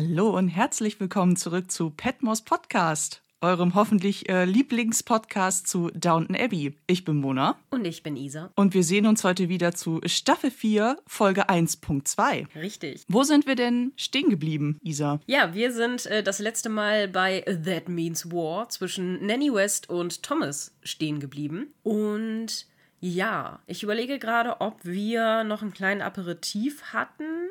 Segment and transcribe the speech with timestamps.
[0.00, 6.76] Hallo und herzlich willkommen zurück zu Petmos Podcast, eurem hoffentlich äh, Lieblingspodcast zu Downton Abbey.
[6.86, 7.58] Ich bin Mona.
[7.70, 8.52] Und ich bin Isa.
[8.54, 12.46] Und wir sehen uns heute wieder zu Staffel 4, Folge 1.2.
[12.54, 13.02] Richtig.
[13.08, 15.18] Wo sind wir denn stehen geblieben, Isa?
[15.26, 20.22] Ja, wir sind äh, das letzte Mal bei That Means War zwischen Nanny West und
[20.22, 21.74] Thomas stehen geblieben.
[21.82, 22.68] Und
[23.00, 27.48] ja, ich überlege gerade, ob wir noch einen kleinen Aperitif hatten.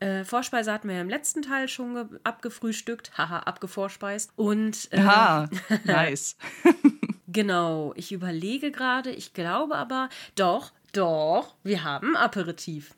[0.00, 4.32] Äh, Vorspeise hatten wir im letzten Teil schon abgefrühstückt, haha, abgevorspeist.
[4.36, 5.48] Und äh, Aha,
[5.84, 6.36] nice.
[7.26, 12.94] genau, ich überlege gerade, ich glaube aber, doch, doch, wir haben Aperitif.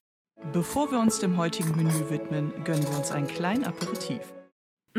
[0.52, 4.20] Bevor wir uns dem heutigen Menü widmen, gönnen wir uns einen kleinen Aperitif.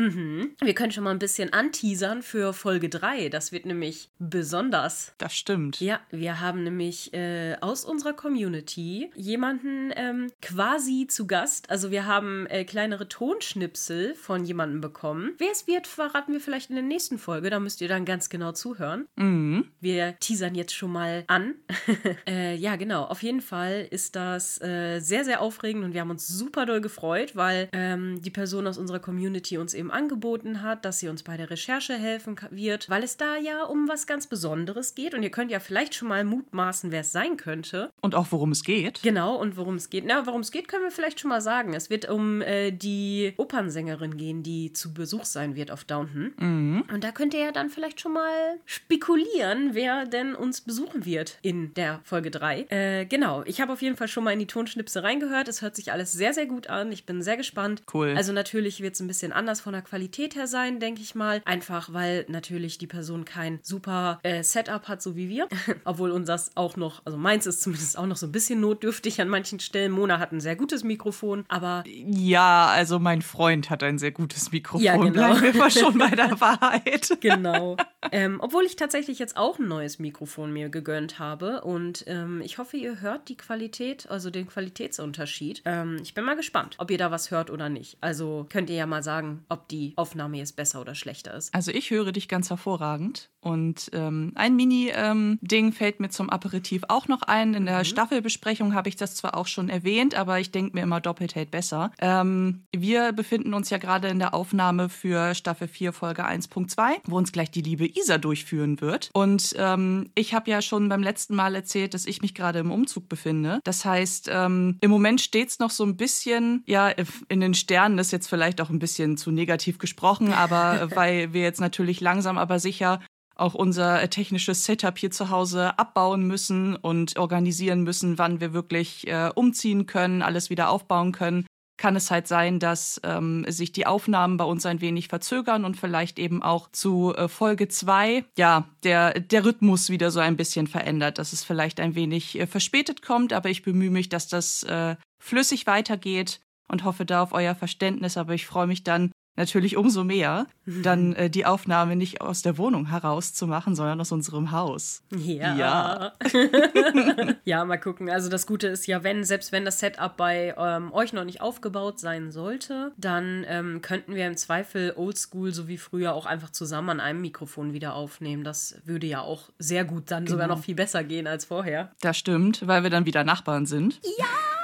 [0.02, 0.56] Mhm.
[0.60, 3.28] Wir können schon mal ein bisschen anteasern für Folge 3.
[3.28, 5.14] Das wird nämlich besonders.
[5.18, 5.80] Das stimmt.
[5.80, 11.70] Ja, wir haben nämlich äh, aus unserer Community jemanden ähm, quasi zu Gast.
[11.70, 15.34] Also wir haben äh, kleinere Tonschnipsel von jemandem bekommen.
[15.38, 17.50] Wer es wird, verraten wir vielleicht in der nächsten Folge.
[17.50, 19.06] Da müsst ihr dann ganz genau zuhören.
[19.16, 19.66] Mhm.
[19.80, 21.54] Wir teasern jetzt schon mal an.
[22.26, 23.04] äh, ja, genau.
[23.04, 26.80] Auf jeden Fall ist das äh, sehr, sehr aufregend und wir haben uns super doll
[26.80, 31.08] gefreut, weil ähm, die Person aus unserer Community uns eben eben angeboten hat, dass sie
[31.08, 35.14] uns bei der Recherche helfen wird, weil es da ja um was ganz Besonderes geht.
[35.14, 37.90] Und ihr könnt ja vielleicht schon mal mutmaßen, wer es sein könnte.
[38.00, 39.02] Und auch worum es geht.
[39.02, 40.04] Genau, und worum es geht.
[40.06, 41.74] Na, worum es geht, können wir vielleicht schon mal sagen.
[41.74, 46.32] Es wird um äh, die Opernsängerin gehen, die zu Besuch sein wird auf Downton.
[46.38, 46.84] Mhm.
[46.92, 51.38] Und da könnt ihr ja dann vielleicht schon mal spekulieren, wer denn uns besuchen wird
[51.42, 52.66] in der Folge 3.
[52.68, 55.48] Äh, genau, ich habe auf jeden Fall schon mal in die Tonschnipse reingehört.
[55.48, 56.92] Es hört sich alles sehr, sehr gut an.
[56.92, 57.82] Ich bin sehr gespannt.
[57.92, 58.14] Cool.
[58.16, 61.14] Also natürlich wird es ein bisschen anders von von der Qualität her sein, denke ich
[61.14, 61.40] mal.
[61.46, 65.48] Einfach, weil natürlich die Person kein super äh, Setup hat, so wie wir.
[65.84, 69.28] Obwohl unseres auch noch, also meins ist zumindest auch noch so ein bisschen notdürftig an
[69.28, 69.92] manchen Stellen.
[69.92, 71.84] Mona hat ein sehr gutes Mikrofon, aber.
[71.86, 74.84] Ja, also mein Freund hat ein sehr gutes Mikrofon.
[74.84, 75.10] Ja, genau.
[75.10, 77.16] Bleiben wir schon bei der Wahrheit.
[77.20, 77.78] genau.
[78.10, 82.58] Ähm, obwohl ich tatsächlich jetzt auch ein neues Mikrofon mir gegönnt habe und ähm, ich
[82.58, 85.62] hoffe, ihr hört die Qualität, also den Qualitätsunterschied.
[85.64, 87.96] Ähm, ich bin mal gespannt, ob ihr da was hört oder nicht.
[88.02, 91.54] Also könnt ihr ja mal sagen, ob die Aufnahme jetzt besser oder schlechter ist.
[91.54, 93.30] Also ich höre dich ganz hervorragend.
[93.40, 97.54] Und ähm, ein Mini-Ding ähm, fällt mir zum Aperitif auch noch ein.
[97.54, 97.84] In der mhm.
[97.84, 101.50] Staffelbesprechung habe ich das zwar auch schon erwähnt, aber ich denke mir immer, doppelt hält
[101.50, 101.90] besser.
[101.98, 107.16] Ähm, wir befinden uns ja gerade in der Aufnahme für Staffel 4, Folge 1.2, wo
[107.16, 109.10] uns gleich die liebe Isa durchführen wird.
[109.12, 112.70] Und ähm, ich habe ja schon beim letzten Mal erzählt, dass ich mich gerade im
[112.70, 113.60] Umzug befinde.
[113.64, 116.90] Das heißt, ähm, im Moment steht es noch so ein bisschen, ja,
[117.28, 121.32] in den Sternen das ist jetzt vielleicht auch ein bisschen zu negativ gesprochen, aber weil
[121.32, 123.00] wir jetzt natürlich langsam aber sicher
[123.34, 129.06] auch unser technisches Setup hier zu Hause abbauen müssen und organisieren müssen, wann wir wirklich
[129.08, 131.46] äh, umziehen können, alles wieder aufbauen können,
[131.82, 135.76] kann es halt sein, dass ähm, sich die Aufnahmen bei uns ein wenig verzögern und
[135.76, 140.68] vielleicht eben auch zu äh, Folge 2, ja, der, der Rhythmus wieder so ein bisschen
[140.68, 144.62] verändert, dass es vielleicht ein wenig äh, verspätet kommt, aber ich bemühe mich, dass das
[144.62, 149.76] äh, flüssig weitergeht und hoffe da auf euer Verständnis, aber ich freue mich dann, natürlich
[149.76, 154.12] umso mehr, dann äh, die Aufnahme nicht aus der Wohnung heraus zu machen, sondern aus
[154.12, 155.02] unserem Haus.
[155.10, 155.56] Ja.
[155.56, 156.12] Ja,
[157.44, 158.10] ja mal gucken.
[158.10, 161.40] Also das Gute ist ja, wenn, selbst wenn das Setup bei ähm, euch noch nicht
[161.40, 166.50] aufgebaut sein sollte, dann ähm, könnten wir im Zweifel oldschool, so wie früher, auch einfach
[166.50, 168.44] zusammen an einem Mikrofon wieder aufnehmen.
[168.44, 170.34] Das würde ja auch sehr gut dann genau.
[170.34, 171.90] sogar noch viel besser gehen als vorher.
[172.00, 174.00] Das stimmt, weil wir dann wieder Nachbarn sind.
[174.18, 174.61] Ja,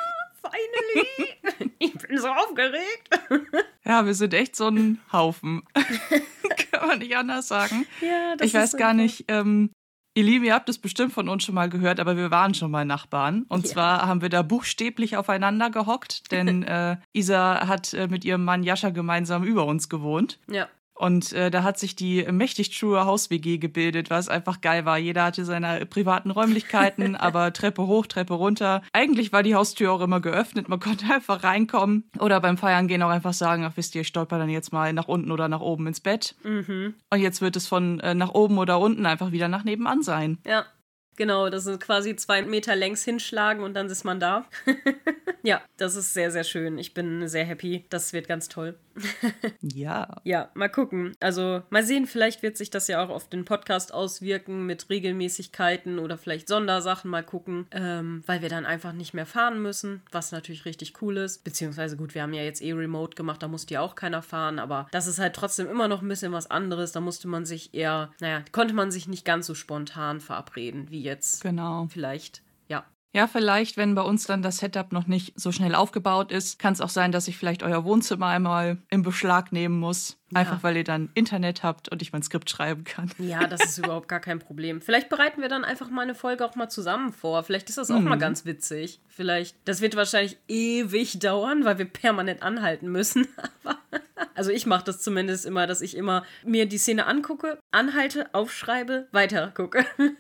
[0.51, 1.73] finally!
[1.79, 3.09] ich bin so aufgeregt.
[3.85, 5.63] Ja, wir sind echt so ein Haufen.
[6.71, 7.87] Kann man nicht anders sagen.
[8.03, 9.71] Ja, das ich weiß gar nicht, ähm,
[10.15, 12.71] ihr Lieben, ihr habt es bestimmt von uns schon mal gehört, aber wir waren schon
[12.71, 13.47] mal Nachbarn.
[13.49, 13.73] Und Ja.
[13.73, 18.63] zwar haben wir da buchstäblich aufeinander gehockt, denn äh, Isa hat äh, mit ihrem Mann
[18.63, 20.39] Jascha gemeinsam über uns gewohnt.
[20.51, 20.69] Ja.
[20.99, 24.99] Und äh, da hat sich die mächtig true Haus-WG gebildet, was einfach geil war.
[24.99, 28.83] Jeder hatte seine privaten Räumlichkeiten, aber Treppe hoch, Treppe runter.
[28.93, 30.69] Eigentlich war die Haustür auch immer geöffnet.
[30.69, 34.09] Man konnte einfach reinkommen oder beim Feiern gehen auch einfach sagen, ach wisst ihr, ich
[34.09, 36.35] stolper dann jetzt mal nach unten oder nach oben ins Bett.
[36.43, 36.95] Mhm.
[37.11, 40.39] Und jetzt wird es von äh, nach oben oder unten einfach wieder nach nebenan sein.
[40.47, 40.67] Ja.
[41.19, 44.47] Genau, das sind quasi zwei Meter längs hinschlagen und dann ist man da.
[45.43, 46.79] ja, das ist sehr, sehr schön.
[46.79, 47.85] Ich bin sehr happy.
[47.91, 48.79] Das wird ganz toll.
[49.61, 50.21] Ja.
[50.25, 51.13] Ja, mal gucken.
[51.21, 55.99] Also mal sehen, vielleicht wird sich das ja auch auf den Podcast auswirken mit Regelmäßigkeiten
[55.99, 57.11] oder vielleicht Sondersachen.
[57.11, 61.17] Mal gucken, ähm, weil wir dann einfach nicht mehr fahren müssen, was natürlich richtig cool
[61.19, 61.45] ist.
[61.45, 64.59] Beziehungsweise gut, wir haben ja jetzt eh Remote gemacht, da musste ja auch keiner fahren,
[64.59, 66.93] aber das ist halt trotzdem immer noch ein bisschen was anderes.
[66.93, 71.03] Da musste man sich eher, naja, konnte man sich nicht ganz so spontan verabreden wie
[71.03, 71.87] jetzt Genau.
[71.91, 72.43] vielleicht.
[73.15, 76.75] Ja, vielleicht, wenn bei uns dann das Setup noch nicht so schnell aufgebaut ist, kann
[76.75, 80.19] es auch sein, dass ich vielleicht euer Wohnzimmer einmal in Beschlag nehmen muss.
[80.35, 80.63] Einfach Ja.
[80.63, 83.11] weil ihr dann Internet habt und ich mein Skript schreiben kann.
[83.19, 84.83] Ja, das ist überhaupt gar kein Problem.
[84.83, 87.43] Vielleicht bereiten wir dann einfach mal eine Folge auch mal zusammen vor.
[87.45, 89.01] Vielleicht ist das auch mal ganz witzig.
[89.09, 93.27] Vielleicht, das wird wahrscheinlich ewig dauern, weil wir permanent anhalten müssen.
[93.65, 93.79] Aber,
[94.35, 99.09] also ich mache das zumindest immer, dass ich immer mir die Szene angucke, anhalte, aufschreibe,
[99.13, 99.85] weiter gucke.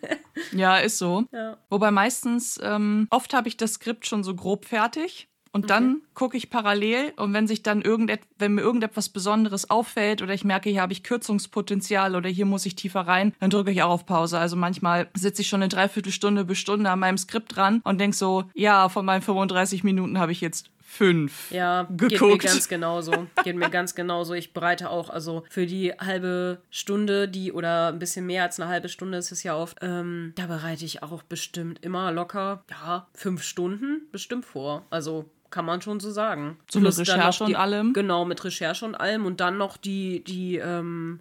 [0.52, 1.25] Ja, ist so.
[1.32, 1.58] Ja.
[1.69, 5.28] Wobei meistens, ähm, oft habe ich das Skript schon so grob fertig.
[5.53, 10.23] Und dann gucke ich parallel und wenn sich dann irgendet wenn mir irgendetwas Besonderes auffällt
[10.23, 13.71] oder ich merke, hier habe ich Kürzungspotenzial oder hier muss ich tiefer rein, dann drücke
[13.71, 14.39] ich auch auf Pause.
[14.39, 18.17] Also manchmal sitze ich schon eine Dreiviertelstunde bis Stunde an meinem Skript dran und denke
[18.17, 22.44] so, ja, von meinen 35 Minuten habe ich jetzt fünf Ja, geht mir geguckt.
[22.44, 23.27] ganz genauso.
[23.44, 24.33] Geht mir ganz genauso.
[24.33, 28.71] Ich bereite auch, also für die halbe Stunde, die oder ein bisschen mehr als eine
[28.71, 33.06] halbe Stunde ist es ja oft, ähm, da bereite ich auch bestimmt immer locker, ja,
[33.12, 34.87] fünf Stunden bestimmt vor.
[34.89, 36.59] Also kann man schon so sagen.
[36.71, 37.93] So mit Recherche und allem?
[37.93, 41.21] Genau, mit Recherche und allem und dann noch die, die, ähm,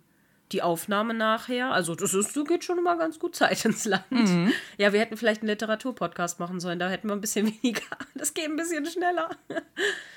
[0.52, 1.72] die Aufnahme nachher.
[1.72, 4.10] Also das ist, so geht schon immer ganz gut Zeit ins Land.
[4.12, 4.52] Mhm.
[4.78, 6.80] Ja, wir hätten vielleicht einen Literaturpodcast machen sollen.
[6.80, 7.82] Da hätten wir ein bisschen weniger.
[8.16, 9.30] Das geht ein bisschen schneller.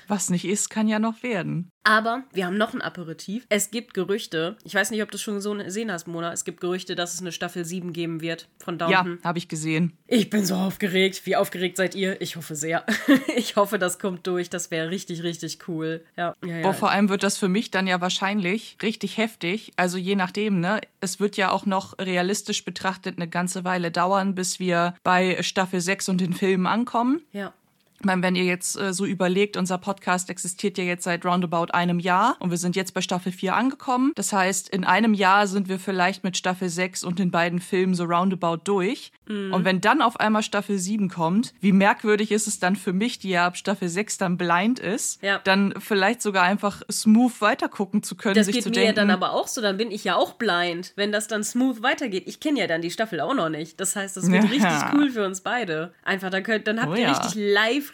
[0.07, 1.69] Was nicht ist, kann ja noch werden.
[1.83, 3.45] Aber wir haben noch ein Aperitif.
[3.49, 4.57] Es gibt Gerüchte.
[4.63, 6.31] Ich weiß nicht, ob du es schon so gesehen hast, Mona.
[6.31, 9.19] Es gibt Gerüchte, dass es eine Staffel 7 geben wird von Ja, Downton.
[9.23, 9.97] habe ich gesehen.
[10.07, 11.25] Ich bin so aufgeregt.
[11.25, 12.21] Wie aufgeregt seid ihr?
[12.21, 12.85] Ich hoffe sehr.
[13.35, 14.49] ich hoffe, das kommt durch.
[14.49, 16.03] Das wäre richtig, richtig cool.
[16.17, 16.61] Ja, ja, ja.
[16.61, 19.71] Boah, vor allem wird das für mich dann ja wahrscheinlich richtig heftig.
[19.75, 20.81] Also je nachdem, ne?
[20.99, 25.81] Es wird ja auch noch realistisch betrachtet eine ganze Weile dauern, bis wir bei Staffel
[25.81, 27.21] 6 und den Filmen ankommen.
[27.31, 27.53] ja.
[28.01, 31.67] Ich meine, wenn ihr jetzt äh, so überlegt, unser Podcast existiert ja jetzt seit roundabout
[31.71, 34.11] einem Jahr und wir sind jetzt bei Staffel 4 angekommen.
[34.15, 37.93] Das heißt, in einem Jahr sind wir vielleicht mit Staffel 6 und den beiden Filmen
[37.93, 39.11] so roundabout durch.
[39.27, 43.17] Und wenn dann auf einmal Staffel 7 kommt, wie merkwürdig ist es dann für mich,
[43.19, 45.39] die ja ab Staffel 6 dann blind ist, Ja.
[45.45, 48.93] dann vielleicht sogar einfach smooth weitergucken zu können, Das sich geht zu mir denken, ja
[48.93, 52.23] dann aber auch so, dann bin ich ja auch blind, wenn das dann smooth weitergeht.
[52.25, 53.79] Ich kenne ja dann die Staffel auch noch nicht.
[53.79, 54.49] Das heißt, das wird Ja.
[54.49, 55.93] richtig cool für uns beide.
[56.03, 57.11] Einfach, dann, könnt, dann habt Oh ihr ja.
[57.13, 57.35] richtig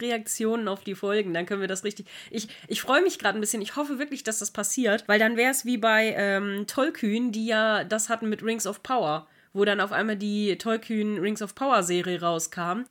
[0.00, 1.34] Live-Reaktionen auf die Folgen.
[1.34, 2.06] Dann können wir das richtig.
[2.30, 3.62] Ich, ich freue mich gerade ein bisschen.
[3.62, 7.46] Ich hoffe wirklich, dass das passiert, weil dann wäre es wie bei ähm, Tollkühn, die
[7.46, 9.26] ja das hatten mit Rings of Power.
[9.54, 12.82] Wo dann auf einmal die Tollkühn Rings of Power Serie rauskam.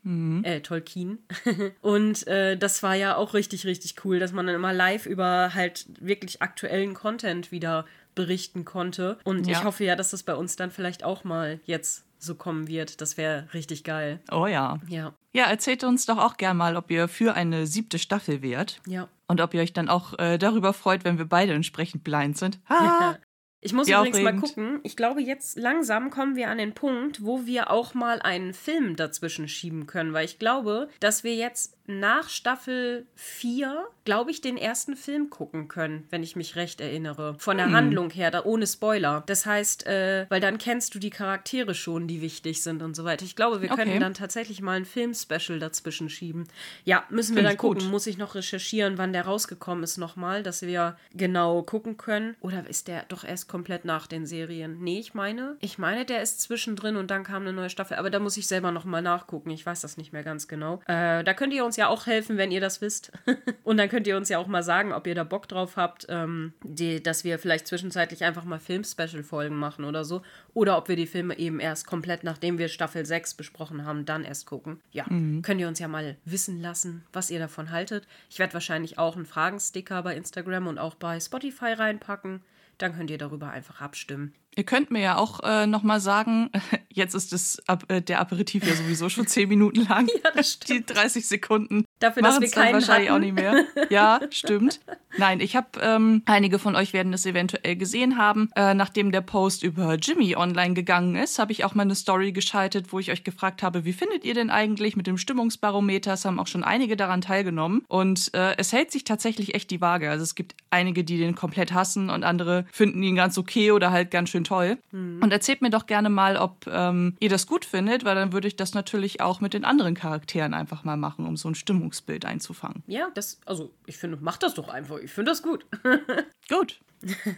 [0.43, 1.19] Äh, Tolkien.
[1.81, 5.53] Und äh, das war ja auch richtig, richtig cool, dass man dann immer live über
[5.53, 9.19] halt wirklich aktuellen Content wieder berichten konnte.
[9.23, 9.59] Und Ja.
[9.59, 13.01] ich hoffe ja, dass das bei uns dann vielleicht auch mal jetzt so kommen wird.
[13.01, 14.19] Das wäre richtig geil.
[14.31, 14.79] Oh ja.
[14.87, 18.81] Ja, Ja, erzählt uns doch auch gern mal, ob ihr für eine siebte Staffel wärt.
[18.87, 19.07] ja.
[19.29, 22.59] Und ob ihr euch dann auch äh, darüber freut, wenn wir beide entsprechend blind sind.
[22.69, 23.17] Ha!
[23.59, 24.41] Ich muss Wie übrigens mal aufregend.
[24.43, 24.79] gucken.
[24.83, 28.95] Ich glaube, jetzt langsam kommen wir an den Punkt, wo wir auch mal einen Film
[28.95, 34.55] dazwischen schieben können, weil ich glaube, dass wir jetzt nach Staffel 4, glaube ich, den
[34.57, 37.35] ersten Film gucken können, wenn ich mich recht erinnere.
[37.39, 37.67] Von Hm.
[37.67, 39.23] der Handlung her, da ohne Spoiler.
[39.25, 43.03] Das heißt, äh, weil dann kennst du die Charaktere schon, die wichtig sind und so
[43.03, 43.25] weiter.
[43.25, 43.83] Ich glaube, wir Okay.
[43.83, 46.47] könnten dann tatsächlich mal ein Film-Special dazwischen schieben.
[46.85, 47.77] Ja, müssen wir Find dann ich gut.
[47.79, 47.91] gucken.
[47.91, 52.35] Muss ich noch recherchieren, wann der rausgekommen ist nochmal, dass wir genau gucken können.
[52.39, 54.77] Oder ist der doch erst komplett nach den Serien?
[54.79, 57.97] Nee, ich meine, ich meine, der ist zwischendrin und dann kam eine neue Staffel.
[57.97, 59.49] Aber da muss ich selber nochmal nachgucken.
[59.49, 60.79] Ich weiß das nicht mehr ganz genau.
[60.87, 63.11] Äh, da könnt ihr uns ja auch helfen, wenn ihr das wisst.
[63.63, 66.05] und dann könnt ihr uns ja auch mal sagen, ob ihr da Bock drauf habt,
[66.09, 70.21] ähm, die, dass wir vielleicht zwischenzeitlich einfach mal Film-Special-Folgen machen oder so.
[70.53, 74.23] Oder ob wir die Filme eben erst komplett, nachdem wir Staffel 6 besprochen haben, dann
[74.23, 74.81] erst gucken.
[74.91, 75.05] Ja,
[75.41, 78.07] könnt ihr uns ja mal wissen lassen, was ihr davon haltet.
[78.29, 82.41] Ich werde wahrscheinlich auch einen Fragensticker bei Instagram und auch bei Spotify reinpacken.
[82.77, 84.35] Dann könnt ihr darüber einfach abstimmen.
[84.57, 86.49] Ihr könnt mir ja auch äh, nochmal sagen,
[86.91, 90.07] jetzt ist das, äh, der Aperitif ja sowieso schon 10 Minuten lang.
[90.23, 91.85] Ja, das Die 30 Sekunden.
[91.99, 93.17] Dafür, dass wir machen's dann keinen wahrscheinlich hatten.
[93.17, 93.65] auch nicht mehr.
[93.89, 94.79] Ja, stimmt.
[95.17, 98.49] Nein, ich habe, ähm, einige von euch werden das eventuell gesehen haben.
[98.55, 102.31] Äh, nachdem der Post über Jimmy online gegangen ist, habe ich auch mal eine Story
[102.31, 106.13] geschaltet, wo ich euch gefragt habe, wie findet ihr denn eigentlich mit dem Stimmungsbarometer?
[106.13, 107.83] Es haben auch schon einige daran teilgenommen.
[107.87, 110.09] Und äh, es hält sich tatsächlich echt die Waage.
[110.09, 113.91] Also es gibt einige, die den komplett hassen und andere finden ihn ganz okay oder
[113.91, 114.77] halt ganz schön toll.
[114.91, 118.47] Und erzählt mir doch gerne mal, ob ähm, ihr das gut findet, weil dann würde
[118.47, 122.25] ich das natürlich auch mit den anderen Charakteren einfach mal machen, um so ein Stimmungsbild
[122.25, 122.83] einzufangen.
[122.87, 124.97] Ja, das, also ich finde, mach das doch einfach.
[124.97, 125.65] Ich finde das gut.
[126.49, 126.79] Gut,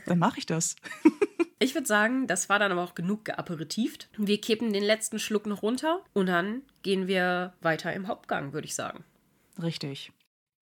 [0.05, 0.75] dann mache ich das.
[1.61, 4.07] Ich würde sagen, das war dann aber auch genug geaperitivt.
[4.17, 8.65] Wir kippen den letzten Schluck noch runter und dann gehen wir weiter im Hauptgang, würde
[8.65, 9.03] ich sagen.
[9.61, 10.13] Richtig.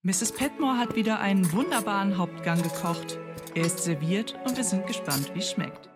[0.01, 0.31] Mrs.
[0.31, 3.19] Petmore hat wieder einen wunderbaren Hauptgang gekocht.
[3.53, 5.89] Er ist serviert und wir sind gespannt, wie es schmeckt.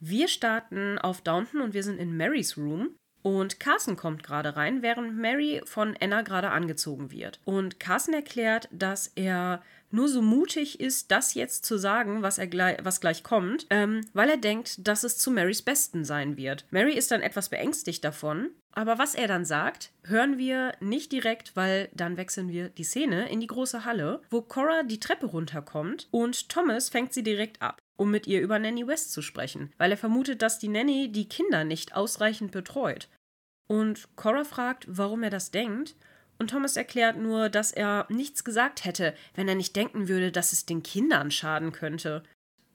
[0.00, 2.96] Wir starten auf Downton und wir sind in Marys Room.
[3.22, 7.38] Und Carson kommt gerade rein, während Mary von Anna gerade angezogen wird.
[7.44, 12.46] Und Carson erklärt, dass er nur so mutig ist, das jetzt zu sagen, was, er
[12.46, 16.64] gleich, was gleich kommt, ähm, weil er denkt, dass es zu Marys Besten sein wird.
[16.70, 21.56] Mary ist dann etwas beängstigt davon, aber was er dann sagt, hören wir nicht direkt,
[21.56, 26.08] weil dann wechseln wir die Szene in die große Halle, wo Cora die Treppe runterkommt
[26.12, 29.90] und Thomas fängt sie direkt ab um mit ihr über Nanny West zu sprechen, weil
[29.90, 33.10] er vermutet, dass die Nanny die Kinder nicht ausreichend betreut.
[33.68, 35.96] Und Cora fragt, warum er das denkt,
[36.38, 40.54] und Thomas erklärt nur, dass er nichts gesagt hätte, wenn er nicht denken würde, dass
[40.54, 42.22] es den Kindern schaden könnte.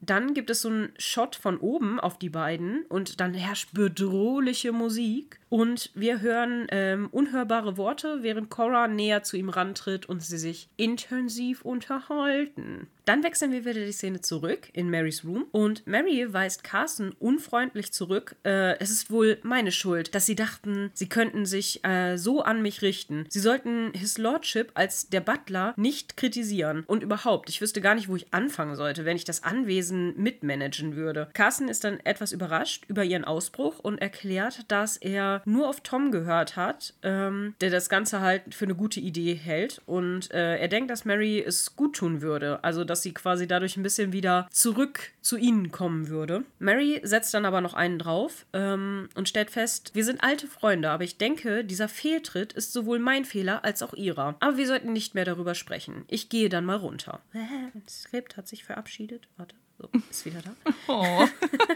[0.01, 4.71] Dann gibt es so einen Shot von oben auf die beiden und dann herrscht bedrohliche
[4.71, 10.37] Musik und wir hören ähm, unhörbare Worte, während Cora näher zu ihm rantritt und sie
[10.37, 12.87] sich intensiv unterhalten.
[13.05, 17.93] Dann wechseln wir wieder die Szene zurück in Marys Room und Mary weist Carson unfreundlich
[17.93, 18.35] zurück.
[18.43, 22.63] Äh, es ist wohl meine Schuld, dass sie dachten, sie könnten sich äh, so an
[22.63, 23.25] mich richten.
[23.29, 26.83] Sie sollten His Lordship als der Butler nicht kritisieren.
[26.87, 30.95] Und überhaupt, ich wüsste gar nicht, wo ich anfangen sollte, wenn ich das Anwesen mitmanagen
[30.95, 31.29] würde.
[31.33, 36.11] Carson ist dann etwas überrascht über ihren Ausbruch und erklärt, dass er nur auf Tom
[36.11, 39.81] gehört hat, ähm, der das Ganze halt für eine gute Idee hält.
[39.85, 42.63] Und äh, er denkt, dass Mary es gut tun würde.
[42.63, 46.43] Also, dass sie quasi dadurch ein bisschen wieder zurück zu ihnen kommen würde.
[46.59, 50.89] Mary setzt dann aber noch einen drauf ähm, und stellt fest, wir sind alte Freunde,
[50.89, 54.35] aber ich denke, dieser Fehltritt ist sowohl mein Fehler als auch ihrer.
[54.39, 56.05] Aber wir sollten nicht mehr darüber sprechen.
[56.07, 57.21] Ich gehe dann mal runter.
[57.85, 59.27] Das Skript hat sich verabschiedet.
[59.37, 60.55] Warte, so, ist wieder da.
[60.87, 61.27] Oh.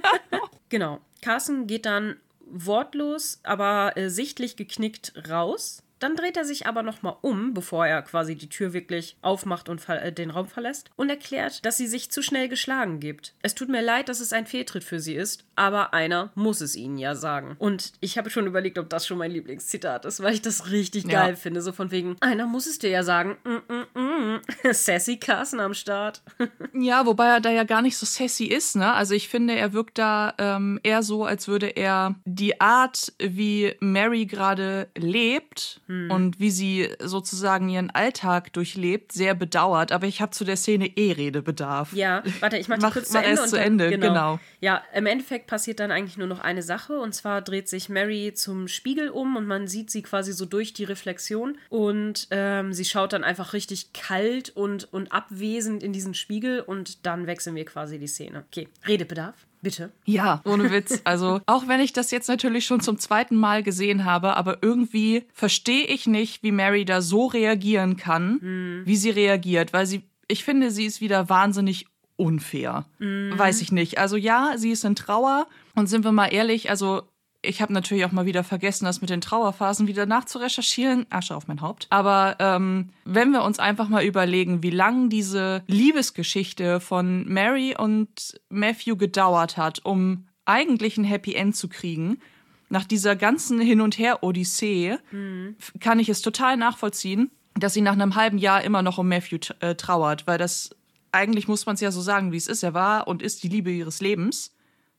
[0.69, 1.01] genau.
[1.21, 7.17] Carson geht dann wortlos, aber äh, sichtlich geknickt raus dann dreht er sich aber nochmal
[7.21, 11.65] um, bevor er quasi die Tür wirklich aufmacht und äh, den Raum verlässt und erklärt,
[11.65, 13.33] dass sie sich zu schnell geschlagen gibt.
[13.41, 16.75] Es tut mir leid, dass es ein Fehltritt für sie ist, aber einer muss es
[16.75, 17.57] ihnen ja sagen.
[17.59, 21.03] Und ich habe schon überlegt, ob das schon mein Lieblingszitat ist, weil ich das richtig
[21.03, 21.21] ja.
[21.21, 21.61] geil finde.
[21.61, 23.35] So von wegen, einer muss es dir ja sagen.
[23.43, 24.41] Mm, mm, mm.
[24.71, 26.21] Sassy Carson am Start.
[26.73, 28.93] ja, wobei er da ja gar nicht so sassy ist, ne?
[28.93, 33.75] Also ich finde, er wirkt da ähm, eher so, als würde er die Art, wie
[33.81, 36.09] Mary gerade lebt, hm.
[36.09, 39.91] und wie sie sozusagen ihren Alltag durchlebt, sehr bedauert.
[39.91, 41.91] Aber ich habe zu der Szene eh Redebedarf.
[41.91, 43.45] Ja, warte, ich mache kurz mach zu Ende.
[43.45, 44.07] zu Ende, genau.
[44.07, 44.39] genau.
[44.61, 48.33] Ja, im Endeffekt passiert dann eigentlich nur noch eine Sache und zwar dreht sich Mary
[48.35, 52.85] zum Spiegel um und man sieht sie quasi so durch die Reflexion und ähm, sie
[52.85, 57.65] schaut dann einfach richtig kalt und, und abwesend in diesen Spiegel und dann wechseln wir
[57.65, 58.45] quasi die Szene.
[58.47, 59.33] Okay, Redebedarf.
[59.61, 59.91] Bitte?
[60.05, 61.01] Ja, ohne Witz.
[61.03, 65.25] Also, auch wenn ich das jetzt natürlich schon zum zweiten Mal gesehen habe, aber irgendwie
[65.33, 68.81] verstehe ich nicht, wie Mary da so reagieren kann, hm.
[68.85, 71.87] wie sie reagiert, weil sie, ich finde, sie ist wieder wahnsinnig
[72.19, 72.85] unfair.
[72.99, 73.33] Mhm.
[73.37, 73.97] Weiß ich nicht.
[73.97, 77.03] Also ja, sie ist in Trauer und sind wir mal ehrlich, also
[77.41, 81.05] ich habe natürlich auch mal wieder vergessen, das mit den Trauerphasen wieder nachzurecherchieren.
[81.09, 81.87] Asche auf mein Haupt.
[81.89, 88.39] Aber ähm, wenn wir uns einfach mal überlegen, wie lang diese Liebesgeschichte von Mary und
[88.49, 92.19] Matthew gedauert hat, um eigentlich ein Happy End zu kriegen,
[92.67, 95.55] nach dieser ganzen Hin- und Her-Odyssee, mhm.
[95.79, 99.53] kann ich es total nachvollziehen, dass sie nach einem halben Jahr immer noch um Matthew
[99.61, 100.75] äh, trauert, weil das
[101.11, 102.63] eigentlich muss man es ja so sagen, wie es ist.
[102.63, 104.55] Er war und ist die Liebe ihres Lebens.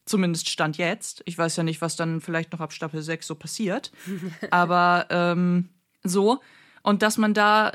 [0.07, 1.23] Zumindest Stand jetzt.
[1.27, 3.93] Ich weiß ja nicht, was dann vielleicht noch ab Staffel 6 so passiert.
[4.51, 5.69] Aber ähm,
[6.03, 6.41] so.
[6.83, 7.73] Und dass man da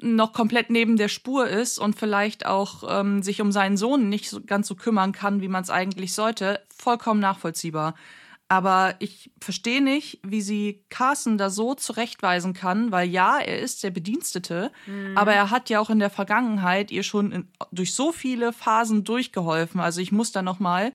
[0.00, 4.30] noch komplett neben der Spur ist und vielleicht auch ähm, sich um seinen Sohn nicht
[4.30, 7.94] so, ganz so kümmern kann, wie man es eigentlich sollte, vollkommen nachvollziehbar.
[8.48, 13.84] Aber ich verstehe nicht, wie sie Carson da so zurechtweisen kann, weil ja, er ist
[13.84, 15.16] der Bedienstete, mhm.
[15.18, 19.04] aber er hat ja auch in der Vergangenheit ihr schon in, durch so viele Phasen
[19.04, 19.80] durchgeholfen.
[19.80, 20.92] Also ich muss da noch mal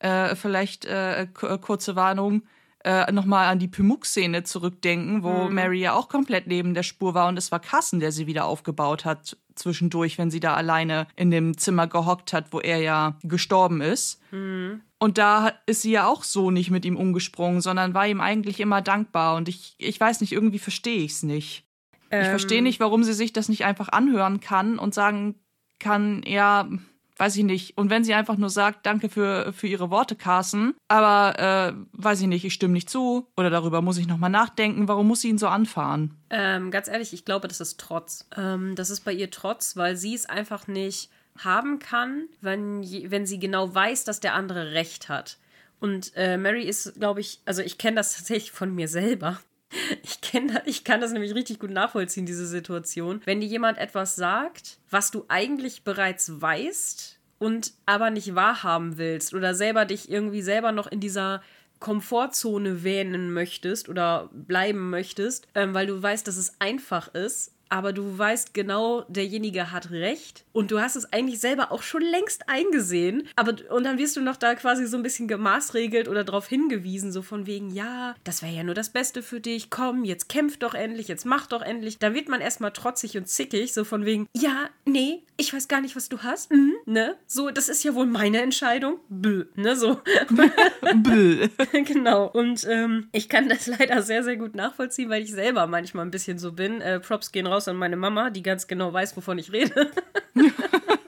[0.00, 1.26] äh, vielleicht äh, äh,
[1.60, 2.42] kurze Warnung,
[2.84, 5.54] äh, nochmal an die Pymuk-Szene zurückdenken, wo mhm.
[5.54, 8.44] Mary ja auch komplett neben der Spur war und es war Carson, der sie wieder
[8.44, 13.18] aufgebaut hat zwischendurch, wenn sie da alleine in dem Zimmer gehockt hat, wo er ja
[13.22, 14.20] gestorben ist.
[14.30, 14.82] Mhm.
[14.98, 18.60] Und da ist sie ja auch so nicht mit ihm umgesprungen, sondern war ihm eigentlich
[18.60, 19.36] immer dankbar.
[19.36, 21.64] Und ich, ich weiß nicht, irgendwie verstehe ich es nicht.
[22.10, 22.22] Ähm.
[22.22, 25.34] Ich verstehe nicht, warum sie sich das nicht einfach anhören kann und sagen
[25.78, 26.68] kann, ja,
[27.18, 27.76] weiß ich nicht.
[27.76, 32.20] Und wenn sie einfach nur sagt, danke für, für ihre Worte, Carson, aber äh, weiß
[32.20, 35.28] ich nicht, ich stimme nicht zu oder darüber muss ich nochmal nachdenken, warum muss sie
[35.28, 36.16] ihn so anfahren?
[36.30, 38.28] Ähm, ganz ehrlich, ich glaube, das ist Trotz.
[38.36, 43.26] Ähm, das ist bei ihr Trotz, weil sie es einfach nicht haben kann, wenn, wenn
[43.26, 45.38] sie genau weiß, dass der andere recht hat.
[45.78, 49.40] Und äh, Mary ist, glaube ich, also ich kenne das tatsächlich von mir selber.
[50.04, 53.20] Ich, kenn, ich kann das nämlich richtig gut nachvollziehen, diese Situation.
[53.24, 59.34] Wenn dir jemand etwas sagt, was du eigentlich bereits weißt und aber nicht wahrhaben willst
[59.34, 61.42] oder selber dich irgendwie selber noch in dieser
[61.80, 67.92] Komfortzone wähnen möchtest oder bleiben möchtest, ähm, weil du weißt, dass es einfach ist aber
[67.92, 72.48] du weißt genau, derjenige hat recht und du hast es eigentlich selber auch schon längst
[72.48, 76.46] eingesehen, aber und dann wirst du noch da quasi so ein bisschen gemaßregelt oder darauf
[76.48, 80.28] hingewiesen, so von wegen, ja, das wäre ja nur das Beste für dich, komm, jetzt
[80.28, 81.98] kämpf doch endlich, jetzt mach doch endlich.
[81.98, 85.80] Da wird man erstmal trotzig und zickig, so von wegen, ja, nee, ich weiß gar
[85.80, 87.16] nicht, was du hast, mhm, ne?
[87.26, 90.00] So, das ist ja wohl meine Entscheidung, Bö, ne, so.
[90.96, 91.48] Bö.
[91.72, 96.04] genau, und ähm, ich kann das leider sehr, sehr gut nachvollziehen, weil ich selber manchmal
[96.04, 96.80] ein bisschen so bin.
[96.80, 99.90] Äh, Props gehen raus raus an meine Mama, die ganz genau weiß, wovon ich rede.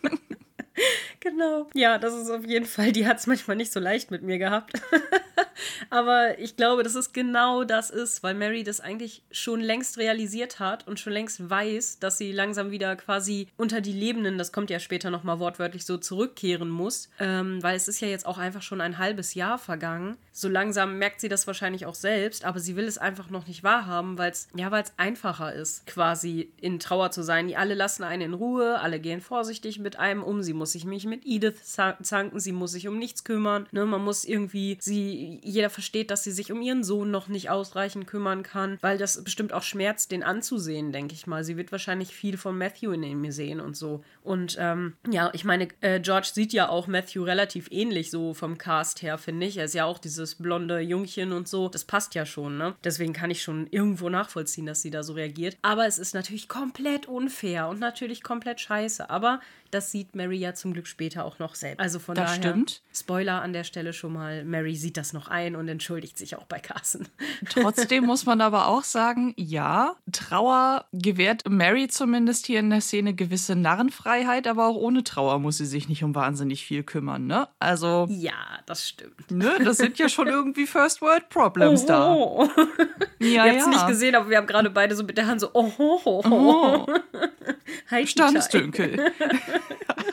[1.38, 1.68] genau.
[1.74, 4.38] Ja, das ist auf jeden Fall, die hat es manchmal nicht so leicht mit mir
[4.38, 4.72] gehabt.
[5.90, 10.60] Aber ich glaube, dass es genau das ist, weil Mary das eigentlich schon längst realisiert
[10.60, 14.70] hat und schon längst weiß, dass sie langsam wieder quasi unter die Lebenden, das kommt
[14.70, 17.10] ja später nochmal wortwörtlich so, zurückkehren muss.
[17.18, 20.16] Ähm, weil es ist ja jetzt auch einfach schon ein halbes Jahr vergangen.
[20.32, 23.64] So langsam merkt sie das wahrscheinlich auch selbst, aber sie will es einfach noch nicht
[23.64, 27.48] wahrhaben, weil es ja, einfacher ist, quasi in Trauer zu sein.
[27.48, 30.42] Die alle lassen einen in Ruhe, alle gehen vorsichtig mit einem um.
[30.42, 33.66] Sie muss sich nicht mit Edith zanken, sie muss sich um nichts kümmern.
[33.72, 33.86] Ne?
[33.86, 38.06] Man muss irgendwie sie jeder versteht, dass sie sich um ihren Sohn noch nicht ausreichend
[38.06, 41.44] kümmern kann, weil das bestimmt auch schmerzt, den anzusehen, denke ich mal.
[41.44, 44.02] Sie wird wahrscheinlich viel von Matthew in ihm sehen und so.
[44.22, 48.58] Und ähm, ja, ich meine, äh, George sieht ja auch Matthew relativ ähnlich so vom
[48.58, 49.56] Cast her, finde ich.
[49.56, 51.68] Er ist ja auch dieses blonde Jungchen und so.
[51.68, 52.74] Das passt ja schon, ne?
[52.84, 55.56] Deswegen kann ich schon irgendwo nachvollziehen, dass sie da so reagiert.
[55.62, 59.10] Aber es ist natürlich komplett unfair und natürlich komplett scheiße.
[59.10, 61.80] Aber das sieht Mary ja zum Glück später auch noch selbst.
[61.80, 62.82] Also von das daher, stimmt.
[62.94, 66.44] Spoiler an der Stelle schon mal, Mary sieht das noch ein und entschuldigt sich auch
[66.44, 67.08] bei Carson.
[67.50, 73.14] Trotzdem muss man aber auch sagen, ja, Trauer gewährt Mary zumindest hier in der Szene
[73.14, 77.48] gewisse Narrenfreiheit, aber auch ohne Trauer muss sie sich nicht um wahnsinnig viel kümmern, ne?
[77.58, 78.06] Also.
[78.10, 78.34] Ja,
[78.66, 79.30] das stimmt.
[79.30, 82.12] Ne, das sind ja schon irgendwie First World Problems oh, da.
[82.12, 82.48] Oh.
[83.20, 83.70] Ja, Ihr habt es ja.
[83.70, 86.22] nicht gesehen, aber wir haben gerade beide so mit der Hand so, oh, oh, oh.
[86.30, 86.86] oh.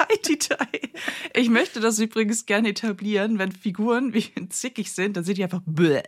[0.05, 0.67] Standsdünkel.
[1.33, 5.61] Ich möchte das übrigens gerne etablieren, wenn Figuren wie zickig sind, dann sind die einfach
[5.65, 6.03] bläh.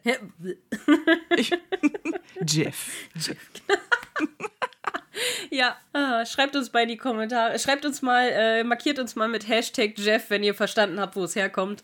[1.36, 1.52] Ich,
[2.48, 2.92] Jeff.
[3.16, 3.38] Jeff.
[5.50, 7.58] Ja, ah, schreibt uns bei die Kommentare.
[7.58, 11.24] Schreibt uns mal, äh, markiert uns mal mit Hashtag Jeff, wenn ihr verstanden habt, wo
[11.24, 11.84] es herkommt.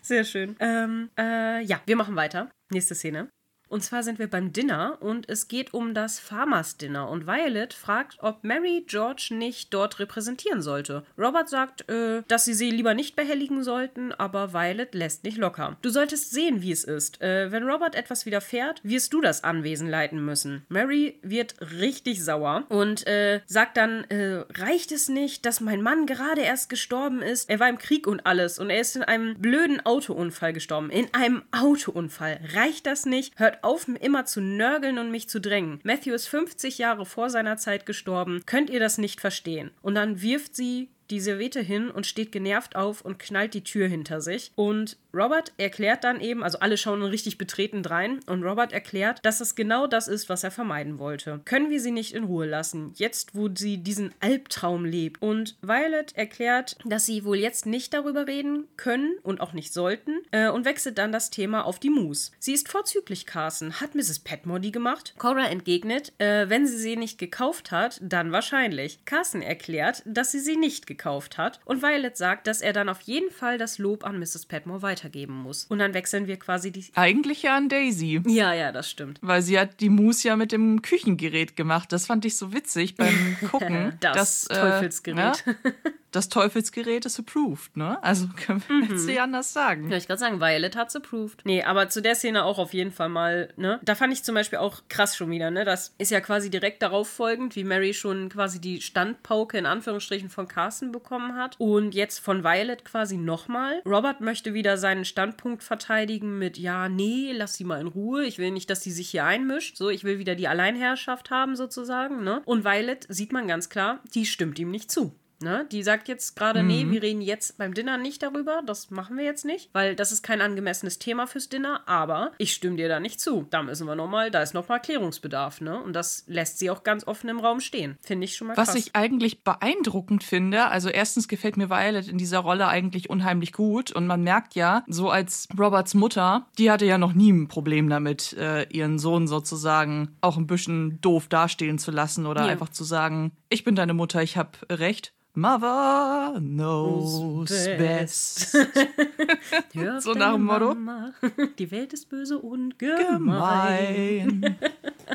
[0.00, 0.56] Sehr schön.
[0.60, 2.50] Ähm, äh, ja, wir machen weiter.
[2.70, 3.28] Nächste Szene.
[3.70, 7.72] Und zwar sind wir beim Dinner und es geht um das Farmers Dinner und Violet
[7.72, 11.04] fragt, ob Mary George nicht dort repräsentieren sollte.
[11.16, 15.76] Robert sagt, äh, dass sie sie lieber nicht behelligen sollten, aber Violet lässt nicht locker.
[15.82, 17.22] Du solltest sehen, wie es ist.
[17.22, 20.66] Äh, wenn Robert etwas widerfährt, wirst du das Anwesen leiten müssen.
[20.68, 26.06] Mary wird richtig sauer und äh, sagt dann, äh, reicht es nicht, dass mein Mann
[26.06, 27.48] gerade erst gestorben ist?
[27.48, 30.90] Er war im Krieg und alles und er ist in einem blöden Autounfall gestorben.
[30.90, 32.40] In einem Autounfall.
[32.52, 33.38] Reicht das nicht?
[33.38, 35.80] Hört auf, immer zu nörgeln und mich zu drängen.
[35.82, 38.42] Matthew ist 50 Jahre vor seiner Zeit gestorben.
[38.46, 39.70] Könnt ihr das nicht verstehen?
[39.82, 43.88] Und dann wirft sie die Serviette hin und steht genervt auf und knallt die Tür
[43.88, 44.52] hinter sich.
[44.54, 49.40] Und Robert erklärt dann eben, also alle schauen richtig betreten rein, und Robert erklärt, dass
[49.40, 51.40] es genau das ist, was er vermeiden wollte.
[51.44, 55.20] Können wir sie nicht in Ruhe lassen, jetzt wo sie diesen Albtraum lebt?
[55.20, 60.20] Und Violet erklärt, dass sie wohl jetzt nicht darüber reden können und auch nicht sollten
[60.30, 62.30] äh, und wechselt dann das Thema auf die Moose.
[62.38, 63.80] Sie ist vorzüglich, Carson.
[63.80, 64.20] Hat Mrs.
[64.20, 65.14] Petmore die gemacht?
[65.18, 69.04] Cora entgegnet, äh, wenn sie sie nicht gekauft hat, dann wahrscheinlich.
[69.04, 73.00] Carson erklärt, dass sie sie nicht gekauft hat und Violet sagt, dass er dann auf
[73.02, 74.46] jeden Fall das Lob an Mrs.
[74.46, 75.64] Petmore weiter weitergeben muss.
[75.64, 76.86] Und dann wechseln wir quasi die.
[76.94, 78.20] Eigentlich ja an Daisy.
[78.26, 79.18] Ja, ja, das stimmt.
[79.22, 81.92] Weil sie hat die Mousse ja mit dem Küchengerät gemacht.
[81.92, 83.96] Das fand ich so witzig beim Gucken.
[84.00, 85.44] das, das Teufelsgerät.
[85.46, 85.90] Äh, ja?
[86.12, 88.02] Das Teufelsgerät ist approved, ne?
[88.02, 88.90] Also können wir mhm.
[88.90, 89.90] jetzt nicht anders sagen.
[89.90, 91.44] Ja, ich gerade sagen, Violet hat's approved.
[91.44, 93.80] Nee, aber zu der Szene auch auf jeden Fall mal, ne?
[93.82, 95.64] Da fand ich zum Beispiel auch krass schon wieder, ne?
[95.64, 100.30] Das ist ja quasi direkt darauf folgend, wie Mary schon quasi die Standpauke in Anführungsstrichen
[100.30, 101.56] von Carson bekommen hat.
[101.58, 103.82] Und jetzt von Violet quasi nochmal.
[103.86, 108.24] Robert möchte wieder seinen Standpunkt verteidigen mit, ja, nee, lass sie mal in Ruhe.
[108.24, 109.76] Ich will nicht, dass sie sich hier einmischt.
[109.76, 112.42] So, ich will wieder die Alleinherrschaft haben, sozusagen, ne?
[112.44, 115.14] Und Violet sieht man ganz klar, die stimmt ihm nicht zu.
[115.42, 115.66] Ne?
[115.72, 116.68] Die sagt jetzt gerade, mhm.
[116.68, 120.12] nee, wir reden jetzt beim Dinner nicht darüber, das machen wir jetzt nicht, weil das
[120.12, 123.46] ist kein angemessenes Thema fürs Dinner, aber ich stimme dir da nicht zu.
[123.48, 125.82] Da müssen wir nochmal, da ist nochmal Klärungsbedarf, ne?
[125.82, 127.96] Und das lässt sie auch ganz offen im Raum stehen.
[128.02, 128.68] Finde ich schon mal krass.
[128.68, 133.52] Was ich eigentlich beeindruckend finde, also erstens gefällt mir Violet in dieser Rolle eigentlich unheimlich
[133.52, 137.48] gut und man merkt ja, so als Roberts Mutter, die hatte ja noch nie ein
[137.48, 142.48] Problem damit, äh, ihren Sohn sozusagen auch ein bisschen doof dastehen zu lassen oder ja.
[142.48, 148.52] einfach zu sagen, ich bin deine Mutter, ich habe recht Mother knows best.
[149.74, 150.74] Hör So nach dem Motto.
[150.74, 151.12] Mama.
[151.58, 154.40] Die Welt ist böse und gemein.
[154.40, 154.56] Gemein.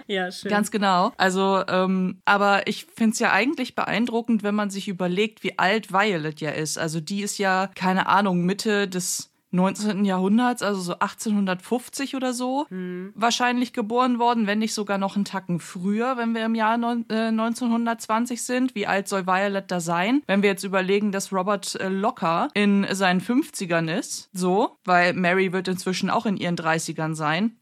[0.07, 0.51] Ja, schön.
[0.51, 1.13] Ganz genau.
[1.15, 5.93] Also, ähm, aber ich finde es ja eigentlich beeindruckend, wenn man sich überlegt, wie alt
[5.93, 6.77] Violet ja ist.
[6.77, 10.05] Also die ist ja, keine Ahnung, Mitte des 19.
[10.05, 12.67] Jahrhunderts, also so 1850 oder so,
[13.15, 17.05] wahrscheinlich geboren worden, wenn nicht sogar noch einen Tacken früher, wenn wir im Jahr neun,
[17.09, 18.75] äh, 1920 sind.
[18.75, 20.21] Wie alt soll Violet da sein?
[20.27, 25.53] Wenn wir jetzt überlegen, dass Robert äh, locker in seinen 50ern ist, so, weil Mary
[25.53, 27.55] wird inzwischen auch in ihren 30ern sein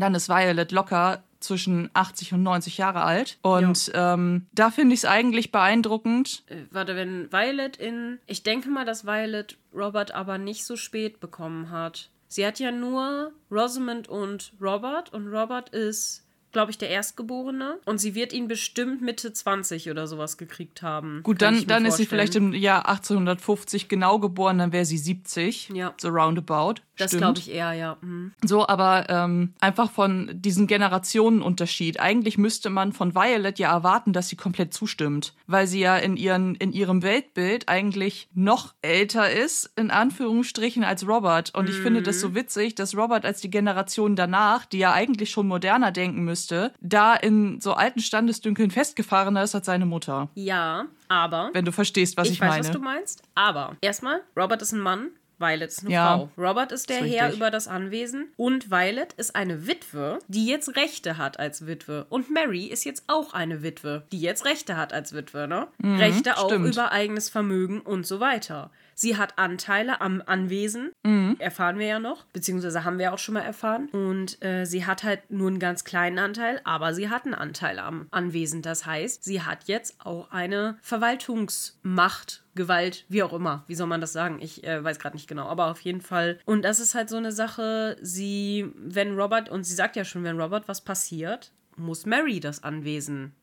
[0.00, 3.38] dann ist Violet locker zwischen 80 und 90 Jahre alt.
[3.42, 6.44] Und ähm, da finde ich es eigentlich beeindruckend.
[6.48, 8.18] Äh, warte, wenn Violet in.
[8.26, 12.10] Ich denke mal, dass Violet Robert aber nicht so spät bekommen hat.
[12.28, 16.25] Sie hat ja nur Rosamond und Robert und Robert ist,
[16.56, 17.80] glaube ich, der Erstgeborene.
[17.84, 21.20] Und sie wird ihn bestimmt Mitte 20 oder sowas gekriegt haben.
[21.22, 25.68] Gut, dann, dann ist sie vielleicht im Jahr 1850 genau geboren, dann wäre sie 70.
[25.74, 25.92] Ja.
[26.00, 26.76] So roundabout.
[26.96, 27.98] Das glaube ich eher, ja.
[28.00, 28.32] Mhm.
[28.42, 32.00] So, aber ähm, einfach von diesem Generationenunterschied.
[32.00, 36.16] Eigentlich müsste man von Violet ja erwarten, dass sie komplett zustimmt, weil sie ja in,
[36.16, 41.54] ihren, in ihrem Weltbild eigentlich noch älter ist, in Anführungsstrichen, als Robert.
[41.54, 45.30] Und ich finde das so witzig, dass Robert als die Generation danach, die ja eigentlich
[45.30, 46.45] schon moderner denken müsste,
[46.80, 50.28] da in so alten Standesdünkeln festgefahrener ist als seine Mutter.
[50.34, 51.50] Ja, aber.
[51.52, 52.64] Wenn du verstehst, was ich, ich weiß, meine.
[52.64, 53.22] was du meinst.
[53.34, 55.08] Aber erstmal, Robert ist ein Mann.
[55.38, 56.16] Violet ist eine Ja.
[56.16, 56.30] Frau.
[56.42, 60.76] Robert ist der Ist Herr über das Anwesen und Violet ist eine Witwe, die jetzt
[60.76, 62.06] Rechte hat als Witwe.
[62.08, 65.66] Und Mary ist jetzt auch eine Witwe, die jetzt Rechte hat als Witwe, ne?
[65.84, 66.74] Rechte auch Mhm, stimmt.
[66.74, 68.70] über eigenes Vermögen und so weiter.
[68.98, 71.36] Sie hat Anteile am Anwesen, Mhm.
[71.38, 73.90] erfahren wir ja noch, beziehungsweise haben wir auch schon mal erfahren.
[73.90, 77.78] Und äh, sie hat halt nur einen ganz kleinen Anteil, aber sie hat einen Anteil
[77.78, 78.62] am Anwesen.
[78.62, 83.64] Das heißt, sie hat jetzt auch eine Verwaltungsmacht, Gewalt, wie auch immer.
[83.66, 84.38] Wie soll man das sagen?
[84.40, 86.38] Ich äh, weiß gerade nicht genau, aber auf jeden Fall.
[86.46, 90.24] Und das ist halt so eine Sache, sie, wenn Robert, und sie sagt ja schon,
[90.24, 93.34] wenn Robert was passiert, muss Mary das Anwesen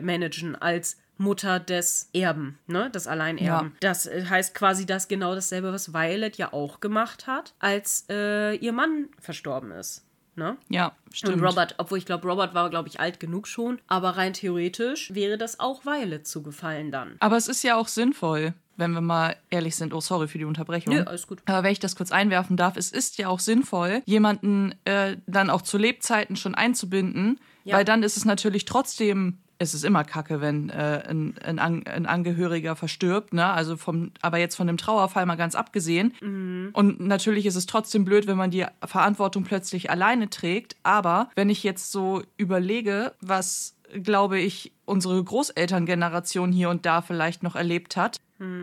[0.00, 3.68] managen als Mutter des Erben, ne, des Alleinerben.
[3.68, 3.76] Ja.
[3.80, 8.54] Das äh, heißt quasi das genau dasselbe, was Violet ja auch gemacht hat, als äh,
[8.56, 10.04] ihr Mann verstorben ist.
[10.34, 10.56] Ne?
[10.70, 11.34] Ja, stimmt.
[11.36, 15.12] Und Robert, obwohl ich glaube, Robert war, glaube ich, alt genug schon, aber rein theoretisch
[15.14, 17.16] wäre das auch Violet zugefallen dann.
[17.20, 19.92] Aber es ist ja auch sinnvoll, wenn wir mal ehrlich sind.
[19.92, 20.94] Oh, sorry für die Unterbrechung.
[20.94, 21.42] Nö, alles gut.
[21.44, 25.50] Aber wenn ich das kurz einwerfen darf, es ist ja auch sinnvoll, jemanden äh, dann
[25.50, 27.76] auch zu Lebzeiten schon einzubinden, Ja.
[27.76, 32.06] weil dann ist es natürlich trotzdem, es ist immer kacke, wenn äh, ein, ein, ein
[32.06, 33.46] Angehöriger verstirbt, ne?
[33.46, 36.14] Also vom, aber jetzt von dem Trauerfall mal ganz abgesehen.
[36.20, 36.70] Mhm.
[36.72, 40.76] Und natürlich ist es trotzdem blöd, wenn man die Verantwortung plötzlich alleine trägt.
[40.82, 47.42] Aber wenn ich jetzt so überlege, was glaube ich, unsere Großelterngeneration hier und da vielleicht
[47.42, 48.20] noch erlebt hat.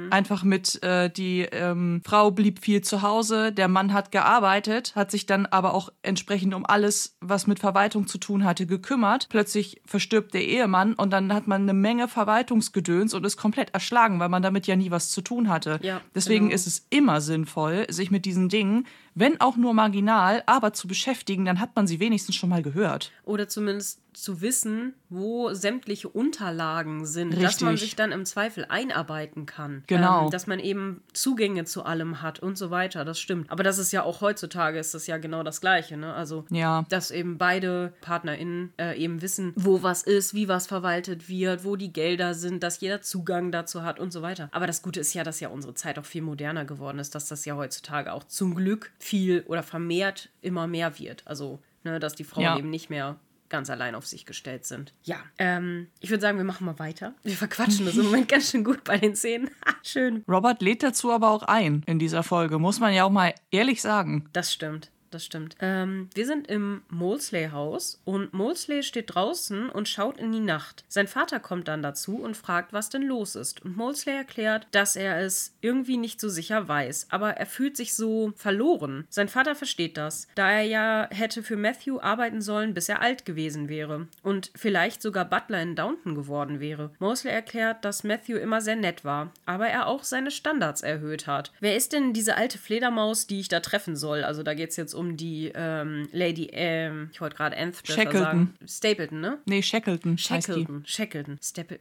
[0.10, 5.10] Einfach mit, äh, die ähm, Frau blieb viel zu Hause, der Mann hat gearbeitet, hat
[5.10, 9.28] sich dann aber auch entsprechend um alles, was mit Verwaltung zu tun hatte, gekümmert.
[9.30, 14.20] Plötzlich verstirbt der Ehemann und dann hat man eine Menge Verwaltungsgedöns und ist komplett erschlagen,
[14.20, 15.80] weil man damit ja nie was zu tun hatte.
[15.82, 16.56] Ja, Deswegen genau.
[16.56, 21.46] ist es immer sinnvoll, sich mit diesen Dingen, wenn auch nur marginal, aber zu beschäftigen,
[21.46, 23.12] dann hat man sie wenigstens schon mal gehört.
[23.24, 27.62] Oder zumindest zu wissen, wo sämtliche Unterlagen sind, dass Richtig.
[27.66, 29.84] man sich dann im Zweifel einarbeiten kann.
[29.88, 30.26] Genau.
[30.26, 33.06] Ähm, dass man eben Zugänge zu allem hat und so weiter.
[33.06, 33.50] Das stimmt.
[33.52, 35.98] Aber das ist ja auch heutzutage ist das ja genau das Gleiche.
[35.98, 36.14] Ne?
[36.14, 36.86] Also Ja.
[36.90, 41.76] dass eben beide PartnerInnen äh, eben wissen, wo was ist, wie was verwaltet wird, wo
[41.76, 44.50] die Gelder sind, dass jeder Zugang dazu hat und so weiter.
[44.52, 47.28] Aber das Gute ist ja, dass ja unsere Zeit auch viel moderner geworden ist, dass
[47.28, 51.24] das ja heutzutage auch zum Glück viel oder vermehrt immer mehr wird.
[51.26, 52.58] Also, ne, dass die Frauen Ja.
[52.58, 53.18] eben nicht mehr
[53.50, 54.94] ganz allein auf sich gestellt sind.
[55.04, 57.14] Ja, ähm, ich würde sagen, wir machen mal weiter.
[57.24, 59.50] Wir verquatschen das im Moment ganz schön gut bei den Szenen.
[59.84, 60.24] Schön.
[60.28, 63.82] Robert lädt dazu aber auch ein in dieser Folge, muss man ja auch mal ehrlich
[63.82, 64.30] sagen.
[64.34, 64.92] Das stimmt.
[65.12, 65.56] Das stimmt.
[65.60, 70.84] Ähm, wir sind im Molesley-Haus und Molesley steht draußen und schaut in die Nacht.
[70.88, 73.66] Sein Vater kommt dann dazu und fragt, was denn los ist.
[73.66, 77.96] Und Molesley erklärt, dass er es irgendwie nicht so sicher weiß, aber er fühlt sich
[77.96, 79.08] so verloren.
[79.10, 83.26] Sein Vater versteht das, da er ja hätte für Matthew arbeiten sollen, bis er alt
[83.26, 86.92] gewesen wäre und vielleicht sogar Butler in Downton geworden wäre.
[87.00, 91.52] Molesley erklärt, dass Matthew immer sehr nett war, aber er auch seine Standards erhöht hat.
[91.60, 94.24] Wer ist denn diese alte Fledermaus, die ich da treffen soll?
[94.24, 97.94] Also da geht es jetzt um die ähm, Lady, ähm, ich wollte gerade Anth besser
[97.94, 98.22] Shackleton.
[98.24, 98.54] sagen.
[98.68, 99.38] Stapleton, ne?
[99.46, 100.18] Nee, Shackleton.
[100.18, 100.84] Shackleton.
[100.86, 101.40] Shackleton.
[101.42, 101.80] Staple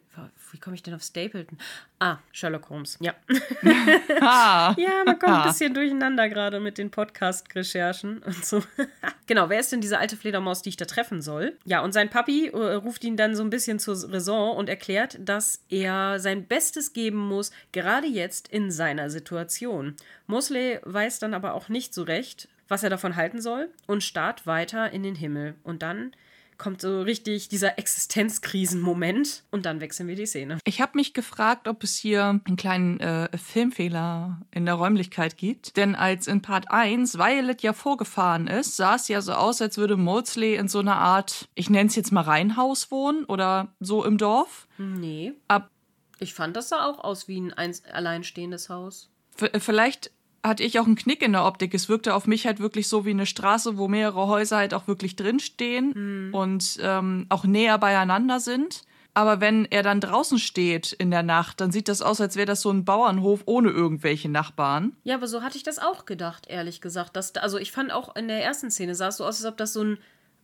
[0.52, 1.58] Wie komme ich denn auf Stapleton?
[2.00, 2.96] Ah, Sherlock Holmes.
[3.00, 3.14] Ja.
[4.20, 4.74] Ah.
[4.78, 8.62] Ja, man kommt ein bisschen durcheinander gerade mit den Podcast-Recherchen und so.
[9.26, 11.56] genau, wer ist denn diese alte Fledermaus, die ich da treffen soll?
[11.64, 15.18] Ja, und sein Papi äh, ruft ihn dann so ein bisschen zur Raison und erklärt,
[15.20, 19.96] dass er sein Bestes geben muss, gerade jetzt in seiner Situation.
[20.26, 24.46] Mosley weiß dann aber auch nicht so recht, was er davon halten soll und starrt
[24.46, 25.54] weiter in den Himmel.
[25.64, 26.12] Und dann
[26.58, 30.58] kommt so richtig dieser Existenzkrisenmoment und dann wechseln wir die Szene.
[30.64, 35.76] Ich habe mich gefragt, ob es hier einen kleinen äh, Filmfehler in der Räumlichkeit gibt.
[35.76, 39.78] Denn als in Part 1 Violet ja vorgefahren ist, sah es ja so aus, als
[39.78, 44.04] würde Maudsley in so einer Art, ich nenne es jetzt mal Reihenhaus wohnen oder so
[44.04, 44.66] im Dorf.
[44.78, 45.34] Nee.
[45.48, 45.70] Ab,
[46.18, 49.10] Ich fand, das sah auch aus wie ein eins alleinstehendes Haus.
[49.36, 50.10] v- vielleicht
[50.44, 51.74] hatte ich auch einen Knick in der Optik.
[51.74, 54.86] Es wirkte auf mich halt wirklich so wie eine Straße, wo mehrere Häuser halt auch
[54.86, 58.82] wirklich drinstehen und ähm, auch näher beieinander sind.
[59.14, 62.46] Aber wenn er dann draußen steht in der Nacht, dann sieht das aus, als wäre
[62.46, 64.94] das so ein Bauernhof ohne irgendwelche Nachbarn.
[65.02, 67.16] Ja, aber so hatte ich das auch gedacht, ehrlich gesagt.
[67.16, 69.46] Dass, da- also ich fand auch in der ersten Szene sah es so aus, als
[69.50, 69.98] ob das so ein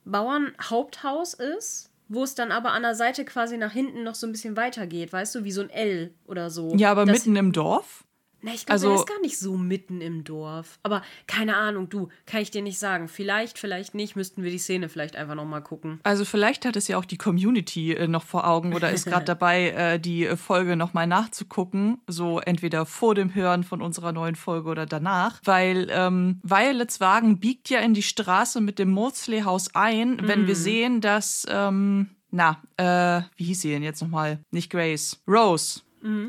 [0.07, 4.33] Bauernhaupthaus ist, wo es dann aber an der Seite quasi nach hinten noch so ein
[4.33, 6.75] bisschen weitergeht, weißt du, wie so ein L oder so.
[6.77, 8.05] Ja, aber Das- mitten im Dorf?
[8.45, 10.79] Na, ich glaube, also- der ist gar nicht so mitten im Dorf.
[10.83, 13.09] Aber keine Ahnung, du, kann ich dir nicht sagen.
[13.09, 15.99] Vielleicht, vielleicht nicht, müssten wir die Szene vielleicht einfach nochmal gucken.
[16.03, 19.25] Also vielleicht hat es ja auch die Community äh, noch vor Augen oder ist gerade
[19.25, 22.03] dabei, äh, die äh, Folge nochmal nachzugucken.
[22.07, 25.41] So entweder vor dem Hören von unserer neuen Folge oder danach.
[25.45, 30.57] Weil ähm, Violets Wagen biegt ja in die Straße mit dem Maudsley-Haus ein, wenn wir
[30.57, 34.41] sehen, dass, ähm, na, äh, wie hieß sie denn jetzt nochmal?
[34.51, 35.23] Nicht Grace.
[35.27, 35.81] Rose.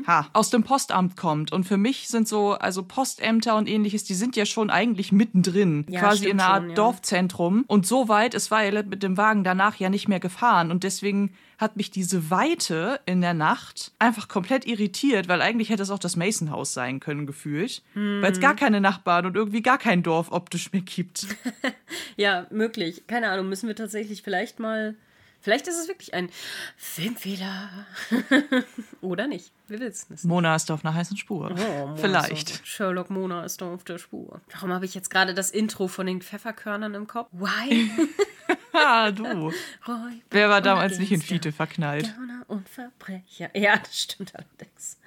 [0.06, 1.52] Ha, aus dem Postamt kommt.
[1.52, 5.84] Und für mich sind so, also Postämter und ähnliches, die sind ja schon eigentlich mittendrin.
[5.88, 6.74] Ja, quasi in einer Art schon, ja.
[6.74, 7.64] Dorfzentrum.
[7.66, 10.70] Und so weit ist Violet mit dem Wagen danach ja nicht mehr gefahren.
[10.70, 15.82] Und deswegen hat mich diese Weite in der Nacht einfach komplett irritiert, weil eigentlich hätte
[15.82, 17.82] es auch das Mason-Haus sein können, gefühlt.
[17.94, 21.26] Weil es gar keine Nachbarn und irgendwie gar kein Dorf optisch mehr gibt.
[22.16, 23.06] Ja, möglich.
[23.06, 24.94] Keine Ahnung, müssen wir tatsächlich vielleicht mal.
[25.40, 26.30] Vielleicht ist es wirklich ein
[26.76, 27.68] Filmfehler.
[29.00, 29.52] Oder nicht.
[29.68, 30.24] Wir wissen es.
[30.24, 31.50] Mona ist auf einer heißen Spur.
[31.52, 32.66] Oh, Vielleicht.
[32.66, 34.40] Sherlock Mona ist auf der Spur.
[34.52, 37.28] Warum habe ich jetzt gerade das Intro von den Pfefferkörnern im Kopf?
[37.32, 37.90] Why?
[38.72, 39.24] Ah, du.
[40.30, 42.14] Wer war damals nicht in Fiete verknallt?
[42.14, 43.48] Gauner und Verbrecher.
[43.54, 44.98] Ja, das stimmt allerdings.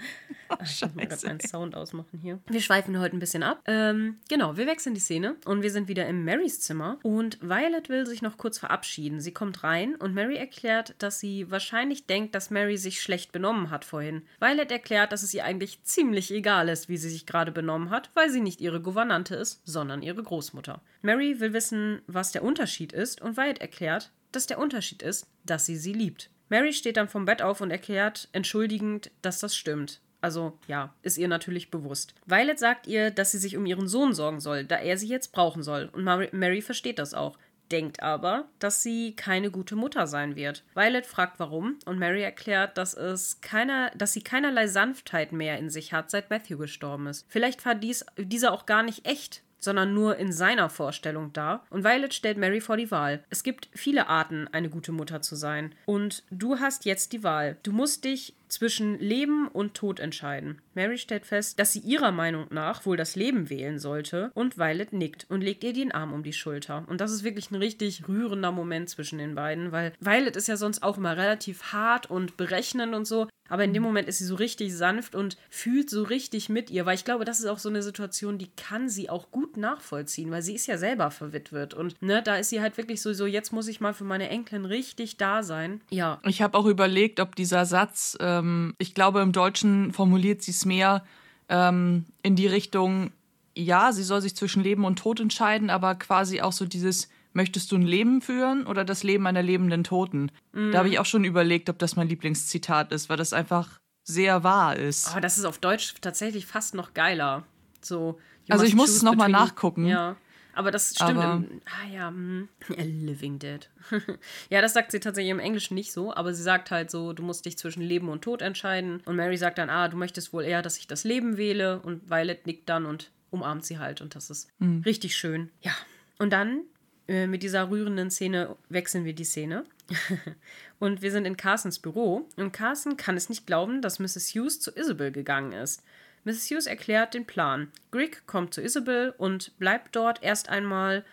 [0.49, 2.39] Ach, Ich muss mal meinen Sound ausmachen hier.
[2.47, 3.61] Wir schweifen heute ein bisschen ab.
[3.65, 6.97] Ähm, genau, wir wechseln die Szene und wir sind wieder in Marys Zimmer.
[7.03, 9.21] Und Violet will sich noch kurz verabschieden.
[9.21, 13.69] Sie kommt rein und Mary erklärt, dass sie wahrscheinlich denkt, dass Mary sich schlecht benommen
[13.69, 14.23] hat vorhin.
[14.39, 18.09] Violet erklärt, dass es ihr eigentlich ziemlich egal ist, wie sie sich gerade benommen hat,
[18.15, 20.81] weil sie nicht ihre Gouvernante ist, sondern ihre Großmutter.
[21.03, 25.65] Mary will wissen, was der Unterschied ist und Violet erklärt, dass der Unterschied ist, dass
[25.65, 26.31] sie sie liebt.
[26.49, 30.01] Mary steht dann vom Bett auf und erklärt entschuldigend, dass das stimmt.
[30.21, 32.13] Also ja, ist ihr natürlich bewusst.
[32.25, 35.31] Violet sagt ihr, dass sie sich um ihren Sohn sorgen soll, da er sie jetzt
[35.31, 35.89] brauchen soll.
[35.93, 37.37] Und Mary versteht das auch,
[37.71, 40.63] denkt aber, dass sie keine gute Mutter sein wird.
[40.73, 45.69] Violet fragt warum und Mary erklärt, dass es keiner, dass sie keinerlei Sanftheit mehr in
[45.69, 47.25] sich hat, seit Matthew gestorben ist.
[47.29, 51.65] Vielleicht war dies, dieser auch gar nicht echt sondern nur in seiner Vorstellung da.
[51.69, 53.23] Und Violet stellt Mary vor die Wahl.
[53.29, 55.75] Es gibt viele Arten, eine gute Mutter zu sein.
[55.85, 57.57] Und du hast jetzt die Wahl.
[57.63, 60.61] Du musst dich zwischen Leben und Tod entscheiden.
[60.73, 64.93] Mary stellt fest, dass sie ihrer Meinung nach wohl das Leben wählen sollte und Violet
[64.93, 66.83] nickt und legt ihr den Arm um die Schulter.
[66.87, 70.57] Und das ist wirklich ein richtig rührender Moment zwischen den beiden, weil Violet ist ja
[70.57, 73.27] sonst auch immer relativ hart und berechnend und so.
[73.49, 76.85] Aber in dem Moment ist sie so richtig sanft und fühlt so richtig mit ihr,
[76.85, 80.29] weil ich glaube, das ist auch so eine Situation, die kann sie auch gut nachvollziehen,
[80.31, 83.25] weil sie ist ja selber verwitwet und ne, da ist sie halt wirklich so, so
[83.25, 85.81] jetzt muss ich mal für meine Enkelin richtig da sein.
[85.89, 90.51] Ja, Ich habe auch überlegt, ob dieser Satz, ähm, ich glaube, im Deutschen formuliert sie
[90.51, 91.03] es mehr
[91.49, 93.11] ähm, in die Richtung,
[93.55, 97.71] ja, sie soll sich zwischen Leben und Tod entscheiden, aber quasi auch so dieses, möchtest
[97.71, 100.31] du ein Leben führen oder das Leben einer lebenden Toten?
[100.53, 104.43] Da habe ich auch schon überlegt, ob das mein Lieblingszitat ist, weil das einfach sehr
[104.43, 105.09] wahr ist.
[105.11, 107.43] aber das ist auf Deutsch tatsächlich fast noch geiler.
[107.81, 108.17] So,
[108.49, 109.85] Also ich muss es noch mal between- nachgucken.
[109.85, 110.15] Ja.
[110.59, 111.11] Aber das stimmt.
[111.11, 112.49] Aber- im, ah ja, hm.
[112.77, 113.69] A Living Dead.
[114.49, 117.23] ja, das sagt sie tatsächlich im Englischen nicht so, aber sie sagt halt so, du
[117.23, 119.01] musst dich zwischen Leben und Tod entscheiden.
[119.05, 121.79] Und Mary sagt dann, ah, du möchtest wohl eher, dass ich das Leben wähle.
[121.79, 124.01] Und Violet nickt dann und umarmt sie halt.
[124.01, 124.49] Und das ist
[124.85, 125.49] richtig schön.
[125.61, 125.71] Ja.
[126.17, 126.63] Und dann
[127.07, 129.63] äh, mit dieser rührenden Szene wechseln wir die Szene.
[130.79, 132.27] und wir sind in Carsons Büro.
[132.35, 134.35] Und Carson kann es nicht glauben, dass Mrs.
[134.35, 135.83] Hughes zu Isabel gegangen ist.
[136.23, 136.49] Mrs.
[136.49, 137.71] Hughes erklärt den Plan.
[137.91, 141.03] Greg kommt zu Isabel und bleibt dort erst einmal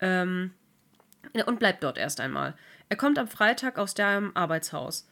[0.00, 0.52] Ähm,
[1.46, 2.54] und bleibt dort erst einmal.
[2.88, 5.08] Er kommt am Freitag aus dem Arbeitshaus.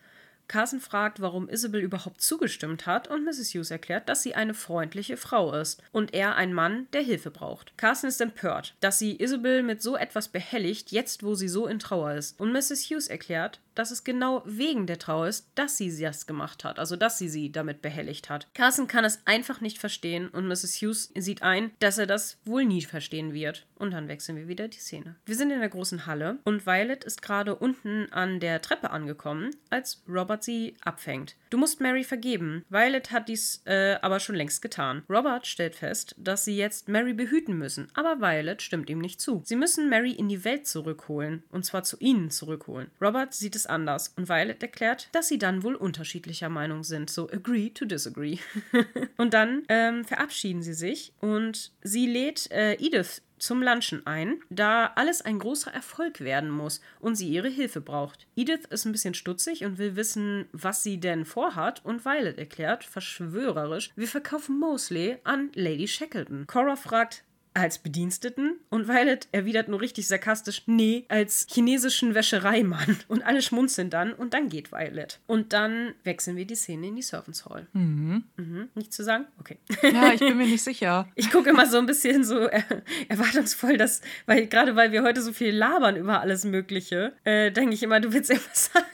[0.48, 3.54] Carson fragt, warum Isabel überhaupt zugestimmt hat und Mrs.
[3.54, 7.76] Hughes erklärt, dass sie eine freundliche Frau ist und er ein Mann, der Hilfe braucht.
[7.76, 11.78] Carson ist empört, dass sie Isabel mit so etwas behelligt, jetzt wo sie so in
[11.78, 12.38] Trauer ist.
[12.38, 12.90] Und Mrs.
[12.90, 16.96] Hughes erklärt, dass es genau wegen der Trauer ist, dass sie das gemacht hat, also
[16.96, 18.46] dass sie sie damit behelligt hat.
[18.54, 20.80] Carson kann es einfach nicht verstehen und Mrs.
[20.80, 23.66] Hughes sieht ein, dass er das wohl nie verstehen wird.
[23.76, 25.16] Und dann wechseln wir wieder die Szene.
[25.26, 29.50] Wir sind in der großen Halle und Violet ist gerade unten an der Treppe angekommen,
[29.68, 31.36] als Robert sie abfängt.
[31.50, 32.64] Du musst Mary vergeben.
[32.68, 35.02] Violet hat dies äh, aber schon längst getan.
[35.08, 39.42] Robert stellt fest, dass sie jetzt Mary behüten müssen, aber Violet stimmt ihm nicht zu.
[39.44, 42.90] Sie müssen Mary in die Welt zurückholen, und zwar zu ihnen zurückholen.
[43.00, 47.10] Robert sieht es anders und Violet erklärt, dass sie dann wohl unterschiedlicher Meinung sind.
[47.10, 48.38] So agree to disagree.
[49.16, 54.92] und dann ähm, verabschieden sie sich und sie lädt äh, Edith zum Lunchen ein, da
[54.94, 58.26] alles ein großer Erfolg werden muss und sie ihre Hilfe braucht.
[58.36, 62.84] Edith ist ein bisschen stutzig und will wissen, was sie denn vorhat und Violet erklärt,
[62.84, 66.46] verschwörerisch, wir verkaufen Mosley an Lady Shackleton.
[66.46, 67.24] Cora fragt,
[67.54, 72.98] als Bediensteten und Violet erwidert nur richtig sarkastisch, nee, als chinesischen Wäschereimann.
[73.08, 75.20] Und alle schmunzeln dann und dann geht Violet.
[75.26, 77.66] Und dann wechseln wir die Szene in die Servants Hall.
[77.72, 78.24] Mhm.
[78.36, 78.68] Mhm.
[78.74, 79.26] Nichts zu sagen?
[79.38, 79.58] Okay.
[79.82, 81.08] Ja, ich bin mir nicht sicher.
[81.14, 82.62] Ich gucke immer so ein bisschen so äh,
[83.08, 87.74] erwartungsvoll, dass, weil gerade weil wir heute so viel labern über alles Mögliche, äh, denke
[87.74, 88.86] ich immer, du willst etwas sagen.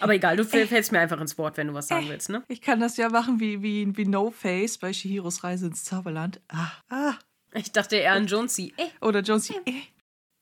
[0.00, 2.42] Aber egal, du fällst mir einfach ins Wort, wenn du was sagen willst, ne?
[2.48, 6.40] Ich kann das ja machen wie, wie, wie No Face bei Shihiros Reise ins Zauberland.
[6.48, 7.14] Ah, ah.
[7.54, 8.72] Ich dachte eher an Jonesy.
[8.76, 9.04] Äh.
[9.04, 9.54] Oder Jonesy.
[9.64, 9.72] Äh.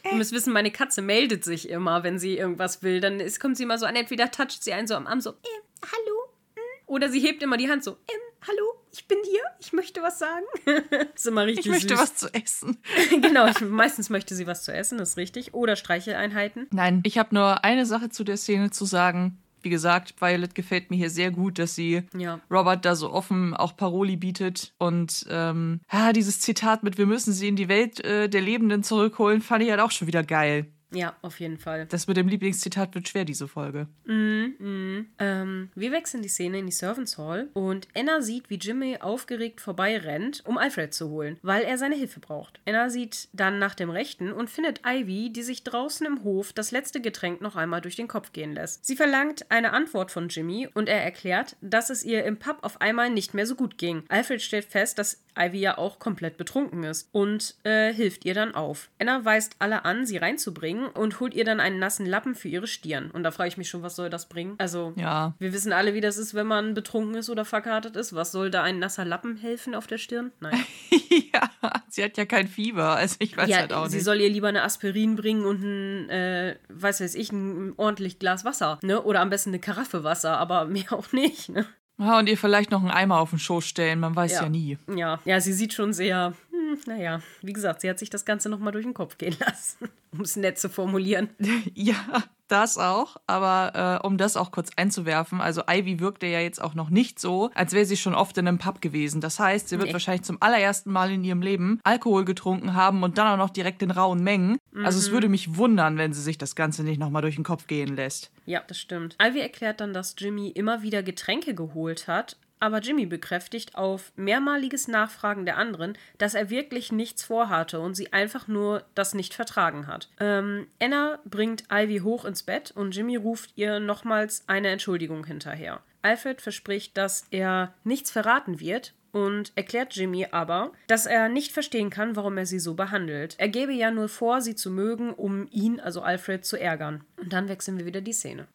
[0.05, 3.01] Ihr müsst wissen, meine Katze meldet sich immer, wenn sie irgendwas will.
[3.01, 5.31] Dann ist, kommt sie immer so an, entweder toucht sie einen so am Arm, so,
[5.31, 5.35] äh,
[5.83, 6.35] hallo.
[6.55, 6.63] Hm?
[6.87, 10.19] Oder sie hebt immer die Hand so, äh, hallo, ich bin hier, ich möchte was
[10.19, 10.45] sagen.
[11.15, 11.99] ist immer richtig Ich möchte süß.
[11.99, 12.79] was zu essen.
[13.11, 15.55] genau, ich, meistens möchte sie was zu essen, das ist richtig.
[15.55, 16.67] Oder Streicheleinheiten.
[16.71, 19.39] Nein, ich habe nur eine Sache zu der Szene zu sagen.
[19.63, 22.41] Wie gesagt, Violet gefällt mir hier sehr gut, dass sie Ja.
[22.51, 24.73] Robert da so offen auch Paroli bietet.
[24.79, 28.83] Und ähm, ja, dieses Zitat mit Wir müssen sie in die Welt äh, der Lebenden
[28.83, 30.67] zurückholen, fand ich halt auch schon wieder geil.
[30.93, 31.87] Ja, auf jeden Fall.
[31.87, 33.87] Das mit dem Lieblingszitat wird schwer, diese Folge.
[34.09, 39.61] Ähm, wir wechseln die Szene in die Servants Hall und Anna sieht, wie Jimmy aufgeregt
[39.61, 42.61] vorbeirennt, um Alfred zu holen, weil er seine Hilfe braucht.
[42.67, 46.73] Anna sieht dann nach dem Rechten und findet Ivy, die sich draußen im Hof das
[46.73, 48.85] letzte Getränk noch einmal durch den Kopf gehen lässt.
[48.85, 52.81] Sie verlangt eine Antwort von Jimmy und er erklärt, dass es ihr im Pub auf
[52.81, 54.03] einmal nicht mehr so gut ging.
[54.09, 58.55] Alfred stellt fest, dass Ivy ja auch komplett betrunken ist und äh, hilft ihr dann
[58.55, 58.91] auf.
[58.99, 62.67] Anna weist alle an, sie reinzubringen und holt ihr dann einen nassen Lappen für ihre
[62.67, 63.11] Stirn.
[63.11, 64.55] Und da frage ich mich schon, was soll das bringen?
[64.59, 65.35] Also, Ja.
[65.39, 68.15] wir wissen alle, wie das ist, wenn man betrunken ist oder verkartet ist.
[68.15, 70.33] Was soll da ein nasser Lappen helfen auf der Stirn?
[70.41, 70.59] Nein.
[71.35, 71.51] ja,
[71.89, 74.05] sie hat ja kein Fieber, also ich weiß ja, halt auch sie nicht.
[74.05, 78.45] soll ihr lieber eine Aspirin bringen und ein, äh, weiß weiß ich, ein ordentlich Glas
[78.45, 79.03] Wasser, ne?
[79.03, 81.67] Oder am besten eine Karaffe Wasser, aber mehr auch nicht, ne?
[82.01, 84.49] Ja, und ihr vielleicht noch einen Eimer auf den Schoß stellen, man weiß ja, Ja.
[84.49, 84.79] nie.
[84.97, 88.49] Ja, ja, sie sieht schon sehr, hm, naja, wie gesagt, sie hat sich das Ganze
[88.49, 91.29] nochmal durch den Kopf gehen lassen, um es nett zu formulieren.
[91.75, 93.17] Ja, das auch.
[93.27, 97.19] Aber äh, um das auch kurz einzuwerfen, also Ivy wirkte ja jetzt auch noch nicht
[97.19, 99.21] so, als wäre sie schon oft in einem Pub gewesen.
[99.21, 99.93] Das heißt, sie wird Nee.
[99.93, 103.83] wahrscheinlich zum allerersten Mal in ihrem Leben Alkohol getrunken haben und dann auch noch direkt
[103.83, 104.59] in rauen Mengen.
[104.85, 107.67] Also es würde mich wundern, wenn sie sich das Ganze nicht nochmal durch den Kopf
[107.67, 108.31] gehen lässt.
[108.47, 109.17] Ja, das stimmt.
[109.23, 114.87] Ivy erklärt dann, dass Jimmy immer wieder Getränke geholt hat, aber Jimmy bekräftigt auf mehrmaliges
[114.87, 119.87] Nachfragen der anderen, dass er wirklich nichts vorhatte und sie einfach nur das nicht vertragen
[119.87, 120.09] hat.
[120.21, 125.81] Ähm, Anna bringt Ivy hoch ins Bett und Jimmy ruft ihr nochmals eine Entschuldigung hinterher.
[126.03, 131.91] Alfred verspricht, dass er nichts verraten wird und erklärt Jimmy aber, dass er nicht verstehen
[131.91, 133.35] kann, warum er sie so behandelt.
[133.39, 137.05] Er gebe ja nur vor, sie zu mögen, um ihn, also Alfred, zu ärgern.
[137.17, 138.47] Und dann wechseln wir wieder die Szene.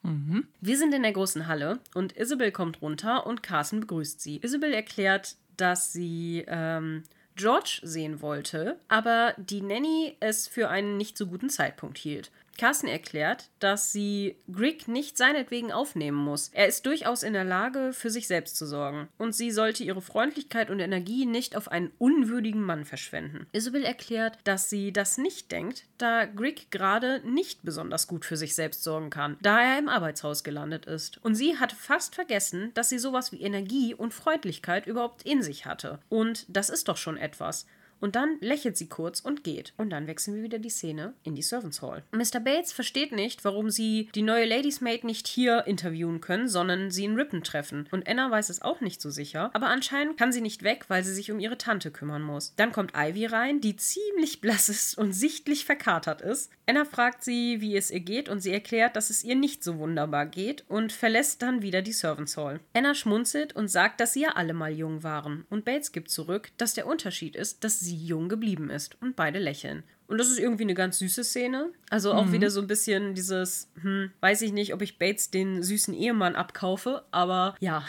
[0.61, 4.39] Wir sind in der großen Halle und Isabel kommt runter und Carson begrüßt sie.
[4.41, 7.03] Isabel erklärt, dass sie ähm,
[7.35, 12.31] George sehen wollte, aber die Nanny es für einen nicht so guten Zeitpunkt hielt.
[12.57, 16.49] Carson erklärt, dass sie Greg nicht seinetwegen aufnehmen muss.
[16.53, 19.07] Er ist durchaus in der Lage, für sich selbst zu sorgen.
[19.17, 23.47] Und sie sollte ihre Freundlichkeit und Energie nicht auf einen unwürdigen Mann verschwenden.
[23.51, 28.55] Isabel erklärt, dass sie das nicht denkt, da Greg gerade nicht besonders gut für sich
[28.55, 31.23] selbst sorgen kann, da er im Arbeitshaus gelandet ist.
[31.23, 35.65] Und sie hatte fast vergessen, dass sie sowas wie Energie und Freundlichkeit überhaupt in sich
[35.65, 35.99] hatte.
[36.09, 37.65] Und das ist doch schon etwas.
[37.99, 39.73] Und dann lächelt sie kurz und geht.
[39.77, 42.03] Und dann wechseln wir wieder die Szene in die Servants Hall.
[42.11, 42.39] Mr.
[42.39, 47.05] Bates versteht nicht, warum sie die neue Ladies Maid nicht hier interviewen können, sondern sie
[47.05, 47.87] in Rippen treffen.
[47.91, 49.49] Und Anna weiß es auch nicht so sicher.
[49.53, 52.53] Aber anscheinend kann sie nicht weg, weil sie sich um ihre Tante kümmern muss.
[52.55, 56.51] Dann kommt Ivy rein, die ziemlich blass ist und sichtlich verkatert ist.
[56.67, 59.77] Anna fragt sie, wie es ihr geht und sie erklärt, dass es ihr nicht so
[59.77, 62.59] wunderbar geht und verlässt dann wieder die Servants Hall.
[62.73, 65.45] Anna schmunzelt und sagt, dass sie ja alle mal jung waren.
[65.49, 69.01] Und Bates gibt zurück, dass der Unterschied ist, dass sie jung geblieben ist.
[69.01, 69.83] Und beide lächeln.
[70.07, 71.71] Und das ist irgendwie eine ganz süße Szene.
[71.89, 72.33] Also auch mhm.
[72.33, 76.35] wieder so ein bisschen dieses, hm, weiß ich nicht, ob ich Bates den süßen Ehemann
[76.35, 77.83] abkaufe, aber ja.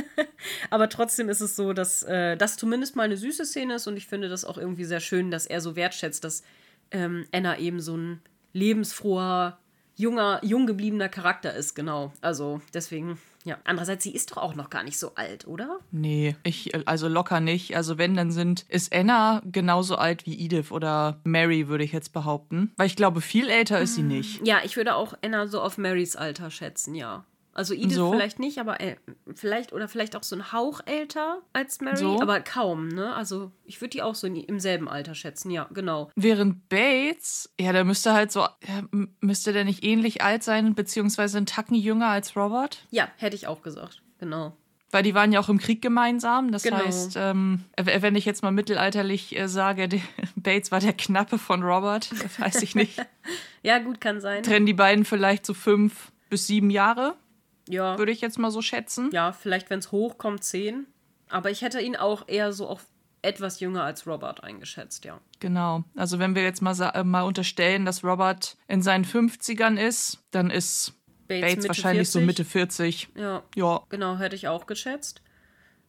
[0.70, 3.96] aber trotzdem ist es so, dass äh, das zumindest mal eine süße Szene ist und
[3.96, 6.42] ich finde das auch irgendwie sehr schön, dass er so wertschätzt, dass
[6.90, 8.20] ähm, Anna eben so ein
[8.52, 9.58] lebensfroher,
[9.96, 12.12] junger, jung gebliebener Charakter ist, genau.
[12.20, 15.78] Also deswegen ja, andererseits, sie ist doch auch noch gar nicht so alt, oder?
[15.90, 17.76] Nee, ich, also locker nicht.
[17.76, 22.12] Also wenn, dann sind, ist Anna genauso alt wie Edith oder Mary, würde ich jetzt
[22.12, 22.72] behaupten.
[22.76, 24.08] Weil ich glaube, viel älter ist sie hm.
[24.08, 24.46] nicht.
[24.46, 27.24] Ja, ich würde auch Anna so auf Marys Alter schätzen, ja.
[27.58, 28.12] Also Edith so.
[28.12, 28.94] vielleicht nicht, aber äh,
[29.34, 32.22] vielleicht oder vielleicht auch so ein Hauch älter als Mary, so.
[32.22, 33.12] aber kaum, ne?
[33.16, 36.08] Also ich würde die auch so in, im selben Alter schätzen, ja, genau.
[36.14, 38.46] Während Bates, ja, der müsste halt so,
[39.18, 42.86] müsste der nicht ähnlich alt sein, beziehungsweise ein Tacken jünger als Robert?
[42.90, 44.56] Ja, hätte ich auch gesagt, genau.
[44.92, 46.52] Weil die waren ja auch im Krieg gemeinsam.
[46.52, 46.76] Das genau.
[46.76, 49.88] heißt, ähm, wenn ich jetzt mal mittelalterlich äh, sage,
[50.36, 53.04] Bates war der Knappe von Robert, weiß ich nicht.
[53.64, 54.44] ja, gut, kann sein.
[54.44, 57.16] Trennen die beiden vielleicht so fünf bis sieben Jahre?
[57.68, 57.98] Ja.
[57.98, 59.10] Würde ich jetzt mal so schätzen.
[59.12, 60.86] Ja, vielleicht, wenn es hochkommt, zehn.
[61.28, 62.86] Aber ich hätte ihn auch eher so auf
[63.22, 65.20] etwas jünger als Robert eingeschätzt, ja.
[65.40, 65.84] Genau.
[65.96, 70.50] Also wenn wir jetzt mal, äh, mal unterstellen, dass Robert in seinen 50ern ist, dann
[70.50, 70.94] ist
[71.26, 72.12] Bates, Bates wahrscheinlich 40.
[72.12, 73.08] so Mitte 40.
[73.14, 73.42] Ja.
[73.54, 73.82] ja.
[73.88, 75.22] Genau, hätte ich auch geschätzt.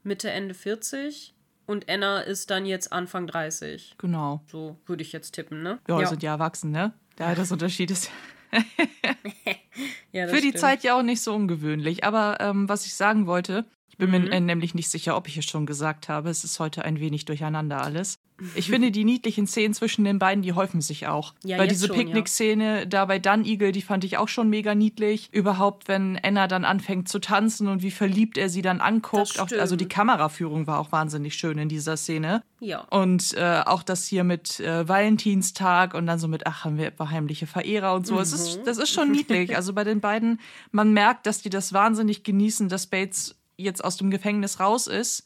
[0.04, 1.36] Mitte, Ende 40.
[1.66, 3.96] Und Anna ist dann jetzt Anfang 30.
[4.00, 4.42] Genau.
[4.48, 5.80] So würde ich jetzt tippen, ne?
[5.88, 6.08] Ja, ja.
[6.08, 6.94] sind ja erwachsen, ne?
[7.20, 8.10] Ja, das Unterschied ist
[10.12, 10.60] ja, Für die stimmt.
[10.60, 12.04] Zeit ja auch nicht so ungewöhnlich.
[12.04, 13.66] Aber ähm, was ich sagen wollte,
[14.00, 14.24] bin mhm.
[14.24, 16.30] mir äh, nämlich nicht sicher, ob ich es schon gesagt habe.
[16.30, 18.18] Es ist heute ein wenig durcheinander alles.
[18.56, 21.34] Ich finde die niedlichen Szenen zwischen den beiden, die häufen sich auch.
[21.43, 22.86] Ja, Weil diese Picknick-Szene ja.
[22.86, 25.28] da bei Dun Eagle, die fand ich auch schon mega niedlich.
[25.34, 29.39] Überhaupt, wenn Anna dann anfängt zu tanzen und wie verliebt er sie dann anguckt.
[29.39, 32.41] Auch, also die Kameraführung war auch wahnsinnig schön in dieser Szene.
[32.62, 32.82] Ja.
[32.89, 36.88] Und äh, auch das hier mit äh, Valentinstag und dann so mit, ach, haben wir
[36.88, 38.16] etwa heimliche Verehrer und so.
[38.16, 38.22] Mhm.
[38.22, 39.56] Es ist, das ist schon niedlich.
[39.56, 40.39] Also bei den beiden,
[40.72, 45.26] man merkt, dass die das wahnsinnig genießen, dass Bates jetzt aus dem Gefängnis raus ist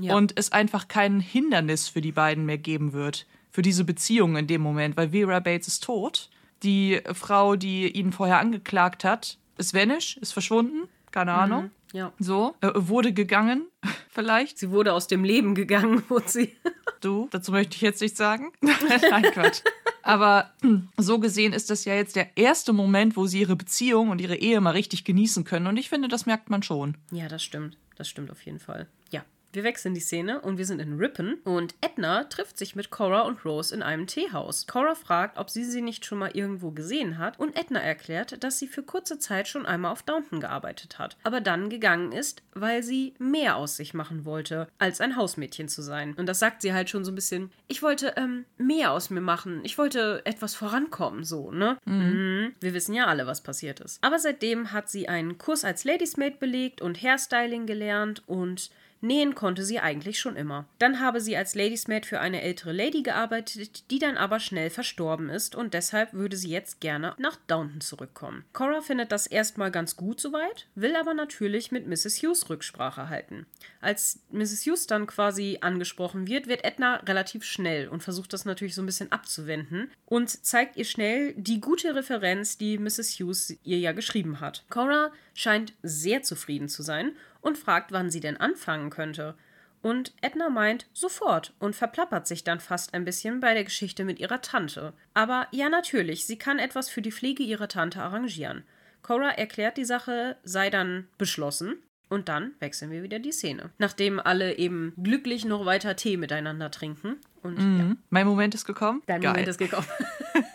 [0.00, 0.14] ja.
[0.14, 4.46] und es einfach kein Hindernis für die beiden mehr geben wird, für diese Beziehung in
[4.46, 6.30] dem Moment, weil Vera Bates ist tot.
[6.62, 11.38] Die Frau, die ihn vorher angeklagt hat, ist vanish, ist verschwunden, keine mhm.
[11.38, 11.70] Ahnung.
[11.92, 12.12] Ja.
[12.18, 13.66] So, äh, wurde gegangen,
[14.08, 14.58] vielleicht.
[14.58, 16.56] Sie wurde aus dem Leben gegangen, wurde sie.
[17.00, 18.52] du, dazu möchte ich jetzt nichts sagen.
[18.60, 19.62] Nein, Quatsch.
[20.02, 20.50] Aber
[20.96, 24.36] so gesehen ist das ja jetzt der erste Moment, wo sie ihre Beziehung und ihre
[24.36, 25.68] Ehe mal richtig genießen können.
[25.68, 26.96] Und ich finde, das merkt man schon.
[27.12, 27.76] Ja, das stimmt.
[27.96, 28.88] Das stimmt auf jeden Fall.
[29.10, 29.22] Ja.
[29.52, 33.20] Wir wechseln die Szene und wir sind in Ripon und Edna trifft sich mit Cora
[33.22, 34.66] und Rose in einem Teehaus.
[34.66, 38.58] Cora fragt, ob sie sie nicht schon mal irgendwo gesehen hat und Edna erklärt, dass
[38.58, 42.82] sie für kurze Zeit schon einmal auf Downton gearbeitet hat, aber dann gegangen ist, weil
[42.82, 46.14] sie mehr aus sich machen wollte, als ein Hausmädchen zu sein.
[46.14, 49.20] Und das sagt sie halt schon so ein bisschen, ich wollte ähm, mehr aus mir
[49.20, 51.76] machen, ich wollte etwas vorankommen, so, ne?
[51.84, 51.94] Mhm.
[51.94, 52.52] Mhm.
[52.60, 54.02] Wir wissen ja alle, was passiert ist.
[54.02, 58.70] Aber seitdem hat sie einen Kurs als Ladiesmaid belegt und Hairstyling gelernt und
[59.02, 60.66] Nähen konnte sie eigentlich schon immer.
[60.78, 65.28] Dann habe sie als Ladiesmaid für eine ältere Lady gearbeitet, die dann aber schnell verstorben
[65.28, 68.44] ist und deshalb würde sie jetzt gerne nach Downton zurückkommen.
[68.52, 72.22] Cora findet das erstmal ganz gut soweit, will aber natürlich mit Mrs.
[72.22, 73.46] Hughes Rücksprache halten.
[73.80, 74.64] Als Mrs.
[74.66, 78.86] Hughes dann quasi angesprochen wird, wird Edna relativ schnell und versucht das natürlich so ein
[78.86, 83.18] bisschen abzuwenden und zeigt ihr schnell die gute Referenz, die Mrs.
[83.18, 84.64] Hughes ihr ja geschrieben hat.
[84.70, 87.12] Cora scheint sehr zufrieden zu sein
[87.42, 89.34] und fragt, wann sie denn anfangen könnte.
[89.82, 94.20] Und Edna meint sofort und verplappert sich dann fast ein bisschen bei der Geschichte mit
[94.20, 94.92] ihrer Tante.
[95.12, 98.62] Aber ja, natürlich, sie kann etwas für die Pflege ihrer Tante arrangieren.
[99.02, 101.82] Cora erklärt, die Sache sei dann beschlossen.
[102.08, 103.70] Und dann wechseln wir wieder die Szene.
[103.78, 107.16] Nachdem alle eben glücklich noch weiter Tee miteinander trinken.
[107.42, 107.78] Und mhm.
[107.78, 107.96] ja.
[108.10, 109.02] Mein Moment ist gekommen.
[109.06, 109.32] Dein Geil.
[109.32, 109.86] Moment ist gekommen.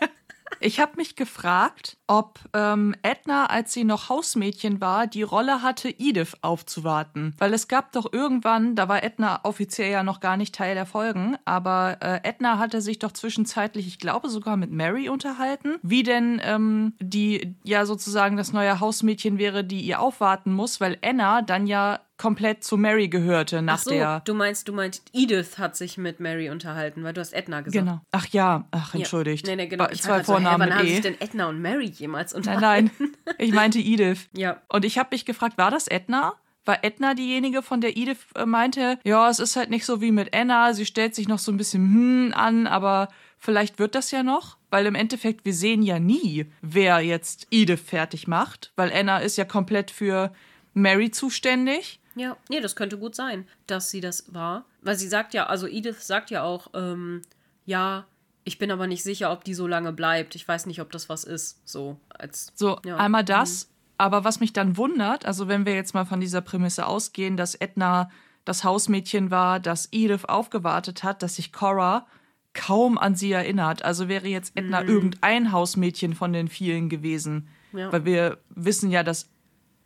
[0.60, 5.88] Ich habe mich gefragt, ob ähm, Edna, als sie noch Hausmädchen war, die Rolle hatte,
[5.88, 7.34] Edith aufzuwarten.
[7.38, 10.86] Weil es gab doch irgendwann, da war Edna offiziell ja noch gar nicht Teil der
[10.86, 16.02] Folgen, aber äh, Edna hatte sich doch zwischenzeitlich, ich glaube sogar mit Mary unterhalten, wie
[16.02, 21.42] denn ähm, die ja sozusagen das neue Hausmädchen wäre, die ihr aufwarten muss, weil Anna
[21.42, 24.20] dann ja komplett zu Mary gehörte nach Ach so, der.
[24.26, 27.86] du meinst, du meinst, Edith hat sich mit Mary unterhalten, weil du hast Edna gesagt.
[27.86, 28.00] Genau.
[28.12, 29.00] Ach ja, ach, Ja.
[29.00, 29.46] entschuldigt.
[29.46, 29.84] Nee, nee, genau.
[29.86, 30.90] Ba- Ich Zwei halt so, Vornamen wann mit haben E.
[30.90, 32.90] sich denn Edna und Mary jemals Nein, unterhalten?
[33.24, 33.34] nein.
[33.38, 34.28] Ich meinte Edith.
[34.36, 34.60] Ja.
[34.68, 36.34] Und ich habe mich gefragt, war das Edna?
[36.64, 40.12] War Edna diejenige, von der Edith äh, meinte, ja, es ist halt nicht so wie
[40.12, 43.08] mit Anna, sie stellt sich noch so ein bisschen hm an, aber
[43.38, 47.80] vielleicht wird das ja noch, weil im Endeffekt wir sehen ja nie, wer jetzt Edith
[47.80, 50.30] fertig macht, weil Anna ist ja komplett für
[50.74, 52.00] Mary zuständig.
[52.18, 54.64] Ja, nee, das könnte gut sein, dass sie das war.
[54.82, 57.22] Weil sie sagt ja, also Edith sagt ja auch, ähm,
[57.64, 58.06] ja,
[58.44, 60.34] ich bin aber nicht sicher, ob die so lange bleibt.
[60.34, 61.60] Ich weiß nicht, ob das was ist.
[61.68, 62.52] So, als.
[62.54, 62.96] So, Ja.
[62.96, 63.70] einmal das.
[63.98, 67.54] Aber was mich dann wundert, also wenn wir jetzt mal von dieser Prämisse ausgehen, dass
[67.56, 68.10] Edna
[68.44, 72.06] das Hausmädchen war, das Edith aufgewartet hat, dass sich Cora
[72.54, 73.84] kaum an sie erinnert.
[73.84, 77.48] Also wäre jetzt Edna irgendein Hausmädchen von den vielen gewesen.
[77.72, 77.92] Ja.
[77.92, 79.28] Weil wir wissen ja, dass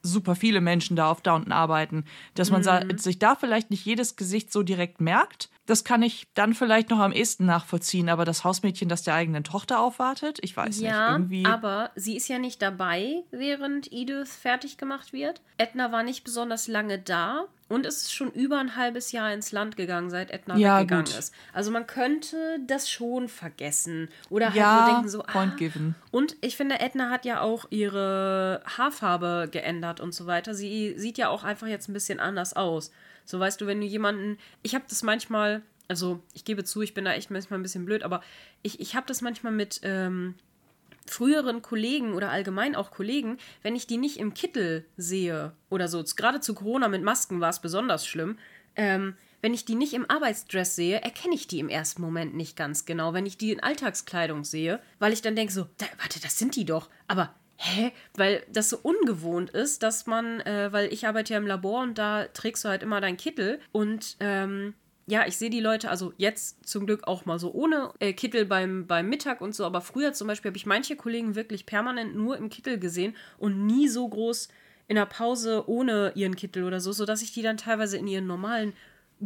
[0.02, 2.04] super viele Menschen da auf Downton arbeiten.
[2.34, 6.26] Dass man sa- sich da vielleicht nicht jedes Gesicht so direkt merkt, das kann ich
[6.34, 8.08] dann vielleicht noch am ehesten nachvollziehen.
[8.08, 10.88] Aber das Hausmädchen, das der eigenen Tochter aufwartet, ich weiß nicht.
[10.90, 15.40] Ja, Irgendwie aber sie ist ja nicht dabei, während Edith fertig gemacht wird.
[15.58, 19.50] Edna war nicht besonders lange da und es ist schon über ein halbes Jahr ins
[19.50, 21.18] Land gegangen, seit Edna Ja, weggegangen gut.
[21.18, 21.34] ist.
[21.52, 25.56] Also man könnte das schon vergessen oder halt Ja, nur denken so, point ah.
[25.56, 25.94] given.
[26.10, 30.54] Und ich finde, Edna hat ja auch ihre Haarfarbe geändert und so weiter.
[30.54, 32.90] Sie sieht ja auch einfach jetzt ein bisschen anders aus.
[33.24, 36.92] So weißt du, wenn du jemanden, ich habe das manchmal, also ich gebe zu, ich
[36.94, 38.22] bin da echt manchmal ein bisschen blöd, aber
[38.62, 40.34] ich, ich habe das manchmal mit ähm,
[41.06, 46.02] früheren Kollegen oder allgemein auch Kollegen, wenn ich die nicht im Kittel sehe oder so,
[46.16, 48.38] gerade zu Corona mit Masken war es besonders schlimm,
[48.76, 52.56] ähm, wenn ich die nicht im Arbeitsdress sehe, erkenne ich die im ersten Moment nicht
[52.56, 53.12] ganz genau.
[53.12, 56.54] Wenn ich die in Alltagskleidung sehe, weil ich dann denke so, da, warte, das sind
[56.54, 56.88] die doch.
[57.08, 57.92] Aber hä?
[58.14, 61.98] Weil das so ungewohnt ist, dass man, äh, weil ich arbeite ja im Labor und
[61.98, 64.74] da trägst du halt immer deinen Kittel und ähm,
[65.06, 68.44] ja, ich sehe die Leute, also jetzt zum Glück auch mal so ohne äh, Kittel
[68.44, 72.14] beim, beim Mittag und so, aber früher zum Beispiel habe ich manche Kollegen wirklich permanent
[72.14, 74.48] nur im Kittel gesehen und nie so groß
[74.88, 78.26] in der Pause ohne ihren Kittel oder so, sodass ich die dann teilweise in ihren
[78.26, 78.74] normalen,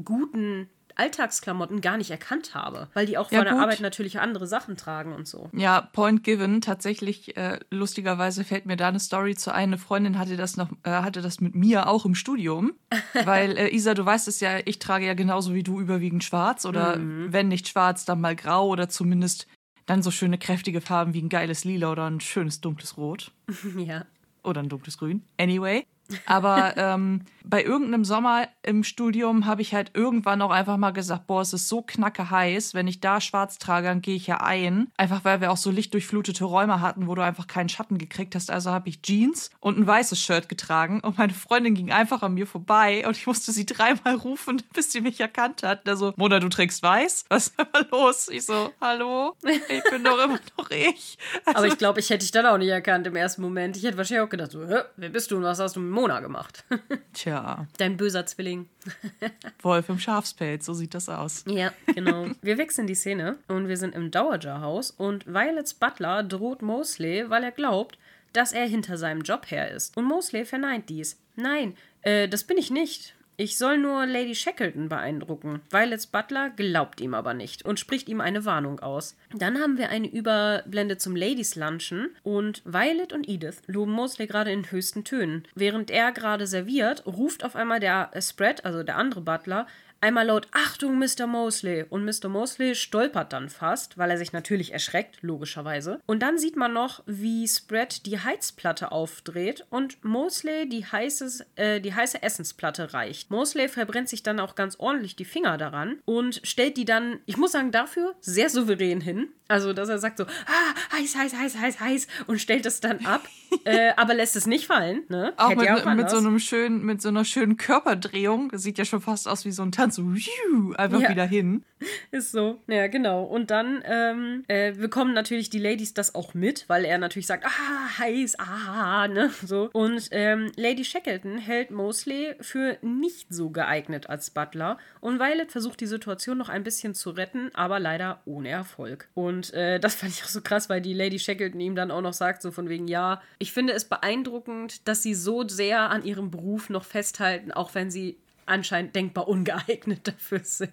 [0.05, 3.62] guten Alltagsklamotten gar nicht erkannt habe, weil die auch Ja, vor der gut.
[3.62, 5.51] Arbeit natürlich andere Sachen tragen und so.
[5.53, 6.61] Ja, point given.
[6.61, 9.66] Tatsächlich, äh, lustigerweise fällt mir da eine Story zu ein.
[9.66, 12.72] Eine Freundin hatte das noch, äh, hatte das mit mir auch im Studium.
[13.24, 16.64] Weil, äh, Isa, du weißt es ja, ich trage ja genauso wie du überwiegend schwarz
[16.64, 19.47] oder wenn nicht schwarz, dann mal grau oder zumindest
[19.86, 23.32] dann so schöne kräftige Farben wie ein geiles Lila oder ein schönes dunkles Rot.
[23.78, 24.05] ja.
[24.42, 25.22] oder ein dunkles Grün.
[25.38, 25.84] Anyway.
[26.26, 31.26] Aber ähm, bei irgendeinem Sommer im Studium habe ich halt irgendwann auch einfach mal gesagt,
[31.26, 34.40] boah, es ist so knacke heiß, wenn ich da schwarz trage, dann gehe ich ja
[34.40, 34.88] ein.
[34.96, 38.50] Einfach weil wir auch so lichtdurchflutete Räume hatten, wo du einfach keinen Schatten gekriegt hast.
[38.50, 42.34] Also habe ich Jeans und ein weißes Shirt getragen und meine Freundin ging einfach an
[42.34, 45.88] mir vorbei und ich musste sie dreimal rufen, bis sie mich erkannt hat.
[45.88, 47.26] Also, Mona, du trägst weiß?
[47.28, 48.28] Was ist denn los?
[48.28, 49.36] Ich so, hallo?
[49.44, 51.18] Ich bin doch immer noch ich.
[51.44, 53.76] Also, Aber ich glaube, ich hätte dich dann auch nicht erkannt im ersten Moment.
[53.76, 55.90] Ich hätte wahrscheinlich auch gedacht, so, Hä, wer bist du und was hast du mit
[55.97, 56.62] Mona gemacht?
[57.14, 58.68] tja, Dein böser Zwilling.
[59.62, 61.42] Wolf im Schafspelz, so sieht das aus.
[61.49, 62.26] Ja, genau.
[62.42, 67.42] Wir wechseln die Szene und wir sind im Dowager-Haus und Violets Butler droht Mosley, weil
[67.44, 67.99] er glaubt,
[68.34, 69.97] dass er hinter seinem Job her ist.
[69.97, 71.18] Und Mosley verneint dies.
[71.34, 73.15] Nein, äh, das bin ich nicht.
[73.39, 75.61] Ich soll nur Lady Shackleton beeindrucken.
[75.68, 79.14] Violets Butler glaubt ihm aber nicht und spricht ihm eine Warnung aus.
[79.34, 84.53] Dann haben wir eine Überblende zum Ladies Lunchen und Violet und Edith loben Mosley gerade
[84.53, 85.47] in höchsten Tönen.
[85.55, 89.66] Während er gerade serviert, ruft auf einmal der äh, Spread, also der andere Butler,
[90.07, 91.26] einmal laut Achtung, Mr.
[91.26, 91.84] Mosley.
[91.88, 92.28] Und Mr.
[92.28, 96.00] Mosley stolpert dann fast, weil er sich natürlich erschreckt, logischerweise.
[96.07, 101.80] Und dann sieht man noch, wie Spread die Heizplatte aufdreht und Mosley die, heißes, äh,
[101.80, 103.30] die heiße Essensplatte reicht.
[103.30, 107.36] Mosley verbrennt sich dann auch ganz ordentlich die Finger daran und stellt die dann, ich
[107.36, 109.28] muss sagen, dafür sehr souverän hin.
[109.48, 113.07] Also, dass er sagt so, ah, heiß, heiß, heiß, heiß, heiß und stellt es dann
[113.07, 113.28] ab,
[113.64, 115.02] äh, aber lässt es nicht fallen.
[115.09, 115.34] Ne?
[115.36, 116.12] Auch mit, ja mit anders.
[116.12, 118.50] so einem schönen, mit so einer schönen Körperdrehung.
[118.50, 119.95] Das sieht ja schon fast aus wie so ein Tanz.
[119.97, 121.11] So, wiu, einfach Ja.
[121.11, 121.64] wieder hin.
[122.11, 122.61] Ist so.
[122.68, 123.24] Ja, genau.
[123.24, 127.44] Und dann ähm, äh, bekommen natürlich die Ladies das auch mit, weil er natürlich sagt,
[127.44, 129.68] ah, heiß, ah, ne, so.
[129.72, 135.80] Und ähm, Lady Shackleton hält Mosley für nicht so geeignet als Butler und Violet versucht
[135.80, 139.09] die Situation noch ein bisschen zu retten, aber leider ohne Erfolg.
[139.14, 142.01] Und äh, das fand ich auch so krass, weil die Lady Shackleton ihm dann auch
[142.03, 146.05] noch sagt, so von wegen, ja, ich finde es beeindruckend, dass sie so sehr an
[146.05, 148.16] ihrem Beruf noch festhalten, auch wenn sie
[148.47, 150.72] anscheinend denkbar ungeeignet dafür sind.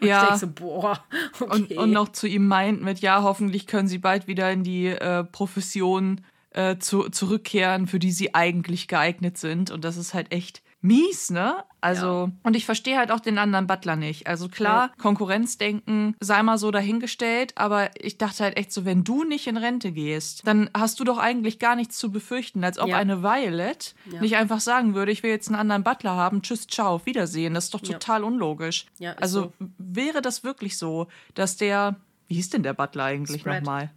[0.00, 0.22] Und Ja.
[0.22, 1.04] ich denke so, boah,
[1.40, 1.74] okay.
[1.76, 4.86] Und, und noch zu ihm meint mit, ja, hoffentlich können sie bald wieder in die
[4.86, 9.70] äh, Profession äh, zu, zurückkehren, für die sie eigentlich geeignet sind.
[9.70, 11.64] Und das ist halt echt mies, ne?
[11.82, 12.32] Also, ja.
[12.42, 14.26] und ich verstehe halt auch den anderen Butler nicht.
[14.26, 15.02] Also klar, ja.
[15.02, 19.56] Konkurrenzdenken sei mal so dahingestellt, aber ich dachte halt echt so, wenn du nicht in
[19.56, 22.96] Rente gehst, dann hast du doch eigentlich gar nichts zu befürchten, als ob ja.
[22.96, 26.94] eine Violet nicht einfach sagen würde, ich will jetzt einen anderen Butler haben, tschüss, ciao,
[26.94, 27.54] auf Wiedersehen.
[27.54, 28.86] Das ist doch total unlogisch.
[29.16, 29.68] also so.
[29.78, 31.96] wäre das wirklich so, dass der,
[32.28, 33.90] wie hieß denn der Butler eigentlich nochmal?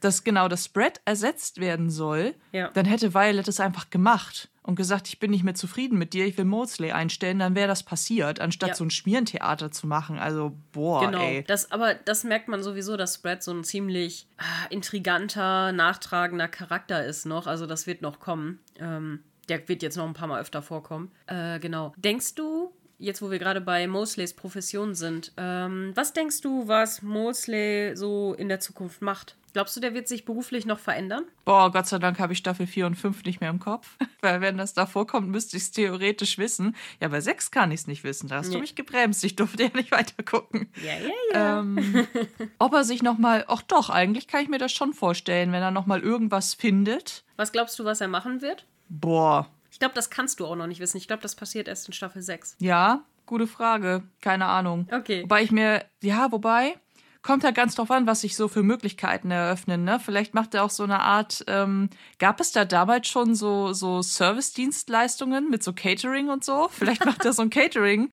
[0.00, 2.34] Dass genau das Spread ersetzt werden soll,
[2.74, 6.26] dann hätte Violet es einfach gemacht und gesagt, ich bin nicht mehr zufrieden mit dir,
[6.26, 8.74] ich will Mosley einstellen, dann wäre das passiert, anstatt ja.
[8.76, 10.18] so ein Schmierentheater zu machen.
[10.18, 11.20] Also, boah, genau.
[11.20, 11.44] ey.
[11.46, 17.04] Das, aber das merkt man sowieso, dass Spread so ein ziemlich ah, intriganter, nachtragender Charakter
[17.04, 17.46] ist noch.
[17.46, 18.60] Also, das wird noch kommen.
[18.78, 21.10] Ähm, der wird jetzt noch ein paar Mal öfter vorkommen.
[21.26, 21.92] Äh, genau.
[21.96, 22.72] Denkst du,
[23.02, 28.34] jetzt wo wir gerade bei Mosleys Profession sind, ähm, was denkst du, was Mosley so
[28.34, 29.36] in der Zukunft macht?
[29.52, 31.24] Glaubst du, der wird sich beruflich noch verändern?
[31.44, 33.98] Boah, Gott sei Dank habe ich Staffel 4 und 5 nicht mehr im Kopf.
[34.22, 36.74] Weil wenn das da vorkommt, müsste ich es theoretisch wissen.
[37.00, 38.28] Ja, bei 6 kann ich es nicht wissen.
[38.28, 38.54] Da hast nee.
[38.54, 39.22] du mich gebremst.
[39.24, 40.70] Ich durfte ja nicht weiter gucken.
[40.82, 41.60] Ja, ja, ja.
[41.60, 42.06] Ähm,
[42.58, 45.70] ob er sich nochmal, ach doch, eigentlich kann ich mir das schon vorstellen, wenn er
[45.70, 47.24] nochmal irgendwas findet.
[47.36, 48.66] Was glaubst du, was er machen wird?
[48.88, 49.50] Boah.
[49.72, 50.98] Ich glaube, das kannst du auch noch nicht wissen.
[50.98, 52.56] Ich glaube, das passiert erst in Staffel 6.
[52.60, 54.02] Ja, gute Frage.
[54.20, 54.86] Keine Ahnung.
[54.92, 55.22] Okay.
[55.22, 56.76] Wobei ich mir, ja, wobei,
[57.22, 59.84] kommt halt ganz drauf an, was sich so für Möglichkeiten eröffnen.
[59.84, 59.98] Ne?
[59.98, 64.02] Vielleicht macht er auch so eine Art, ähm, gab es da damals schon so, so
[64.02, 66.68] Service-Dienstleistungen mit so Catering und so?
[66.70, 68.10] Vielleicht macht er so ein Catering.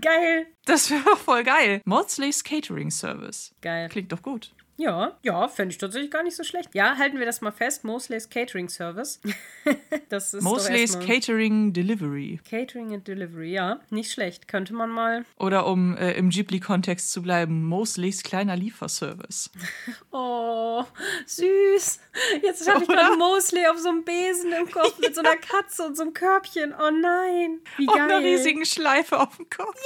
[0.00, 0.46] geil.
[0.66, 1.80] Das wäre doch voll geil.
[1.84, 3.54] Maudsley's Catering Service.
[3.62, 3.88] Geil.
[3.88, 4.52] Klingt doch gut.
[4.76, 6.74] Ja, ja, fände ich tatsächlich gar nicht so schlecht.
[6.74, 7.84] Ja, halten wir das mal fest.
[7.84, 9.20] Mosley's Catering Service.
[10.08, 12.40] das ist Mosley's Catering Delivery.
[12.48, 13.80] Catering and Delivery, ja.
[13.90, 14.48] Nicht schlecht.
[14.48, 15.24] Könnte man mal.
[15.38, 19.50] Oder um äh, im Ghibli-Kontext zu bleiben, Mosley's kleiner Lieferservice.
[20.10, 20.82] oh,
[21.26, 22.00] süß.
[22.42, 25.86] Jetzt habe ich gerade Mosley auf so einem Besen im Kopf mit so einer Katze
[25.86, 26.74] und so einem Körbchen.
[26.74, 27.60] Oh nein.
[27.76, 27.94] Wie geil.
[27.94, 29.80] Auf einer riesigen Schleife auf dem Kopf.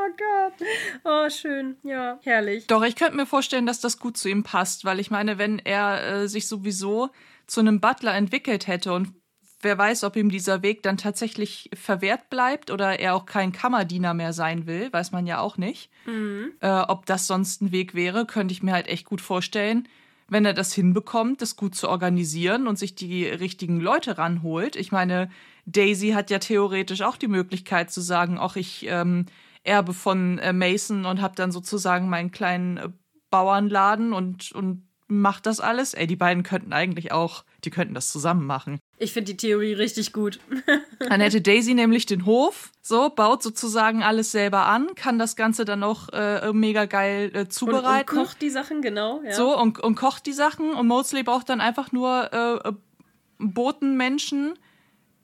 [0.00, 0.68] Oh Gott.
[1.04, 1.76] Oh, schön.
[1.82, 2.66] Ja, herrlich.
[2.66, 5.58] Doch, ich könnte mir vorstellen, dass das gut zu ihm passt, weil ich meine, wenn
[5.58, 7.10] er äh, sich sowieso
[7.46, 9.12] zu einem Butler entwickelt hätte und
[9.60, 14.14] wer weiß, ob ihm dieser Weg dann tatsächlich verwehrt bleibt oder er auch kein Kammerdiener
[14.14, 15.90] mehr sein will, weiß man ja auch nicht.
[16.06, 16.52] Mhm.
[16.60, 19.86] Äh, ob das sonst ein Weg wäre, könnte ich mir halt echt gut vorstellen,
[20.28, 24.76] wenn er das hinbekommt, das gut zu organisieren und sich die richtigen Leute ranholt.
[24.76, 25.28] Ich meine,
[25.66, 29.26] Daisy hat ja theoretisch auch die Möglichkeit zu sagen, ach, ich ähm,
[29.62, 32.88] Erbe von äh, Mason und habe dann sozusagen meinen kleinen äh,
[33.30, 35.94] Bauernladen und, und macht das alles.
[35.94, 38.78] Ey, die beiden könnten eigentlich auch, die könnten das zusammen machen.
[38.96, 40.40] Ich finde die Theorie richtig gut.
[40.98, 45.64] dann hätte Daisy nämlich den Hof, so, baut sozusagen alles selber an, kann das Ganze
[45.64, 48.10] dann auch äh, mega geil äh, zubereiten.
[48.10, 49.20] Und, und, kocht die Sachen, genau.
[49.24, 49.32] Ja.
[49.32, 50.74] So, und, und kocht die Sachen.
[50.74, 52.72] Und Mosley braucht dann einfach nur äh,
[53.38, 54.54] Botenmenschen,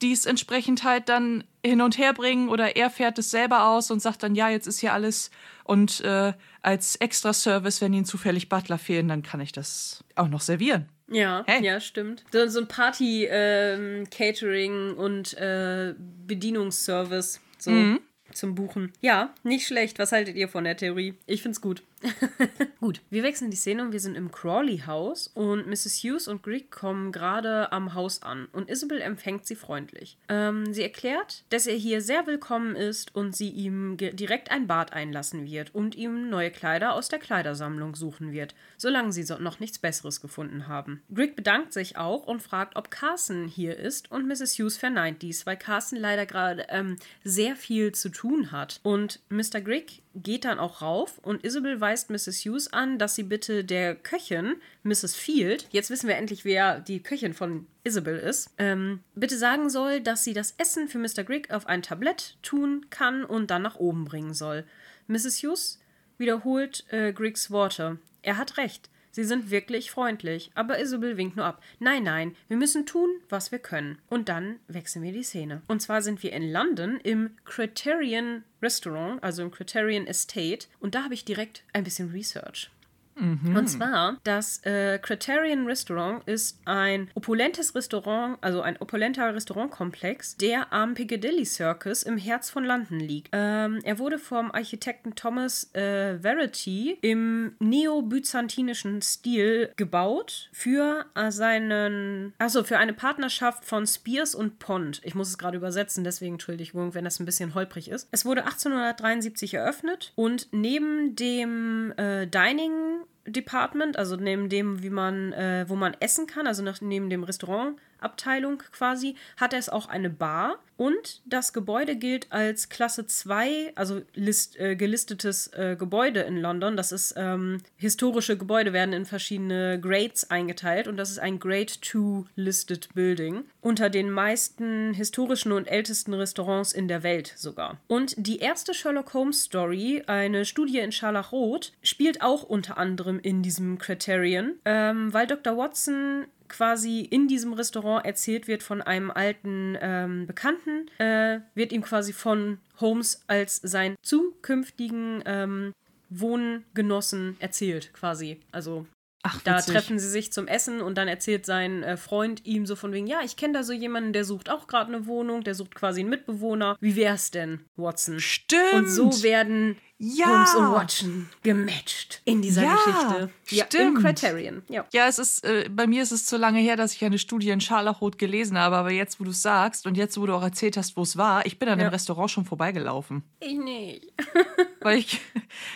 [0.02, 3.90] die es entsprechend halt dann hin und her bringen oder er fährt es selber aus
[3.90, 5.30] und sagt dann, ja, jetzt ist hier alles
[5.64, 6.32] und äh,
[6.62, 10.88] als Extra-Service, wenn ihnen zufällig Butler fehlen, dann kann ich das auch noch servieren.
[11.08, 11.64] Ja, hey.
[11.64, 12.24] ja, stimmt.
[12.32, 15.94] So, so ein Party-Catering ähm, und äh,
[16.26, 17.40] Bedienungsservice.
[17.58, 17.70] So.
[17.70, 18.00] Mhm
[18.32, 18.92] zum Buchen.
[19.00, 19.98] Ja, nicht schlecht.
[19.98, 21.14] Was haltet ihr von der Theorie?
[21.26, 21.82] Ich find's gut.
[22.80, 26.02] gut, wir wechseln die Szene und wir sind im Crawley-Haus und Mrs.
[26.02, 30.18] Hughes und Greg kommen gerade am Haus an und Isabel empfängt sie freundlich.
[30.28, 34.92] Ähm, sie erklärt, dass er hier sehr willkommen ist und sie ihm direkt ein Bad
[34.92, 39.58] einlassen wird und ihm neue Kleider aus der Kleidersammlung suchen wird, solange sie so noch
[39.58, 41.02] nichts Besseres gefunden haben.
[41.12, 44.58] Greg bedankt sich auch und fragt, ob Carson hier ist und Mrs.
[44.58, 48.80] Hughes verneint dies, weil Carson leider gerade ähm, sehr viel zu tun hat.
[48.82, 49.60] Und Mr.
[49.62, 52.44] Greg geht dann auch rauf und Isabel weist Mrs.
[52.44, 55.14] Hughes an, dass sie bitte der Köchin, Mrs.
[55.14, 60.00] Field, jetzt wissen wir endlich, wer die Köchin von Isabel ist, ähm, bitte sagen soll,
[60.00, 61.24] dass sie das Essen für Mr.
[61.24, 64.64] Grigg auf ein Tablett tun kann und dann nach oben bringen soll.
[65.06, 65.42] Mrs.
[65.42, 65.80] Hughes
[66.18, 67.98] wiederholt äh, Griggs Worte.
[68.22, 68.88] Er hat recht.
[69.16, 71.62] Sie sind wirklich freundlich, aber Isabel winkt nur ab.
[71.78, 73.96] Nein, nein, wir müssen tun, was wir können.
[74.10, 75.62] Und dann wechseln wir die Szene.
[75.68, 80.66] Und zwar sind wir in London im Criterion Restaurant, also im Criterion Estate.
[80.80, 82.70] Und da habe ich direkt ein bisschen Research.
[83.18, 83.56] Mhm.
[83.56, 90.72] Und zwar, das äh, Criterion Restaurant ist ein opulentes Restaurant, also ein opulenter Restaurantkomplex, der
[90.72, 93.30] am Piccadilly Circus im Herz von London liegt.
[93.32, 102.34] Ähm, er wurde vom Architekten Thomas äh, Verity im neobyzantinischen Stil gebaut für äh, seinen,
[102.38, 105.00] also für eine Partnerschaft von Spears und Pond.
[105.04, 108.08] Ich muss es gerade übersetzen, deswegen Entschuldigung, wenn das ein bisschen holprig ist.
[108.10, 115.32] Es wurde 1873 eröffnet und neben dem äh, Dining Department, also neben dem, wie man,
[115.32, 119.88] äh, wo man essen kann, also nach, neben dem Restaurant Abteilung quasi, hat es auch
[119.88, 126.20] eine Bar und das Gebäude gilt als Klasse 2, also list, äh, gelistetes äh, Gebäude
[126.20, 126.76] in London.
[126.76, 131.72] Das ist ähm, historische Gebäude werden in verschiedene Grades eingeteilt und das ist ein Grade
[131.80, 133.44] 2 Listed Building.
[133.62, 137.78] Unter den meisten historischen und ältesten Restaurants in der Welt sogar.
[137.86, 143.42] Und die erste Sherlock Holmes Story, eine Studie in Scharlachrot, spielt auch unter anderem in
[143.42, 145.56] diesem Criterion, ähm, weil Dr.
[145.56, 151.82] Watson quasi in diesem Restaurant erzählt wird von einem alten ähm, Bekannten, äh, wird ihm
[151.82, 155.72] quasi von Holmes als sein zukünftigen ähm,
[156.08, 158.40] Wohngenossen erzählt, quasi.
[158.52, 158.86] Also
[159.28, 162.76] Ach, da treffen sie sich zum Essen und dann erzählt sein äh, Freund ihm so
[162.76, 165.56] von wegen, ja, ich kenne da so jemanden, der sucht auch gerade eine Wohnung, der
[165.56, 166.76] sucht quasi einen Mitbewohner.
[166.80, 168.20] Wie wär's denn, Watson?
[168.20, 168.72] Stimmt.
[168.72, 170.26] Und so werden ja.
[170.26, 173.30] Holmes und Watson gematcht in dieser ja, Geschichte.
[173.48, 173.98] Ja, stimmt.
[173.98, 174.62] im Criterion.
[174.68, 177.18] Ja, ja es ist, äh, bei mir ist es zu lange her, dass ich eine
[177.18, 180.34] Studie in Scharlachrot gelesen habe, aber jetzt, wo du es sagst und jetzt, wo du
[180.34, 181.86] auch erzählt hast, wo es war, ich bin an ja.
[181.86, 183.22] dem Restaurant schon vorbeigelaufen.
[183.40, 184.12] Ich nicht.
[184.80, 185.20] Weil ich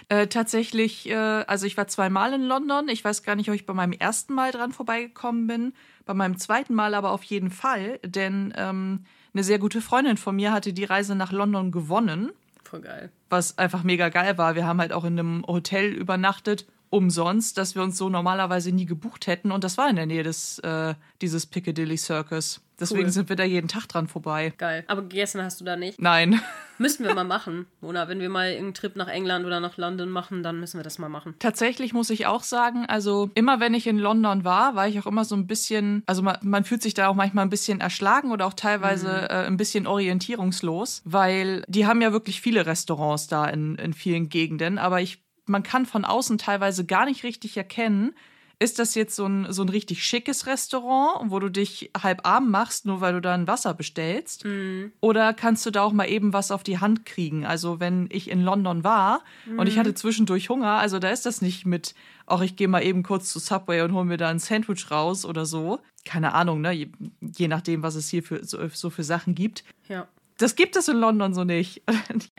[0.09, 2.89] äh, tatsächlich, äh, also ich war zweimal in London.
[2.89, 5.73] Ich weiß gar nicht, ob ich bei meinem ersten Mal dran vorbeigekommen bin.
[6.05, 10.37] Bei meinem zweiten Mal aber auf jeden Fall, denn ähm, eine sehr gute Freundin von
[10.37, 12.33] mir hatte die Reise nach London gewonnen
[12.71, 13.11] Voll geil.
[13.31, 14.55] Was einfach mega geil war.
[14.55, 18.85] Wir haben halt auch in einem Hotel übernachtet, umsonst, dass wir uns so normalerweise nie
[18.85, 19.53] gebucht hätten.
[19.53, 22.61] Und das war in der Nähe des, äh, dieses Piccadilly Circus.
[22.81, 23.11] Deswegen cool.
[23.11, 24.55] sind wir da jeden Tag dran vorbei.
[24.57, 24.85] Geil.
[24.87, 26.01] Aber gegessen hast du da nicht?
[26.01, 26.41] Nein.
[26.79, 27.67] Müssen wir mal machen.
[27.83, 30.83] Oder wenn wir mal einen Trip nach England oder nach London machen, dann müssen wir
[30.83, 31.35] das mal machen.
[31.39, 35.07] Tatsächlich muss ich auch sagen, also immer wenn ich in London war, war ich auch
[35.07, 38.33] immer so ein bisschen, also man, man fühlt sich da auch manchmal ein bisschen erschlagen
[38.33, 39.27] oder auch teilweise mhm.
[39.27, 44.31] äh, ein bisschen orientierungslos, weil die haben ja wirklich viele Restaurants da in, in vielen
[44.31, 45.21] Gegenden, aber ich
[45.51, 48.15] man kann von außen teilweise gar nicht richtig erkennen,
[48.63, 52.51] ist das jetzt so ein, so ein richtig schickes Restaurant, wo du dich halb arm
[52.51, 54.45] machst, nur weil du da ein Wasser bestellst?
[54.45, 54.93] Mhm.
[55.01, 57.47] Oder kannst du da auch mal eben was auf die Hand kriegen?
[57.47, 59.59] Also, wenn ich in London war mhm.
[59.59, 59.81] und ich mhm.
[59.81, 61.95] hatte zwischendurch Hunger, also da ist das nicht mit,
[62.27, 65.25] ach, ich gehe mal eben kurz zu Subway und hol mir da ein Sandwich raus
[65.25, 65.81] oder so.
[66.05, 66.73] Keine Ahnung, ne?
[66.73, 66.89] Je,
[67.21, 69.65] je nachdem, was es hier für, so, so für Sachen gibt.
[69.89, 70.07] Ja.
[70.41, 71.83] Das gibt es in London so nicht.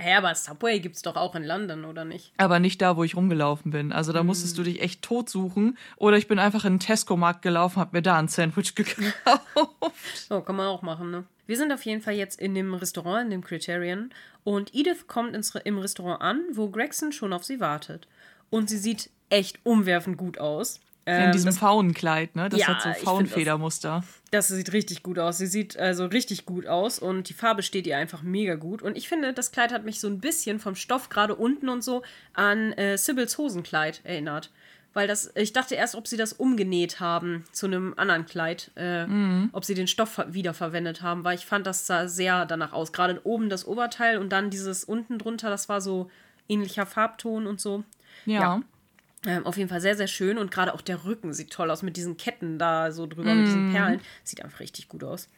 [0.03, 2.33] Ja, aber Subway gibt es doch auch in London, oder nicht?
[2.37, 3.91] Aber nicht da, wo ich rumgelaufen bin.
[3.91, 4.25] Also da mm.
[4.25, 5.77] musstest du dich echt tot suchen.
[5.97, 9.05] Oder ich bin einfach in den Tesco-Markt gelaufen, hab mir da ein Sandwich gekauft.
[10.27, 11.25] So, kann man auch machen, ne?
[11.45, 14.09] Wir sind auf jeden Fall jetzt in dem Restaurant, in dem Criterion.
[14.43, 18.07] Und Edith kommt ins, im Restaurant an, wo Gregson schon auf sie wartet.
[18.49, 20.79] Und sie sieht echt umwerfend gut aus.
[21.03, 22.47] In ähm, diesem Faunenkleid, ne?
[22.49, 24.03] Das ja, hat so Faunfedermuster.
[24.29, 25.39] Das, das, sieht richtig gut aus.
[25.39, 28.83] Sie sieht also richtig gut aus und die Farbe steht ihr einfach mega gut.
[28.83, 31.83] Und ich finde, das Kleid hat mich so ein bisschen vom Stoff gerade unten und
[31.83, 34.51] so an äh, Sybils Hosenkleid erinnert.
[34.93, 39.07] Weil das, ich dachte erst, ob sie das umgenäht haben zu einem anderen Kleid, äh,
[39.07, 39.49] mhm.
[39.53, 42.91] ob sie den Stoff wiederverwendet haben, weil ich fand, das sah sehr danach aus.
[42.91, 46.11] Gerade oben das Oberteil und dann dieses unten drunter, das war so
[46.47, 47.83] ähnlicher Farbton und so.
[48.25, 48.41] ja.
[48.41, 48.61] ja.
[49.25, 51.83] Ähm, auf jeden Fall sehr, sehr schön und gerade auch der Rücken sieht toll aus
[51.83, 53.37] mit diesen Ketten da so drüber, mm.
[53.37, 53.73] mit diesen mhm.
[53.73, 54.01] Perlen.
[54.23, 55.29] Sieht einfach richtig gut aus.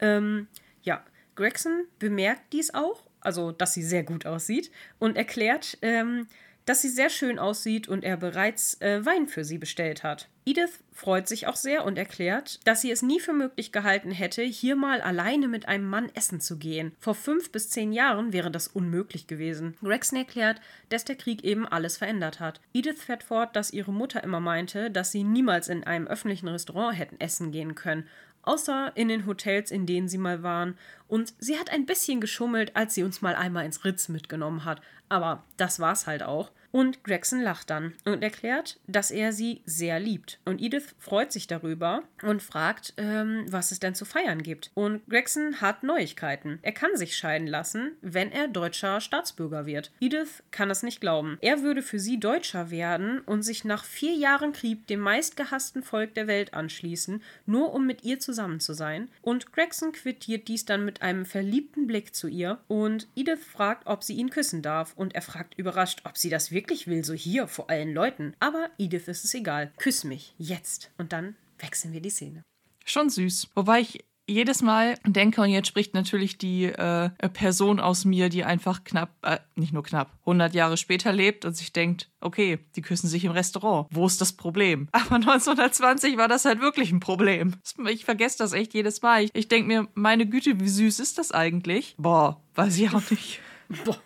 [0.00, 0.48] Ähm,
[0.82, 1.04] ja,
[1.36, 6.26] Gregson bemerkt dies auch, also dass sie sehr gut aussieht und erklärt, ähm,
[6.64, 10.28] dass sie sehr schön aussieht und er bereits äh, Wein für sie bestellt hat.
[10.48, 14.40] Edith freut sich auch sehr und erklärt, dass sie es nie für möglich gehalten hätte,
[14.40, 16.92] hier mal alleine mit einem Mann essen zu gehen.
[17.00, 19.76] Vor fünf bis zehn Jahren wäre das unmöglich gewesen.
[19.82, 22.62] Gregson erklärt, dass der Krieg eben alles verändert hat.
[22.72, 26.96] Edith fährt fort, dass ihre Mutter immer meinte, dass sie niemals in einem öffentlichen Restaurant
[26.96, 28.08] hätten essen gehen können
[28.44, 30.78] außer in den Hotels, in denen sie mal waren.
[31.06, 34.80] Und sie hat ein bisschen geschummelt, als sie uns mal einmal ins Ritz mitgenommen hat.
[35.10, 36.50] Aber das war's halt auch.
[36.70, 40.38] Und Gregson lacht dann und erklärt, dass er sie sehr liebt.
[40.44, 44.70] Und Edith freut sich darüber und fragt, ähm, was es denn zu feiern gibt.
[44.74, 46.58] Und Gregson hat Neuigkeiten.
[46.62, 49.90] Er kann sich scheiden lassen, wenn er deutscher Staatsbürger wird.
[50.00, 51.38] Edith kann es nicht glauben.
[51.40, 56.14] Er würde für sie Deutscher werden und sich nach vier Jahren Krieg dem meistgehassten Volk
[56.14, 59.08] der Welt anschließen, nur um mit ihr zusammen zu sein.
[59.22, 62.58] Und Gregson quittiert dies dann mit einem verliebten Blick zu ihr.
[62.68, 64.92] Und Edith fragt, ob sie ihn küssen darf.
[64.96, 68.34] Und er fragt überrascht, ob sie das wirklich wirklich will, so hier vor allen Leuten.
[68.40, 69.72] Aber Edith ist es egal.
[69.76, 70.90] Küss mich, jetzt.
[70.98, 72.42] Und dann wechseln wir die Szene.
[72.84, 73.50] Schon süß.
[73.54, 78.44] Wobei ich jedes Mal denke, und jetzt spricht natürlich die äh, Person aus mir, die
[78.44, 82.82] einfach knapp, äh, nicht nur knapp, 100 Jahre später lebt und sich denkt, okay, die
[82.82, 83.86] küssen sich im Restaurant.
[83.90, 84.88] Wo ist das Problem?
[84.92, 87.54] Aber 1920 war das halt wirklich ein Problem.
[87.88, 89.22] Ich vergesse das echt jedes Mal.
[89.22, 91.94] Ich, ich denke mir, meine Güte, wie süß ist das eigentlich?
[91.98, 93.40] Boah, weiß ich auch nicht.
[93.84, 94.00] Boah.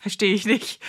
[0.00, 0.80] Verstehe ich nicht.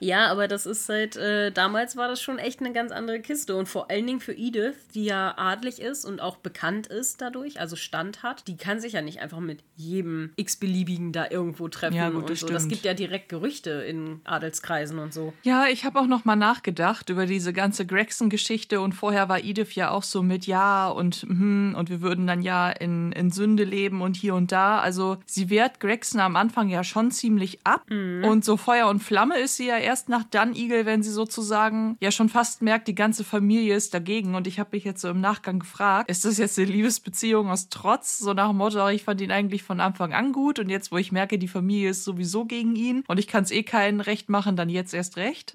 [0.00, 3.56] ja, aber das ist halt, äh, damals war das schon echt eine ganz andere Kiste.
[3.56, 7.60] Und vor allen Dingen für Edith, die ja adlig ist und auch bekannt ist dadurch,
[7.60, 11.96] also Stand hat, die kann sich ja nicht einfach mit jedem x-beliebigen da irgendwo treffen
[11.96, 12.48] Ja, gut, und das so.
[12.48, 15.32] Das gibt ja direkt Gerüchte in Adelskreisen und so.
[15.42, 19.74] Ja, ich habe auch noch mal nachgedacht über diese ganze Gregson-Geschichte und vorher war Edith
[19.74, 23.64] ja auch so mit ja und hm, und wir würden dann ja in, in Sünde
[23.64, 24.80] leben und hier und da.
[24.80, 27.84] Also sie wehrt Gregson am Anfang ja schon ziemlich ab
[28.28, 31.96] und so Feuer und Flamme ist sie ja erst nach Dun Eagle, wenn sie sozusagen
[32.00, 35.08] ja schon fast merkt, die ganze Familie ist dagegen und ich habe mich jetzt so
[35.08, 38.18] im Nachgang gefragt, ist das jetzt eine Liebesbeziehung aus Trotz?
[38.18, 40.96] So nach dem Motto, ich fand ihn eigentlich von Anfang an gut und jetzt, wo
[40.96, 44.28] ich merke, die Familie ist sowieso gegen ihn und ich kann es eh keinen recht
[44.28, 45.54] machen, dann jetzt erst recht?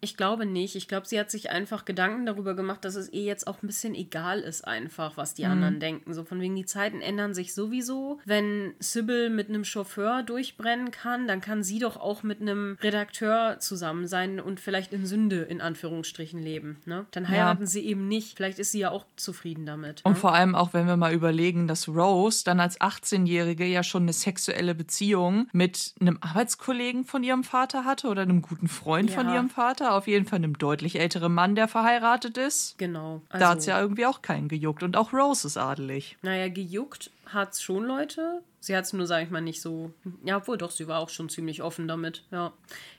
[0.00, 0.76] Ich glaube nicht.
[0.76, 3.66] Ich glaube, sie hat sich einfach Gedanken darüber gemacht, dass es ihr jetzt auch ein
[3.66, 6.14] bisschen egal ist, einfach, was die anderen denken.
[6.14, 8.18] So von wegen, die Zeiten ändern sich sowieso.
[8.24, 13.58] Wenn Sybil mit einem Chauffeur durchbrennen kann, dann kann sie doch auch mit einem Redakteur
[13.60, 16.78] zusammen sein und vielleicht in Sünde in Anführungsstrichen leben.
[16.86, 17.06] Ne?
[17.10, 18.36] Dann heiraten sie eben nicht.
[18.36, 20.00] Vielleicht ist sie ja auch zufrieden damit.
[20.04, 20.18] Und ne?
[20.18, 24.12] vor allem auch, wenn wir mal überlegen, dass Rose dann als 18-Jährige ja schon eine
[24.12, 29.34] sexuelle Beziehung mit einem Arbeitskollegen von ihrem Vater hatte oder einem guten Freund von Ja.
[29.34, 29.94] ihrem Vater.
[29.94, 32.78] Auf jeden Fall einem deutlich älteren Mann, der verheiratet ist.
[32.78, 33.22] Genau.
[33.30, 34.82] Da hat es ja irgendwie auch keinen gejuckt.
[34.82, 36.16] Und auch Rose ist adelig.
[36.22, 38.42] Naja, gejuckt hat's schon Leute.
[38.60, 39.92] Sie hat's nur, sag ich mal, nicht so.
[40.24, 42.24] Ja, obwohl doch, sie war auch schon ziemlich offen damit.
[42.30, 42.52] Ja.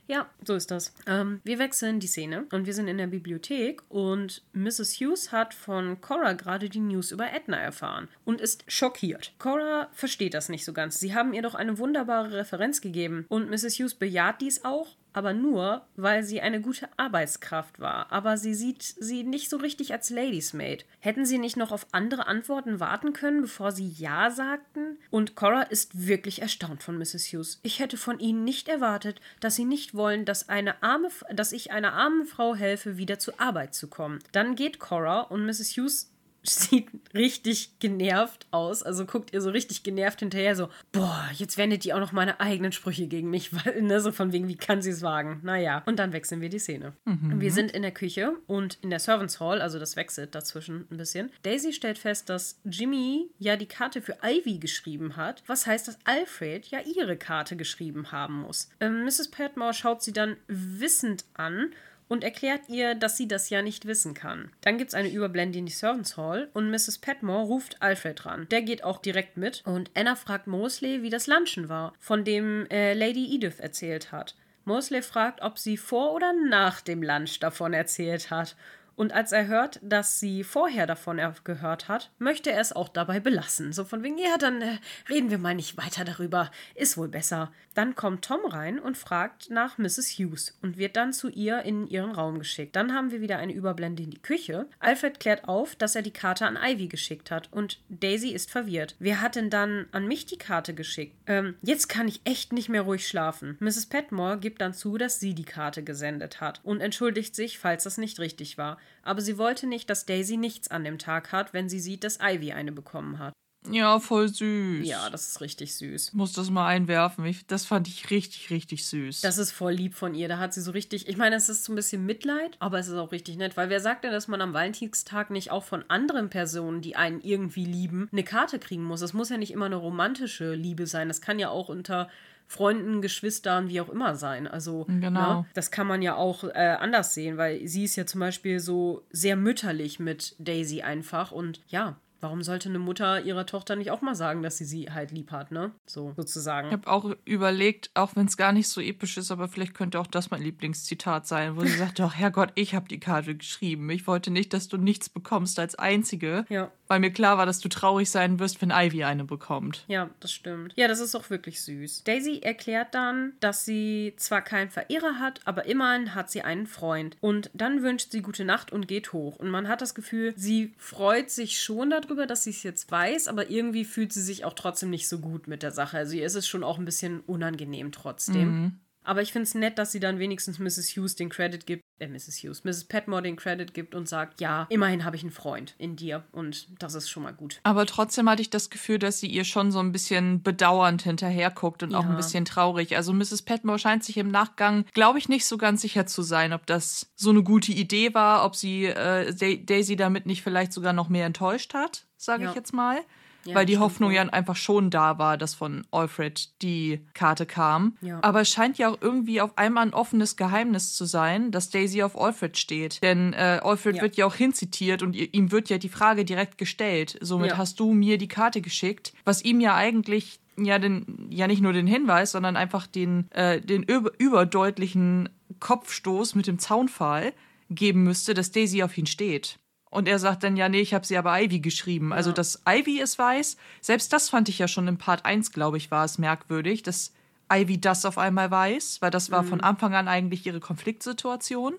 [0.08, 0.94] Ja, so ist das.
[1.06, 4.94] Ähm, wir wechseln die Szene und wir sind in der Bibliothek und Mrs.
[5.02, 9.34] Hughes hat von Cora gerade die News über Edna erfahren und ist schockiert.
[9.38, 11.00] Cora versteht das nicht so ganz.
[11.00, 13.80] Sie haben ihr doch eine wunderbare Referenz gegeben und Mrs.
[13.80, 18.12] Hughes bejaht dies auch, aber nur, weil sie eine gute Arbeitskraft war.
[18.12, 20.86] Aber sie sieht sie nicht so richtig als Ladies Maid.
[21.00, 25.00] Hätten sie nicht noch auf andere Antworten warten können, bevor sie Ja sagten?
[25.10, 27.34] Und Cora ist wirklich erstaunt von Mrs.
[27.34, 27.60] Hughes.
[27.64, 31.72] Ich hätte von ihnen nicht erwartet, dass sie nicht wollen, dass, eine arme, dass ich
[31.72, 34.20] einer armen Frau helfe, wieder zur Arbeit zu kommen.
[34.34, 35.72] Dann geht Cora und Mrs.
[35.72, 36.12] Hughes
[36.50, 38.84] sieht richtig genervt aus.
[38.84, 42.40] Also guckt ihr so richtig genervt hinterher, so, boah, jetzt wendet die auch noch meine
[42.40, 45.40] eigenen Sprüche gegen mich, weil, ne, so von wegen, wie kann sie es wagen?
[45.44, 45.84] Naja.
[45.86, 46.94] Und dann wechseln wir die Szene.
[47.06, 50.98] Wir sind in der Küche und in der Servants Hall, also das wechselt dazwischen ein
[50.98, 51.32] bisschen.
[51.44, 55.98] Daisy stellt fest, dass Jimmy ja die Karte für Ivy geschrieben hat, was heißt, dass
[56.06, 58.70] Alfred ja ihre Karte geschrieben haben muss.
[58.80, 59.30] Ähm, Mrs.
[59.32, 61.72] Petmore schaut sie dann wissend an
[62.08, 64.52] und erklärt ihr, dass sie das ja nicht wissen kann.
[64.62, 67.00] Dann gibt es eine Überblende in die Servants Hall und Mrs.
[67.00, 68.48] Petmore ruft Alfred ran.
[68.50, 72.66] Der geht auch direkt mit und Anna fragt Mosley, wie das Lunchen war, von dem
[72.70, 74.36] äh, Lady Edith erzählt hat.
[74.68, 78.58] Mosley fragt, ob sie vor oder nach dem Lunch davon erzählt hat.
[78.98, 83.20] Und als er hört, dass sie vorher davon gehört hat, möchte er es auch dabei
[83.20, 83.72] belassen.
[83.72, 86.50] So von wegen, ja, dann äh, reden wir mal nicht weiter darüber.
[86.74, 87.52] Ist wohl besser.
[87.76, 90.18] Dann kommt Tom rein und fragt nach Mrs.
[90.18, 92.76] Hughes und wird dann zu ihr in ihren Raum geschickt.
[92.76, 94.68] Dann haben wir wieder eine Überblende in die Küche.
[94.80, 98.96] Alfred klärt auf, dass er die Karte an Ivy geschickt hat und Daisy ist verwirrt.
[98.98, 101.16] Wer hat denn dann an mich die Karte geschickt?
[101.28, 103.58] Ähm, jetzt kann ich echt nicht mehr ruhig schlafen.
[103.60, 103.86] Mrs.
[103.86, 108.00] Petmore gibt dann zu, dass sie die Karte gesendet hat und entschuldigt sich, falls das
[108.00, 108.80] nicht richtig war.
[109.04, 112.20] Aber sie wollte nicht, dass Daisy nichts an dem Tag hat, wenn sie sieht, dass
[112.22, 113.34] Ivy eine bekommen hat.
[113.70, 114.88] Ja, voll süß.
[114.88, 116.10] Ja, das ist richtig süß.
[116.10, 117.26] Ich muss das mal einwerfen.
[117.26, 119.22] Ich, das fand ich richtig, richtig süß.
[119.22, 120.28] Das ist voll lieb von ihr.
[120.28, 121.08] Da hat sie so richtig.
[121.08, 123.70] Ich meine, es ist so ein bisschen Mitleid, aber es ist auch richtig nett, weil
[123.70, 127.66] wer sagt denn, dass man am Valentinstag nicht auch von anderen Personen, die einen irgendwie
[127.66, 129.02] lieben, eine Karte kriegen muss?
[129.02, 131.08] Es muss ja nicht immer eine romantische Liebe sein.
[131.08, 132.10] Das kann ja auch unter
[132.48, 134.48] Freunden, Geschwistern, wie auch immer sein.
[134.48, 135.42] Also, Genau.
[135.42, 138.60] ne, das kann man ja auch äh, anders sehen, weil sie ist ja zum Beispiel
[138.60, 141.98] so sehr mütterlich mit Daisy einfach und ja.
[142.20, 145.30] Warum sollte eine Mutter ihrer Tochter nicht auch mal sagen, dass sie sie halt lieb
[145.32, 145.70] hat, ne?
[145.86, 146.70] So sozusagen.
[146.70, 150.00] Ich habe auch überlegt, auch wenn es gar nicht so episch ist, aber vielleicht könnte
[150.00, 153.88] auch das mein Lieblingszitat sein, wo sie sagt, doch Herrgott, ich habe die Karte geschrieben.
[153.92, 156.72] Ich wollte nicht, dass du nichts bekommst als Einzige, Ja.
[156.88, 159.84] Weil mir klar war, dass du traurig sein wirst, wenn Ivy eine bekommt.
[159.88, 160.74] Ja, das stimmt.
[160.76, 162.04] Ja, das ist auch wirklich süß.
[162.04, 167.18] Daisy erklärt dann, dass sie zwar keinen Verehrer hat, aber immerhin hat sie einen Freund.
[167.22, 169.38] Und dann wünscht sie gute Nacht und geht hoch.
[169.38, 173.28] Und man hat das Gefühl, sie freut sich schon darüber, dass sie es jetzt weiß,
[173.28, 175.98] aber irgendwie fühlt sie sich auch trotzdem nicht so gut mit der Sache.
[175.98, 178.80] Also ihr ist es schon auch ein bisschen unangenehm trotzdem.
[179.08, 180.90] Aber ich finde es nett, dass sie dann wenigstens Mrs.
[180.96, 182.44] Hughes den Credit gibt, äh, Mrs.
[182.44, 182.84] Hughes, Mrs.
[182.84, 186.68] Petmore den Credit gibt und sagt, ja, immerhin habe ich einen Freund in dir und
[186.82, 187.60] das ist schon mal gut.
[187.64, 191.50] Aber trotzdem hatte ich das Gefühl, dass sie ihr schon so ein bisschen bedauernd hinterher
[191.50, 192.10] guckt und auch Ja.
[192.10, 192.96] ein bisschen traurig.
[192.98, 193.44] Also Mrs.
[193.44, 197.12] Petmore scheint sich im Nachgang, glaube ich, nicht so ganz sicher zu sein, ob das
[197.16, 201.08] so eine gute Idee war, ob sie äh, Da- Daisy damit nicht vielleicht sogar noch
[201.10, 202.50] mehr enttäuscht hat, sage Ja.
[202.50, 203.00] ich jetzt mal.
[203.48, 207.98] Ja, weil die Hoffnung ja einfach schon da war, dass von Alfred die Karte kam.
[208.02, 208.20] Ja.
[208.22, 212.04] Aber es scheint ja auch irgendwie auf einmal ein offenes Geheimnis zu sein, dass Daisy
[212.04, 213.02] auf Alfred steht.
[213.04, 214.02] Denn äh, Alfred ja.
[214.02, 217.18] wird ja auch hinzitiert und ihm wird ja die Frage direkt gestellt.
[217.22, 221.62] Somit hast du mir die Karte geschickt, was ihm ja eigentlich ja, den, ja nicht
[221.62, 225.30] nur den Hinweis, sondern einfach den, äh, den über, überdeutlichen
[225.60, 227.34] Kopfstoß mit dem Zaunpfahl
[227.70, 229.60] geben müsste, dass Daisy auf ihn steht.
[229.90, 232.12] Und er sagt dann, ja, nee, ich habe sie aber Ivy geschrieben.
[232.12, 232.34] Also, ja.
[232.36, 235.78] Also, dass Ivy es weiß, selbst das fand ich ja schon im Part 1, glaube
[235.78, 237.14] ich, war es merkwürdig, dass
[237.52, 239.48] Ivy das auf einmal weiß, weil das war mhm.
[239.48, 241.76] von Anfang an eigentlich ihre Konfliktsituation.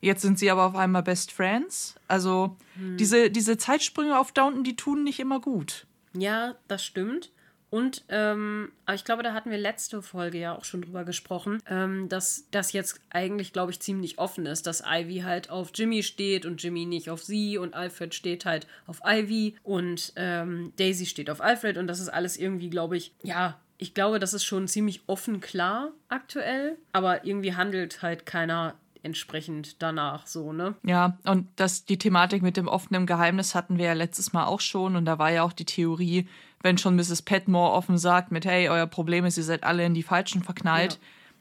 [0.00, 1.94] Jetzt sind sie aber auf einmal Best Friends.
[2.08, 2.96] Also, mhm.
[2.98, 5.86] diese, diese Zeitsprünge auf Downton, die tun nicht immer gut.
[6.12, 7.30] Ja, das stimmt.
[7.72, 11.62] Und ähm, aber ich glaube, da hatten wir letzte Folge ja auch schon drüber gesprochen,
[11.66, 16.02] ähm, dass das jetzt eigentlich, glaube ich, ziemlich offen ist, dass Ivy halt auf Jimmy
[16.02, 21.06] steht und Jimmy nicht auf sie und Alfred steht halt auf Ivy und ähm, Daisy
[21.06, 24.44] steht auf Alfred und das ist alles irgendwie, glaube ich, ja, ich glaube, das ist
[24.44, 30.74] schon ziemlich offen klar aktuell, aber irgendwie handelt halt keiner entsprechend danach so, ne?
[30.84, 34.60] Ja, und das, die Thematik mit dem offenen Geheimnis hatten wir ja letztes Mal auch
[34.60, 36.28] schon und da war ja auch die Theorie,
[36.62, 37.22] wenn schon Mrs.
[37.22, 40.94] Petmore offen sagt mit, hey, euer Problem ist, ihr seid alle in die Falschen verknallt,
[40.94, 40.98] ja.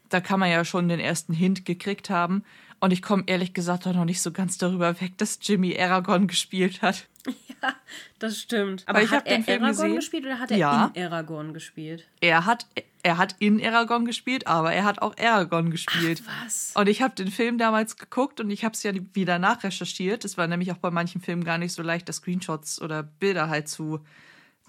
[0.09, 2.43] da kann man ja schon den ersten Hint gekriegt haben.
[2.79, 6.27] Und ich komme ehrlich gesagt auch noch nicht so ganz darüber weg, dass Jimmy Aragorn
[6.27, 7.07] gespielt hat.
[7.61, 7.75] Ja,
[8.17, 8.81] das stimmt.
[8.87, 9.95] Aber, Aber ich habe den Film Aragorn gesehen.
[9.97, 10.91] gespielt oder hat er ja.
[10.95, 12.07] in Aragorn gespielt?
[12.19, 12.65] Er hat,
[13.03, 16.23] er hat in Aragorn gespielt, aber er hat auch Aragorn gespielt.
[16.25, 16.71] Ach, was?
[16.73, 20.25] Und ich habe den Film damals geguckt und ich habe es ja wieder nachrecherchiert.
[20.25, 23.47] Es war nämlich auch bei manchen Filmen gar nicht so leicht, da Screenshots oder Bilder
[23.47, 23.99] halt zu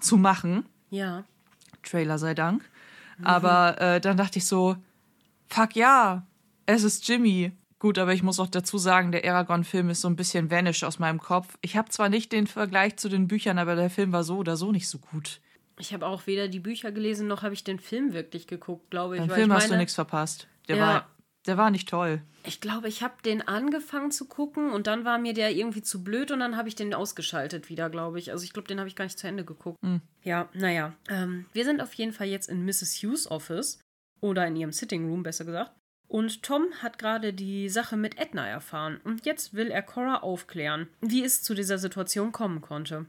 [0.03, 0.65] zu machen.
[0.89, 1.23] Ja.
[1.83, 2.63] Trailer sei Dank.
[3.17, 3.25] Mhm.
[3.25, 4.75] Aber äh, dann dachte ich so,
[5.47, 6.25] fuck ja,
[6.65, 7.51] es ist Jimmy.
[7.79, 10.99] Gut, aber ich muss auch dazu sagen, der Aragorn-Film ist so ein bisschen vanish aus
[10.99, 11.57] meinem Kopf.
[11.61, 14.55] Ich habe zwar nicht den Vergleich zu den Büchern, aber der Film war so oder
[14.55, 15.41] so nicht so gut.
[15.79, 19.15] Ich habe auch weder die Bücher gelesen, noch habe ich den Film wirklich geguckt, glaube
[19.15, 19.21] ich.
[19.21, 20.47] Den Film ich hast du nichts verpasst.
[20.69, 21.07] Der ja, war
[21.45, 22.21] der war nicht toll.
[22.45, 26.03] Ich glaube, ich habe den angefangen zu gucken und dann war mir der irgendwie zu
[26.03, 28.31] blöd und dann habe ich den ausgeschaltet wieder, glaube ich.
[28.31, 29.81] Also ich glaube, den habe ich gar nicht zu Ende geguckt.
[29.81, 30.01] Mhm.
[30.23, 30.93] Ja, naja.
[31.09, 33.01] Ähm, wir sind auf jeden Fall jetzt in Mrs.
[33.01, 33.79] Hughes Office
[34.21, 35.71] oder in ihrem Sitting Room, besser gesagt.
[36.07, 40.87] Und Tom hat gerade die Sache mit Edna erfahren und jetzt will er Cora aufklären,
[41.01, 43.07] wie es zu dieser Situation kommen konnte.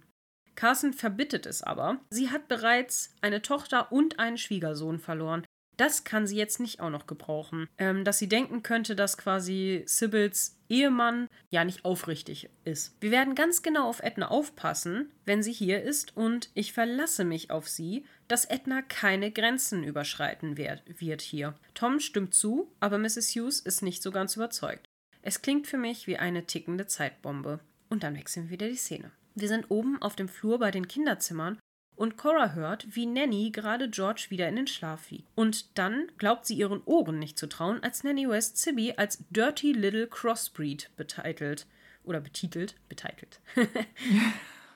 [0.55, 1.99] Carson verbittet es aber.
[2.11, 5.45] Sie hat bereits eine Tochter und einen Schwiegersohn verloren.
[5.77, 7.69] Das kann sie jetzt nicht auch noch gebrauchen.
[7.79, 12.97] Ähm, dass sie denken könnte, dass quasi Sybils Ehemann ja nicht aufrichtig ist.
[13.01, 17.51] Wir werden ganz genau auf Edna aufpassen, wenn sie hier ist, und ich verlasse mich
[17.51, 21.55] auf sie, dass Edna keine Grenzen überschreiten wird, wird hier.
[21.75, 23.35] Tom stimmt zu, aber Mrs.
[23.35, 24.89] Hughes ist nicht so ganz überzeugt.
[25.23, 27.61] Es klingt für mich wie eine tickende Zeitbombe.
[27.89, 29.11] Und dann wechseln wir wieder die Szene.
[29.35, 31.59] Wir sind oben auf dem Flur bei den Kinderzimmern
[31.97, 35.29] und Cora hört, wie Nanny gerade George wieder in den Schlaf wiegt.
[35.35, 39.73] Und dann glaubt sie ihren Ohren nicht zu trauen, als Nanny West Sibby als Dirty
[39.73, 41.67] Little Crossbreed betitelt.
[42.05, 43.41] Oder betitelt, betitelt.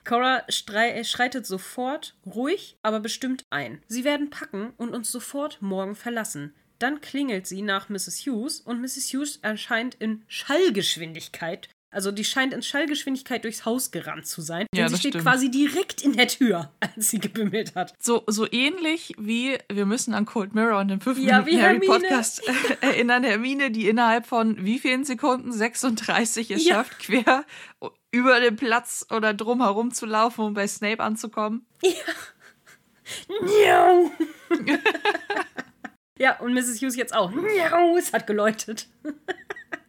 [0.03, 3.83] Cora schreitet sofort, ruhig, aber bestimmt ein.
[3.87, 6.55] Sie werden packen und uns sofort morgen verlassen.
[6.79, 8.25] Dann klingelt sie nach Mrs.
[8.25, 9.13] Hughes und Mrs.
[9.13, 14.67] Hughes erscheint in Schallgeschwindigkeit also die scheint in Schallgeschwindigkeit durchs Haus gerannt zu sein.
[14.75, 15.23] Ja, sie steht stimmt.
[15.23, 17.93] quasi direkt in der Tür, als sie gebimmelt hat.
[17.99, 21.79] So, so ähnlich wie wir müssen an Cold Mirror und den 5 ja, Minuten Harry
[21.79, 22.51] Podcast äh,
[22.85, 23.23] erinnern.
[23.23, 25.51] Hermine, die innerhalb von wie vielen Sekunden?
[25.51, 26.75] 36 es ja.
[26.75, 27.45] schafft, quer
[28.11, 31.65] über den Platz oder drum herum zu laufen, um bei Snape anzukommen.
[31.81, 31.91] Ja.
[36.17, 36.81] ja, und Mrs.
[36.81, 37.31] Hughes jetzt auch.
[37.97, 38.87] Es hat geläutet.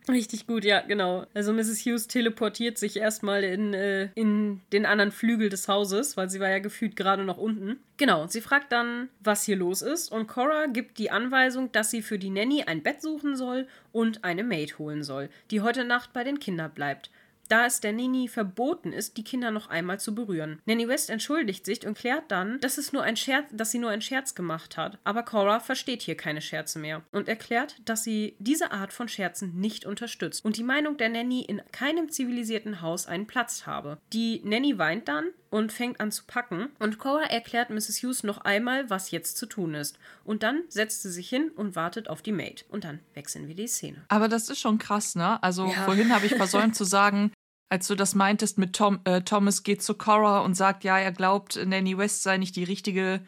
[0.08, 1.26] Richtig gut, ja, genau.
[1.34, 1.84] Also Mrs.
[1.84, 6.48] Hughes teleportiert sich erstmal in, äh, in den anderen Flügel des Hauses, weil sie war
[6.48, 7.78] ja gefühlt gerade noch unten.
[7.96, 12.02] Genau, sie fragt dann, was hier los ist und Cora gibt die Anweisung, dass sie
[12.02, 16.12] für die Nanny ein Bett suchen soll und eine Maid holen soll, die heute Nacht
[16.12, 17.10] bei den Kindern bleibt
[17.50, 20.60] da es der Nini verboten ist, die Kinder noch einmal zu berühren.
[20.66, 23.90] Nanny West entschuldigt sich und klärt dann, dass, es nur ein Scherz, dass sie nur
[23.90, 24.98] einen Scherz gemacht hat.
[25.04, 29.58] Aber Cora versteht hier keine Scherze mehr und erklärt, dass sie diese Art von Scherzen
[29.58, 33.98] nicht unterstützt und die Meinung der Nanny in keinem zivilisierten Haus einen Platz habe.
[34.12, 38.02] Die Nanny weint dann und fängt an zu packen und Cora erklärt Mrs.
[38.02, 39.98] Hughes noch einmal, was jetzt zu tun ist.
[40.24, 42.64] Und dann setzt sie sich hin und wartet auf die Maid.
[42.68, 44.04] Und dann wechseln wir die Szene.
[44.08, 45.42] Aber das ist schon krass, ne?
[45.42, 45.84] Also ja.
[45.84, 47.32] vorhin habe ich versäumt zu sagen,
[47.70, 51.12] als du das meintest mit Tom, äh, Thomas geht zu Cora und sagt, ja, er
[51.12, 53.20] glaubt, Nanny West sei nicht die richtige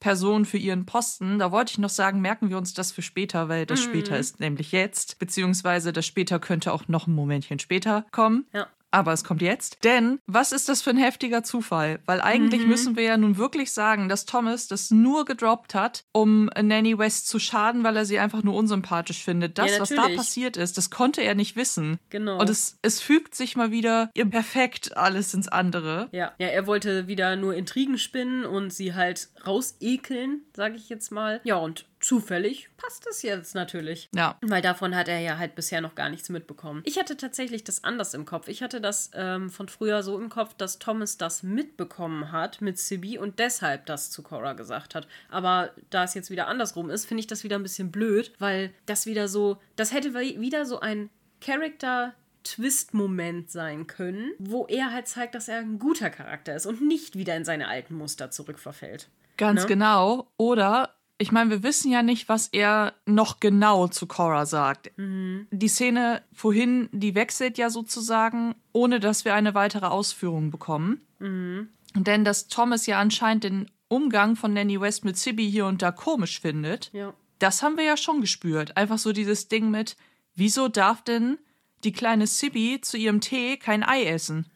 [0.00, 1.38] Person für ihren Posten.
[1.38, 3.90] Da wollte ich noch sagen, merken wir uns das für später, weil das mhm.
[3.90, 8.46] später ist nämlich jetzt, beziehungsweise das später könnte auch noch ein Momentchen später kommen.
[8.54, 8.66] Ja.
[8.90, 9.84] Aber es kommt jetzt.
[9.84, 12.00] Denn was ist das für ein heftiger Zufall?
[12.06, 12.68] Weil eigentlich mhm.
[12.68, 17.28] müssen wir ja nun wirklich sagen, dass Thomas das nur gedroppt hat, um Nanny West
[17.28, 19.58] zu schaden, weil er sie einfach nur unsympathisch findet.
[19.58, 21.98] Das, ja, was da passiert ist, das konnte er nicht wissen.
[22.10, 22.38] Genau.
[22.38, 26.08] Und es, es fügt sich mal wieder perfekt alles ins andere.
[26.12, 26.32] Ja.
[26.38, 31.40] ja, er wollte wieder nur Intrigen spinnen und sie halt rausekeln, sage ich jetzt mal.
[31.44, 34.08] Ja, und zufällig passt es jetzt natürlich.
[34.14, 34.36] Ja.
[34.40, 36.82] Weil davon hat er ja halt bisher noch gar nichts mitbekommen.
[36.84, 38.48] Ich hatte tatsächlich das anders im Kopf.
[38.48, 42.78] Ich hatte das ähm, von früher so im Kopf, dass Thomas das mitbekommen hat mit
[42.78, 45.06] Sibi und deshalb das zu Cora gesagt hat.
[45.28, 48.72] Aber da es jetzt wieder andersrum ist, finde ich das wieder ein bisschen blöd, weil
[48.86, 55.08] das wieder so, das hätte wieder so ein Character Twist-Moment sein können, wo er halt
[55.08, 59.08] zeigt, dass er ein guter Charakter ist und nicht wieder in seine alten Muster zurückverfällt.
[59.36, 59.68] Ganz ne?
[59.68, 60.30] genau.
[60.36, 64.90] Oder ich meine, wir wissen ja nicht, was er noch genau zu Cora sagt.
[64.96, 65.46] Mhm.
[65.50, 71.02] Die Szene vorhin, die wechselt ja sozusagen, ohne dass wir eine weitere Ausführung bekommen.
[71.18, 71.68] Mhm.
[71.94, 75.92] Denn dass Thomas ja anscheinend den Umgang von Nanny West mit Sibby hier und da
[75.92, 77.12] komisch findet, ja.
[77.38, 78.78] das haben wir ja schon gespürt.
[78.78, 79.98] Einfach so dieses Ding mit,
[80.34, 81.36] wieso darf denn
[81.84, 84.46] die kleine Sibby zu ihrem Tee kein Ei essen?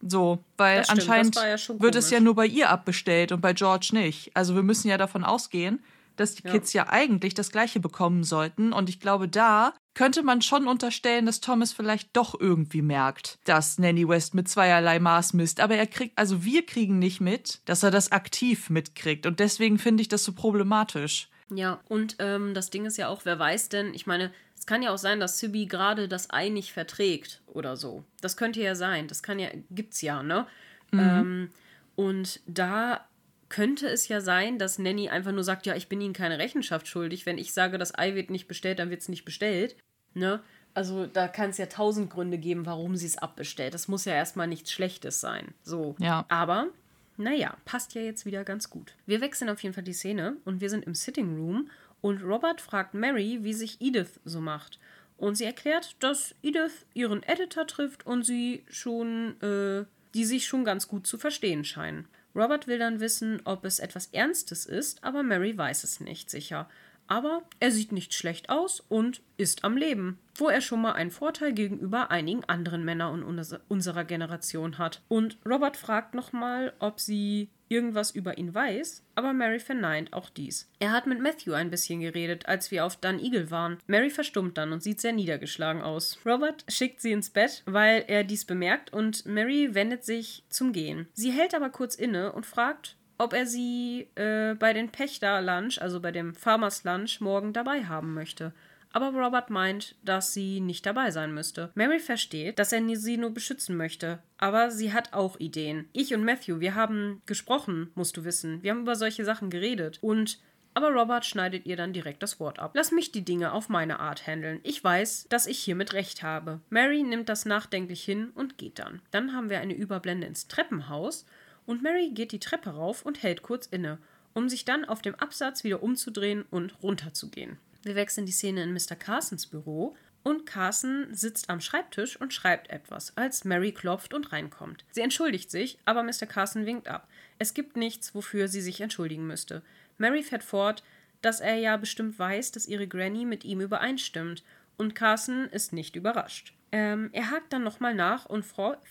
[0.00, 3.90] So, weil stimmt, anscheinend ja wird es ja nur bei ihr abbestellt und bei George
[3.92, 4.30] nicht.
[4.34, 5.80] Also wir müssen ja davon ausgehen,
[6.16, 6.52] dass die ja.
[6.52, 8.72] Kids ja eigentlich das gleiche bekommen sollten.
[8.72, 13.78] Und ich glaube, da könnte man schon unterstellen, dass Thomas vielleicht doch irgendwie merkt, dass
[13.78, 15.60] Nanny West mit zweierlei Maß misst.
[15.60, 19.26] Aber er kriegt, also wir kriegen nicht mit, dass er das aktiv mitkriegt.
[19.26, 21.28] Und deswegen finde ich das so problematisch.
[21.54, 24.32] Ja, und ähm, das Ding ist ja auch, wer weiß denn, ich meine,
[24.66, 28.02] es kann ja auch sein, dass Sibi gerade das Ei nicht verträgt oder so.
[28.20, 29.06] Das könnte ja sein.
[29.06, 30.44] Das kann ja, gibt's ja, ne?
[30.90, 30.98] Mhm.
[30.98, 31.50] Ähm,
[31.94, 33.06] und da
[33.48, 36.88] könnte es ja sein, dass Nanny einfach nur sagt, ja, ich bin Ihnen keine Rechenschaft
[36.88, 37.26] schuldig.
[37.26, 39.76] Wenn ich sage, das Ei wird nicht bestellt, dann wird es nicht bestellt.
[40.14, 40.40] Ne?
[40.74, 43.72] Also da kann es ja tausend Gründe geben, warum sie es abbestellt.
[43.72, 45.54] Das muss ja erstmal nichts Schlechtes sein.
[45.62, 45.94] So.
[46.00, 46.26] Ja.
[46.28, 46.70] Aber,
[47.16, 48.94] naja, passt ja jetzt wieder ganz gut.
[49.06, 51.70] Wir wechseln auf jeden Fall die Szene und wir sind im Sitting Room
[52.00, 54.78] und Robert fragt Mary, wie sich Edith so macht.
[55.16, 59.84] Und sie erklärt, dass Edith ihren Editor trifft und sie schon, äh,
[60.14, 62.06] die sich schon ganz gut zu verstehen scheinen.
[62.34, 66.68] Robert will dann wissen, ob es etwas Ernstes ist, aber Mary weiß es nicht sicher
[67.08, 71.10] aber er sieht nicht schlecht aus und ist am Leben, wo er schon mal einen
[71.10, 73.22] Vorteil gegenüber einigen anderen Männern
[73.68, 75.02] unserer Generation hat.
[75.08, 80.70] Und Robert fragt nochmal, ob sie irgendwas über ihn weiß, aber Mary verneint auch dies.
[80.78, 83.78] Er hat mit Matthew ein bisschen geredet, als wir auf Dun Eagle waren.
[83.86, 86.18] Mary verstummt dann und sieht sehr niedergeschlagen aus.
[86.24, 91.08] Robert schickt sie ins Bett, weil er dies bemerkt und Mary wendet sich zum Gehen.
[91.14, 96.00] Sie hält aber kurz inne und fragt, ob er sie äh, bei den Pächter-Lunch, also
[96.00, 98.52] bei dem Farmers Lunch, morgen dabei haben möchte.
[98.96, 101.70] Aber Robert meint, dass sie nicht dabei sein müsste.
[101.74, 104.20] Mary versteht, dass er sie nur beschützen möchte.
[104.38, 105.86] Aber sie hat auch Ideen.
[105.92, 108.62] Ich und Matthew, wir haben gesprochen, musst du wissen.
[108.62, 109.98] Wir haben über solche Sachen geredet.
[110.00, 110.38] Und
[110.72, 112.70] aber Robert schneidet ihr dann direkt das Wort ab.
[112.72, 114.60] Lass mich die Dinge auf meine Art handeln.
[114.62, 116.62] Ich weiß, dass ich hiermit recht habe.
[116.70, 119.02] Mary nimmt das nachdenklich hin und geht dann.
[119.10, 121.26] Dann haben wir eine Überblende ins Treppenhaus
[121.66, 123.98] und Mary geht die Treppe rauf und hält kurz inne,
[124.32, 127.58] um sich dann auf dem Absatz wieder umzudrehen und runterzugehen.
[127.82, 128.96] Wir wechseln die Szene in Mr.
[128.96, 134.84] Carsons Büro und Carson sitzt am Schreibtisch und schreibt etwas, als Mary klopft und reinkommt.
[134.90, 136.26] Sie entschuldigt sich, aber Mr.
[136.26, 137.08] Carson winkt ab.
[137.38, 139.62] Es gibt nichts, wofür sie sich entschuldigen müsste.
[139.98, 140.82] Mary fährt fort,
[141.22, 144.42] dass er ja bestimmt weiß, dass ihre Granny mit ihm übereinstimmt,
[144.76, 146.52] und Carson ist nicht überrascht.
[146.72, 148.86] Ähm, er hakt dann nochmal nach und fragt,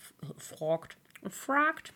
[1.27, 1.93] fragt.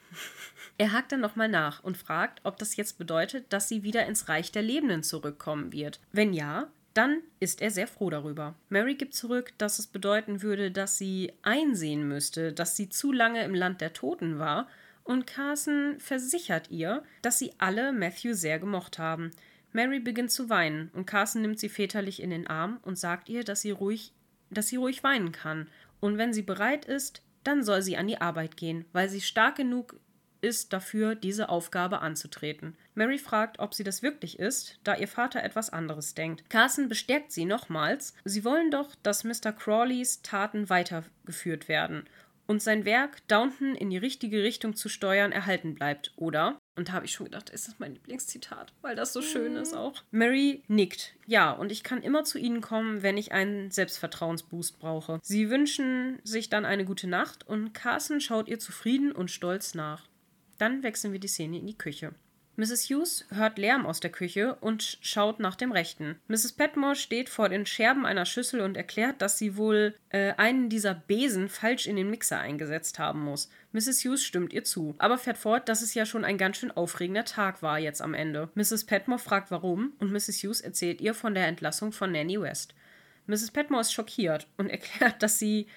[0.77, 4.27] Er hakt dann nochmal nach und fragt, ob das jetzt bedeutet, dass sie wieder ins
[4.27, 5.99] Reich der Lebenden zurückkommen wird.
[6.11, 8.55] Wenn ja, dann ist er sehr froh darüber.
[8.69, 13.43] Mary gibt zurück, dass es bedeuten würde, dass sie einsehen müsste, dass sie zu lange
[13.43, 14.67] im Land der Toten war,
[15.09, 19.31] und Carson versichert ihr, dass sie alle Matthew sehr gemocht haben.
[19.71, 23.43] Mary beginnt zu weinen und Carson nimmt sie väterlich in den Arm und sagt ihr,
[23.43, 24.13] dass sie ruhig,
[24.51, 25.67] dass sie ruhig weinen kann.
[25.99, 29.55] Und wenn sie bereit ist, dann soll sie an die Arbeit gehen, weil sie stark
[29.55, 29.99] genug
[30.41, 32.75] ist dafür, diese Aufgabe anzutreten.
[32.95, 36.49] Mary fragt, ob sie das wirklich ist, da ihr Vater etwas anderes denkt.
[36.49, 39.51] Carson bestärkt sie nochmals, sie wollen doch, dass Mr.
[39.51, 42.07] Crawleys Taten weitergeführt werden
[42.49, 46.57] und sein Werk, Downton in die richtige Richtung zu steuern, erhalten bleibt, oder?
[46.75, 49.75] Und da habe ich schon gedacht, ist das mein Lieblingszitat, weil das so schön ist
[49.75, 50.01] auch.
[50.09, 51.13] Mary nickt.
[51.27, 55.19] Ja, und ich kann immer zu Ihnen kommen, wenn ich einen Selbstvertrauensboost brauche.
[55.21, 60.08] Sie wünschen sich dann eine gute Nacht und Carson schaut ihr zufrieden und stolz nach.
[60.59, 62.13] Dann wechseln wir die Szene in die Küche.
[62.59, 62.89] Mrs.
[62.89, 66.19] Hughes hört Lärm aus der Küche und schaut nach dem Rechten.
[66.27, 66.51] Mrs.
[66.51, 70.93] Petmore steht vor den Scherben einer Schüssel und erklärt, dass sie wohl äh, einen dieser
[70.93, 73.49] Besen falsch in den Mixer eingesetzt haben muss.
[73.71, 74.03] Mrs.
[74.03, 77.23] Hughes stimmt ihr zu, aber fährt fort, dass es ja schon ein ganz schön aufregender
[77.23, 78.49] Tag war jetzt am Ende.
[78.55, 78.83] Mrs.
[78.83, 80.43] Petmore fragt warum und Mrs.
[80.43, 82.75] Hughes erzählt ihr von der Entlassung von Nanny West.
[83.27, 83.51] Mrs.
[83.51, 85.67] Petmore ist schockiert und erklärt, dass sie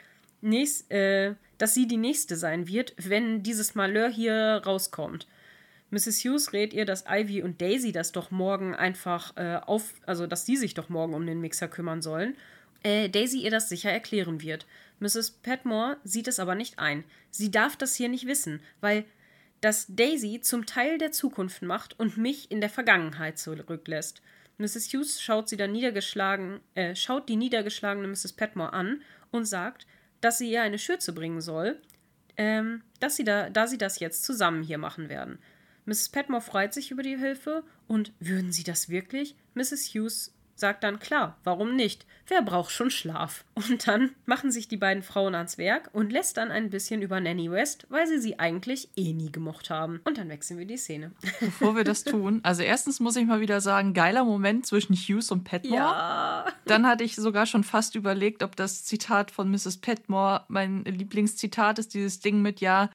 [0.43, 5.27] nächst, äh, dass sie die nächste sein wird, wenn dieses Malheur hier rauskommt.
[5.91, 6.25] Mrs.
[6.25, 10.47] Hughes rät ihr, dass Ivy und Daisy das doch morgen einfach äh, auf, also dass
[10.47, 12.35] sie sich doch morgen um den Mixer kümmern sollen.
[12.83, 14.67] Äh, Daisy ihr das sicher erklären wird.
[15.01, 15.33] Mrs.
[15.43, 17.05] Petmore sieht es aber nicht ein.
[17.31, 19.05] Sie darf das hier nicht wissen, weil
[19.61, 24.23] das Daisy zum Teil der Zukunft macht und mich in der Vergangenheit zurücklässt.
[24.59, 24.93] Mrs.
[24.93, 28.33] Hughes schaut sie dann niedergeschlagen, äh, schaut die niedergeschlagene Mrs.
[28.33, 29.87] Petmore an und sagt,
[30.23, 31.79] dass sie ihr eine Schürze bringen soll,
[32.39, 35.39] ähm, dass sie da, da sie das jetzt zusammen hier machen werden.
[35.85, 36.09] Mrs.
[36.09, 39.35] Petmore freut sich über die Hilfe und würden Sie das wirklich?
[39.55, 39.89] Mrs.
[39.93, 40.33] Hughes
[40.63, 42.07] sagt dann klar, warum nicht?
[42.29, 43.45] Wer braucht schon Schlaf?
[43.55, 47.21] Und dann machen sich die beiden Frauen ans Werk und lässt dann ein bisschen über
[47.21, 50.01] Nanny West, weil sie sie eigentlich eh nie gemocht haben.
[50.05, 51.13] Und dann wechseln wir die Szene.
[51.41, 55.31] Bevor wir das tun, also erstens muss ich mal wieder sagen, geiler Moment zwischen Hughes
[55.31, 55.77] und Petmore.
[55.77, 56.47] Ja.
[56.65, 59.79] Dann hatte ich sogar schon fast überlegt, ob das Zitat von Mrs.
[59.79, 62.89] Petmore mein Lieblingszitat ist, dieses Ding mit ja,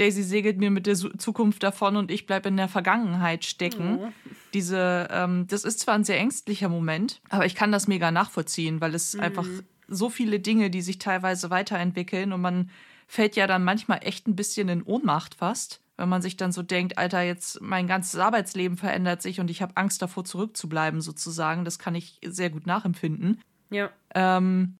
[0.00, 3.98] Daisy segelt mir mit der Zukunft davon und ich bleibe in der Vergangenheit stecken.
[4.00, 4.08] Oh.
[4.54, 8.80] Diese, ähm, das ist zwar ein sehr ängstlicher Moment, aber ich kann das mega nachvollziehen,
[8.80, 9.20] weil es mhm.
[9.20, 9.46] einfach
[9.88, 12.70] so viele Dinge, die sich teilweise weiterentwickeln und man
[13.06, 16.62] fällt ja dann manchmal echt ein bisschen in Ohnmacht fast, wenn man sich dann so
[16.62, 21.64] denkt, Alter, jetzt mein ganzes Arbeitsleben verändert sich und ich habe Angst davor zurückzubleiben sozusagen.
[21.64, 23.42] Das kann ich sehr gut nachempfinden.
[23.70, 23.90] Ja.
[24.14, 24.76] Ähm,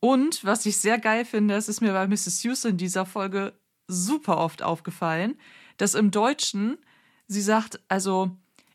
[0.00, 2.44] und was ich sehr geil finde, das ist mir bei Mrs.
[2.44, 3.52] Hughes in dieser Folge
[3.90, 5.38] super oft aufgefallen,
[5.76, 6.78] dass im Deutschen
[7.26, 8.30] sie sagt, also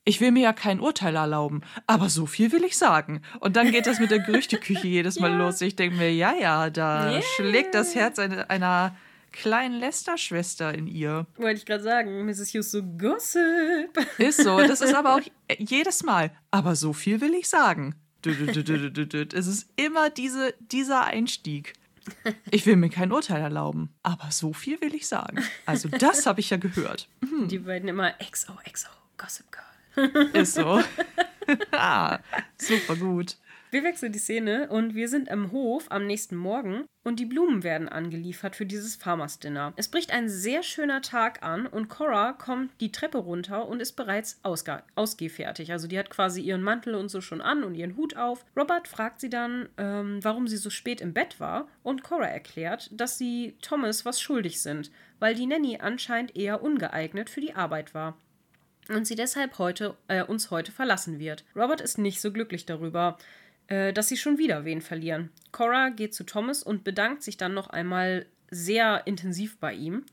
[0.06, 3.22] ich will mir ja kein Urteil erlauben, aber so viel will ich sagen.
[3.40, 5.38] Und dann geht das mit der Gerüchteküche jedes Mal ja.
[5.38, 5.60] los.
[5.62, 7.22] Ich denke mir, ja, ja, da yeah.
[7.36, 8.96] schlägt das Herz einer, einer
[9.32, 11.26] kleinen Lester-Schwester in ihr.
[11.38, 12.54] Wollte ich gerade sagen, Mrs.
[12.54, 13.98] Hughes so Gossip.
[14.18, 15.22] Ist so, das ist aber auch
[15.58, 16.32] jedes Mal.
[16.52, 17.96] Aber so viel will ich sagen.
[18.26, 21.74] Es ist immer diese, dieser Einstieg.
[22.52, 25.44] Ich will mir kein Urteil erlauben, aber so viel will ich sagen.
[25.66, 27.08] Also das habe ich ja gehört.
[27.22, 27.48] Mhm.
[27.48, 30.28] Die beiden immer XO, XO, Gossip Girl.
[30.34, 30.82] Ist so.
[31.72, 32.20] ah,
[32.58, 33.38] super gut.
[33.72, 37.64] Wir wechseln die Szene und wir sind am Hof am nächsten Morgen und die Blumen
[37.64, 39.74] werden angeliefert für dieses Farmers Dinner.
[39.76, 43.94] Es bricht ein sehr schöner Tag an und Cora kommt die Treppe runter und ist
[43.94, 45.72] bereits ausge ausgehfertig.
[45.72, 48.46] Also die hat quasi ihren Mantel und so schon an und ihren Hut auf.
[48.56, 52.90] Robert fragt sie dann, ähm, warum sie so spät im Bett war und Cora erklärt,
[52.94, 57.94] dass sie Thomas was schuldig sind, weil die Nanny anscheinend eher ungeeignet für die Arbeit
[57.94, 58.18] war
[58.90, 61.44] und sie deshalb heute, äh, uns heute verlassen wird.
[61.56, 63.18] Robert ist nicht so glücklich darüber
[63.68, 65.30] äh, dass sie schon wieder wen verlieren.
[65.52, 70.06] Cora geht zu Thomas und bedankt sich dann noch einmal sehr intensiv bei ihm.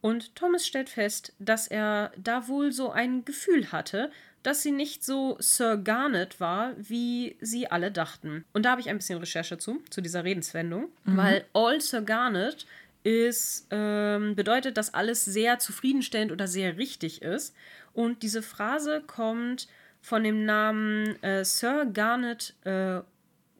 [0.00, 4.10] Und Thomas stellt fest, dass er da wohl so ein Gefühl hatte,
[4.42, 8.44] dass sie nicht so Sir Garnet war, wie sie alle dachten.
[8.54, 11.16] Und da habe ich ein bisschen Recherche zu, zu dieser Redenswendung, mhm.
[11.16, 12.66] weil All Sir Garnet
[13.02, 17.54] ist, ähm, bedeutet, dass alles sehr zufriedenstellend oder sehr richtig ist.
[17.92, 19.68] Und diese Phrase kommt
[20.00, 23.00] von dem Namen äh, Sir Garnet äh,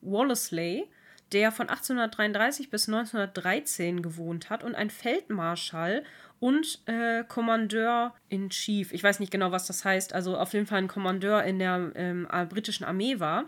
[0.01, 0.87] Wollesley,
[1.33, 6.05] der von 1833 bis 1913 gewohnt hat und ein Feldmarschall
[6.41, 8.93] und äh, Kommandeur in Chief.
[8.93, 10.15] Ich weiß nicht genau, was das heißt.
[10.15, 13.45] Also auf jeden Fall ein Kommandeur in der ähm, äh, britischen Armee war.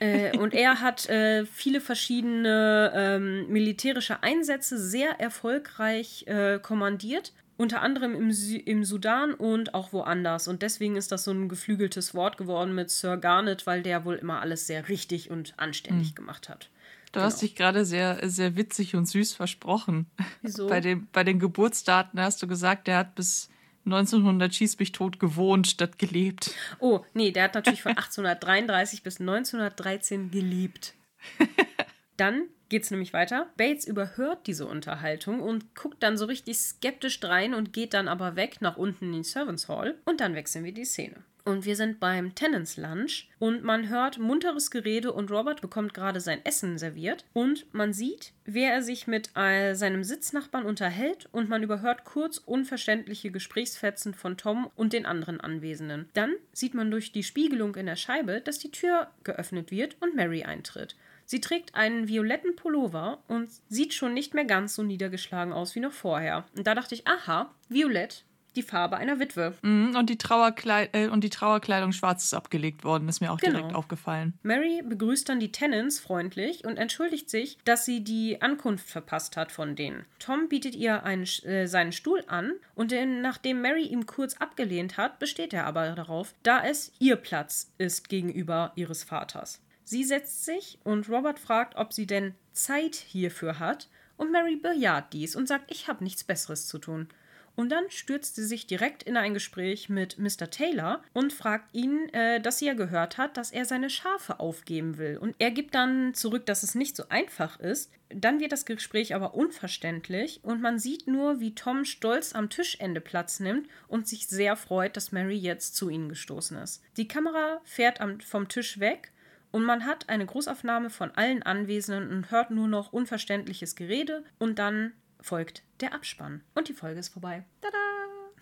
[0.00, 7.82] äh, und er hat äh, viele verschiedene ähm, militärische Einsätze sehr erfolgreich äh, kommandiert unter
[7.82, 8.30] anderem im,
[8.64, 10.48] im Sudan und auch woanders.
[10.48, 14.14] Und deswegen ist das so ein geflügeltes Wort geworden mit Sir Garnet, weil der wohl
[14.14, 16.14] immer alles sehr richtig und anständig mhm.
[16.14, 16.70] gemacht hat.
[17.12, 17.26] Du genau.
[17.26, 20.06] hast dich gerade sehr, sehr witzig und süß versprochen.
[20.40, 20.68] Wieso?
[20.68, 23.50] Bei, dem, bei den Geburtsdaten hast du gesagt, der hat bis
[23.84, 26.54] 1900 schieß mich tot gewohnt statt gelebt.
[26.78, 30.94] Oh, nee, der hat natürlich von 1833 bis 1913 gelebt.
[32.16, 33.48] Dann geht es nämlich weiter.
[33.58, 38.36] Bates überhört diese Unterhaltung und guckt dann so richtig skeptisch drein und geht dann aber
[38.36, 39.96] weg nach unten in die Servants Hall.
[40.06, 41.16] Und dann wechseln wir die Szene.
[41.44, 46.20] Und wir sind beim Tenants Lunch und man hört munteres Gerede und Robert bekommt gerade
[46.20, 51.48] sein Essen serviert und man sieht, wer er sich mit äh, seinem Sitznachbarn unterhält und
[51.48, 56.08] man überhört kurz unverständliche Gesprächsfetzen von Tom und den anderen Anwesenden.
[56.12, 60.14] Dann sieht man durch die Spiegelung in der Scheibe, dass die Tür geöffnet wird und
[60.14, 60.94] Mary eintritt.
[61.30, 65.80] Sie trägt einen violetten Pullover und sieht schon nicht mehr ganz so niedergeschlagen aus wie
[65.80, 66.44] noch vorher.
[66.56, 68.24] Und da dachte ich, aha, Violett,
[68.56, 69.54] die Farbe einer Witwe.
[69.62, 73.38] Mhm, und, die Trauerkleid äh, und die Trauerkleidung schwarz ist abgelegt worden, ist mir auch
[73.38, 73.58] Genau.
[73.58, 74.34] direkt aufgefallen.
[74.42, 79.52] Mary begrüßt dann die Tennants freundlich und entschuldigt sich, dass sie die Ankunft verpasst hat
[79.52, 80.06] von denen.
[80.18, 84.96] Tom bietet ihr einen, äh, seinen Stuhl an und den, nachdem Mary ihm kurz abgelehnt
[84.96, 89.60] hat, besteht er aber darauf, da es ihr Platz ist gegenüber ihres Vaters.
[89.90, 95.12] Sie setzt sich und Robert fragt, ob sie denn Zeit hierfür hat und Mary bejaht
[95.12, 97.08] dies und sagt, ich habe nichts Besseres zu tun.
[97.56, 100.48] Und dann stürzt sie sich direkt in ein Gespräch mit Mr.
[100.48, 104.96] Taylor und fragt ihn, äh, dass sie ja gehört hat, dass er seine Schafe aufgeben
[104.96, 105.18] will.
[105.18, 107.90] Und er gibt dann zurück, dass es nicht so einfach ist.
[108.10, 113.00] Dann wird das Gespräch aber unverständlich und man sieht nur, wie Tom stolz am Tischende
[113.00, 116.80] Platz nimmt und sich sehr freut, dass Mary jetzt zu ihnen gestoßen ist.
[116.96, 119.10] Die Kamera fährt am, vom Tisch weg
[119.50, 124.58] und man hat eine Großaufnahme von allen Anwesenden und hört nur noch unverständliches Gerede und
[124.58, 126.42] dann folgt der Abspann.
[126.54, 127.44] Und die Folge ist vorbei.
[127.60, 127.78] Tada!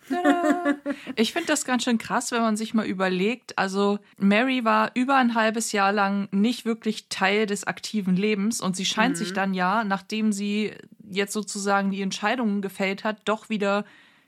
[1.15, 3.57] Ich finde das ganz schön krass, wenn man sich mal überlegt.
[3.57, 8.75] Also, Mary war über ein halbes Jahr lang nicht wirklich Teil des aktiven Lebens und
[8.75, 10.73] sie scheint sich dann ja, nachdem sie
[11.09, 13.85] jetzt sozusagen die Entscheidungen gefällt hat, doch wieder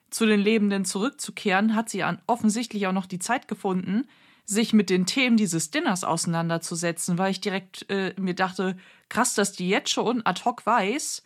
[0.10, 4.08] zu den Lebenden zurückzukehren, hat sie an, offensichtlich auch noch die Zeit gefunden,
[4.52, 8.78] sich mit den Themen dieses Dinners auseinanderzusetzen, weil ich direkt äh, mir dachte,
[9.10, 11.24] krass, dass die jetzt schon ad hoc weiß,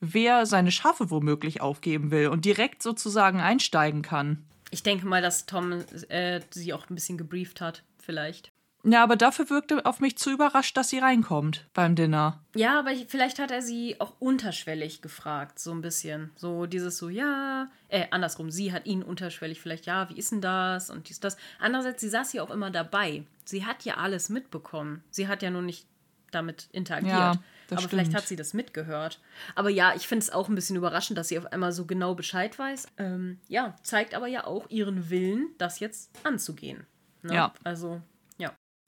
[0.00, 4.44] wer seine Schafe womöglich aufgeben will und direkt sozusagen einsteigen kann.
[4.70, 8.52] Ich denke mal, dass Tom äh, sie auch ein bisschen gebrieft hat, vielleicht.
[8.88, 12.40] Ja, aber dafür wirkte auf mich zu überrascht, dass sie reinkommt beim Dinner.
[12.54, 16.30] Ja, aber ich, vielleicht hat er sie auch unterschwellig gefragt, so ein bisschen.
[16.36, 20.40] So dieses so, ja, äh, andersrum, sie hat ihn unterschwellig vielleicht, ja, wie ist denn
[20.40, 21.36] das und dies, das.
[21.58, 23.24] Andererseits, sie saß ja auch immer dabei.
[23.44, 25.02] Sie hat ja alles mitbekommen.
[25.10, 25.86] Sie hat ja nur nicht
[26.30, 27.12] damit interagiert.
[27.12, 27.32] Ja,
[27.70, 28.16] aber vielleicht stimmt.
[28.16, 29.20] hat sie das mitgehört.
[29.56, 32.14] Aber ja, ich finde es auch ein bisschen überraschend, dass sie auf einmal so genau
[32.14, 32.86] Bescheid weiß.
[32.98, 36.86] Ähm, ja, zeigt aber ja auch ihren Willen, das jetzt anzugehen.
[37.22, 37.34] Ne?
[37.34, 37.52] Ja.
[37.64, 38.00] Also.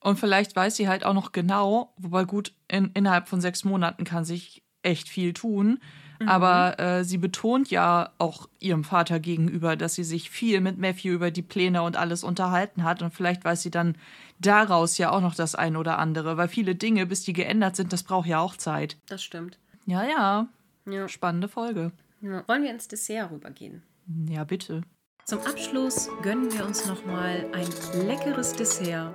[0.01, 4.05] Und vielleicht weiß sie halt auch noch genau, wobei gut, in, innerhalb von sechs Monaten
[4.05, 5.81] kann sich echt viel tun.
[6.27, 11.11] Aber äh, sie betont ja auch ihrem Vater gegenüber, dass sie sich viel mit Matthew
[11.11, 13.03] über die Pläne und alles unterhalten hat.
[13.03, 13.97] Und vielleicht weiß sie dann
[14.41, 17.93] daraus ja auch noch das ein oder andere, weil viele Dinge, bis die geändert sind,
[17.93, 18.97] das braucht ja auch Zeit.
[19.07, 19.61] Das stimmt.
[19.87, 20.49] Ja, ja.
[20.91, 21.07] Ja.
[21.09, 21.93] Spannende Folge.
[22.21, 22.43] ja.
[22.49, 23.85] Wollen wir ins Dessert rübergehen?
[24.29, 24.83] Ja, bitte.
[25.25, 27.69] Zum Abschluss gönnen wir uns nochmal ein
[28.09, 29.15] leckeres Dessert.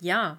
[0.00, 0.38] Ja,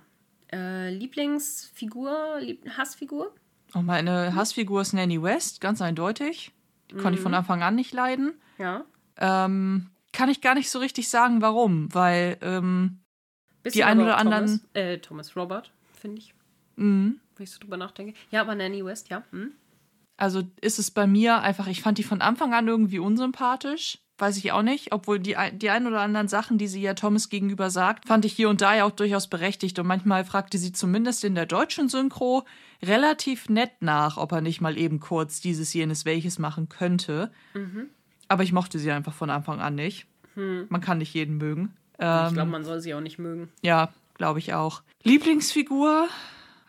[0.51, 3.33] äh, Lieblingsfigur, Lieb Hassfigur?
[3.73, 6.51] Und meine Hassfigur ist Nanny West, ganz eindeutig.
[6.89, 8.33] Die konnte ich von Anfang an nicht leiden.
[8.57, 8.83] Ja.
[9.17, 12.99] Ähm, kann ich gar nicht so richtig sagen, warum, weil ähm,
[13.73, 16.33] Die einen oder auch anderen- Thomas, äh, Thomas Robert, finde ich.
[16.77, 18.13] mh, Wenn ich so drüber nachdenke.
[18.31, 19.23] Ja, aber Nanny West, ja.
[19.31, 19.51] Hm?
[20.17, 23.99] also ist es bei mir einfach, ich fand die von Anfang an irgendwie unsympathisch.
[24.19, 27.29] Weiß ich auch nicht, obwohl die, die ein oder anderen Sachen, die sie ja Thomas
[27.29, 29.79] gegenüber sagt, fand ich hier und da ja auch durchaus berechtigt.
[29.79, 32.43] Und manchmal fragte sie zumindest in der deutschen Synchro
[32.83, 37.31] relativ nett nach, ob er nicht mal eben kurz dieses, jenes, welches machen könnte.
[38.27, 40.05] Aber ich mochte sie einfach von Anfang an nicht.
[40.35, 41.73] Man kann nicht jeden mögen.
[41.93, 43.49] ich Ähm, glaube, man soll sie auch nicht mögen.
[43.61, 44.81] Ja, glaube ich auch.
[45.03, 46.07] Lieblingsfigur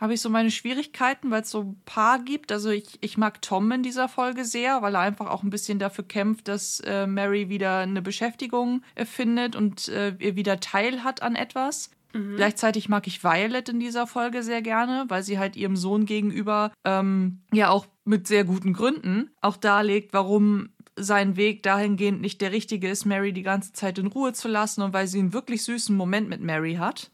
[0.00, 2.50] habe ich so meine Schwierigkeiten, weil es so ein paar gibt.
[2.52, 5.78] Also ich, ich mag Tom in dieser Folge sehr, weil er einfach auch ein bisschen
[5.78, 11.04] dafür kämpft, dass äh, Mary wieder eine Beschäftigung äh, findet und äh, ihr wieder Teil
[11.04, 11.90] hat an etwas.
[12.34, 16.72] Gleichzeitig mag ich Violet in dieser Folge sehr gerne, weil sie halt ihrem Sohn gegenüber
[16.84, 22.50] ähm, ja auch mit sehr guten Gründen auch darlegt, warum sein Weg dahingehend nicht der
[22.50, 25.62] richtige ist, Mary die ganze Zeit in Ruhe zu lassen und weil sie einen wirklich
[25.62, 27.12] süßen Moment mit Mary hat.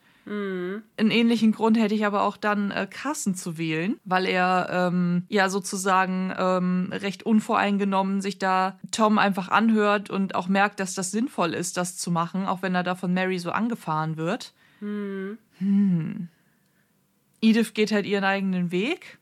[0.97, 5.25] Einen ähnlichen Grund hätte ich aber auch dann, äh, Carson zu wählen, weil er ähm,
[5.29, 11.13] ja sozusagen ähm, recht unvoreingenommen sich da Tom einfach anhört und auch merkt, dass das
[11.13, 14.53] sinnvoll ist, das zu machen, auch wenn er da von Mary so angefahren wird.
[15.59, 16.29] Hm.
[17.41, 19.19] Edith geht halt ihren eigenen Weg.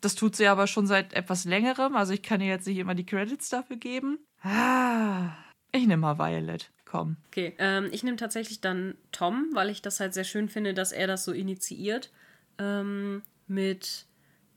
[0.00, 2.94] Das tut sie aber schon seit etwas längerem, also ich kann ihr jetzt nicht immer
[2.94, 4.18] die Credits dafür geben.
[4.42, 5.30] Ah,
[5.72, 6.70] ich nehme mal Violet.
[6.92, 7.16] Komm.
[7.28, 10.92] Okay, ähm, ich nehme tatsächlich dann Tom, weil ich das halt sehr schön finde, dass
[10.92, 12.10] er das so initiiert
[12.58, 14.04] ähm, mit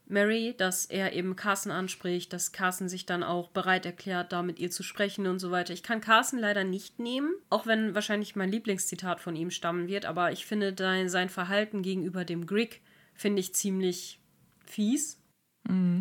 [0.06, 4.60] Mary, dass er eben Carson anspricht, dass Carson sich dann auch bereit erklärt, da mit
[4.60, 5.72] ihr zu sprechen und so weiter.
[5.72, 10.04] Ich kann Carson leider nicht nehmen, auch wenn wahrscheinlich mein Lieblingszitat von ihm stammen wird,
[10.04, 10.76] aber ich finde
[11.08, 12.82] sein Verhalten gegenüber dem Grig
[13.14, 14.20] finde ich ziemlich
[14.66, 15.22] fies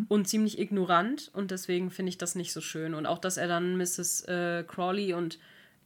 [0.09, 2.93] und ziemlich ignorant und deswegen finde ich das nicht so schön.
[2.93, 4.25] Und auch, dass er dann Mrs.
[4.27, 5.39] Äh, Crawley und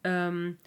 [0.03, 0.57] ähm,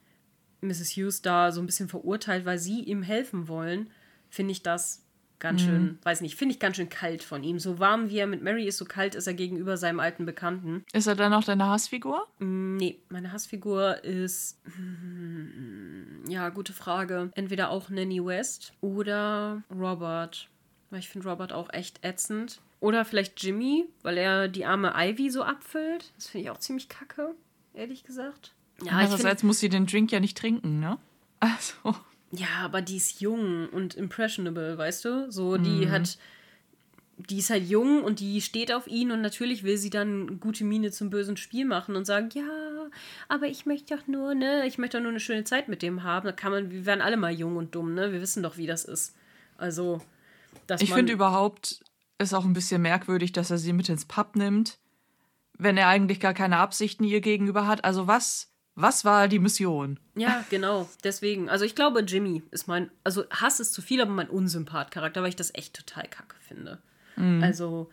[0.61, 0.91] Mrs.
[0.97, 3.91] Hughes da so ein bisschen verurteilt, weil sie ihm helfen wollen,
[4.31, 5.05] finde ich das
[5.41, 7.59] ganz schön, weiß nicht, finde ich ganz schön kalt von ihm.
[7.59, 10.85] So warm wie er mit Mary ist, so kalt ist er gegenüber seinem alten Bekannten.
[10.93, 12.29] Ist er dann auch deine Hassfigur?
[12.39, 14.61] Mm, Nee, meine Hassfigur ist.
[16.29, 17.31] Ja, gute Frage.
[17.35, 20.49] Entweder auch Nanny West oder Robert.
[20.91, 22.61] Weil ich finde Robert auch echt ätzend.
[22.81, 26.13] Oder vielleicht Jimmy, weil er die arme Ivy so abfüllt.
[26.17, 27.35] Das finde ich auch ziemlich kacke,
[27.75, 28.55] ehrlich gesagt.
[28.85, 30.99] Ja, Andererseits muss sie den Drink ja nicht trinken, ne?
[31.41, 31.99] Also.
[32.31, 35.31] ja, aber die ist jung und impressionable, weißt du?
[35.33, 36.19] So, die hat.
[37.19, 40.65] Die ist halt jung und die steht auf ihn und natürlich will sie dann gute
[40.65, 42.43] Miene zum bösen Spiel machen und sagen, ja,
[43.29, 46.05] aber ich möchte doch nur, ne, ich möchte doch nur eine schöne Zeit mit dem
[46.05, 46.27] haben.
[46.27, 48.13] Da kann man, wir werden alle mal jung und dumm, ne?
[48.13, 49.15] Wir wissen doch, wie das ist.
[49.59, 50.01] Also,
[50.67, 51.83] dass Ich finde überhaupt
[52.23, 54.79] ist auch ein bisschen merkwürdig, dass er sie mit ins Pub nimmt,
[55.59, 57.85] wenn er eigentlich gar keine Absichten ihr gegenüber hat.
[57.85, 60.01] Also was, was war die Mission?
[60.15, 60.89] Ja, genau.
[61.05, 61.49] Deswegen.
[61.51, 62.91] Also ich glaube, Jimmy ist mein.
[63.05, 66.79] Also Hass ist zu viel, aber mein Unsympath-Charakter, weil ich das echt total kacke finde.
[67.43, 67.91] Also,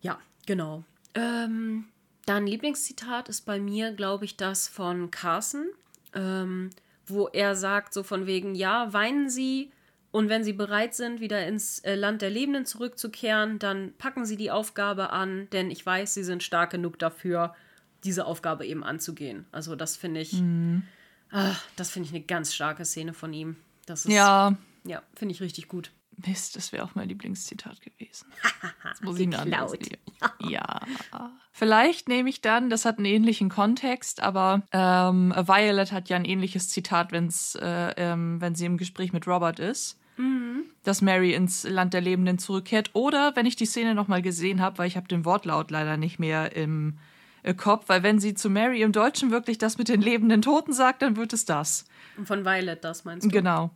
[0.00, 0.84] ja, genau.
[1.14, 1.86] Ähm,
[2.26, 5.66] dann Lieblingszitat ist bei mir, glaube ich, das von Carson,
[6.14, 6.70] ähm,
[7.06, 9.70] wo er sagt, so von wegen, ja, weinen Sie.
[10.10, 14.36] Und wenn Sie bereit sind, wieder ins äh, Land der Lebenden zurückzukehren, dann packen Sie
[14.36, 17.54] die Aufgabe an, denn ich weiß, Sie sind stark genug dafür,
[18.04, 19.46] diese Aufgabe eben anzugehen.
[19.52, 20.42] Also das finde ich,
[21.30, 23.56] ah, das finde ich eine ganz starke Szene von ihm.
[23.86, 25.90] Das ist, Ja, ja finde ich richtig gut.
[26.26, 28.26] Mist, das wäre auch mein Lieblingszitat gewesen.
[28.84, 29.78] Jetzt muss ich Geklaut.
[30.40, 30.80] Ja.
[31.52, 36.24] Vielleicht nehme ich dann, das hat einen ähnlichen Kontext, aber ähm, Violet hat ja ein
[36.24, 39.98] ähnliches Zitat, wenn's, äh, ähm, wenn sie im Gespräch mit Robert ist.
[40.84, 42.90] Dass Mary ins Land der Lebenden zurückkehrt.
[42.92, 46.18] Oder wenn ich die Szene nochmal gesehen habe, weil ich habe den Wortlaut leider nicht
[46.18, 46.98] mehr im
[47.44, 50.72] äh, Kopf, weil wenn sie zu Mary im Deutschen wirklich das mit den lebenden Toten
[50.72, 51.84] sagt, dann wird es das.
[52.16, 53.30] Und von Violet, das meinst du?
[53.30, 53.70] Genau.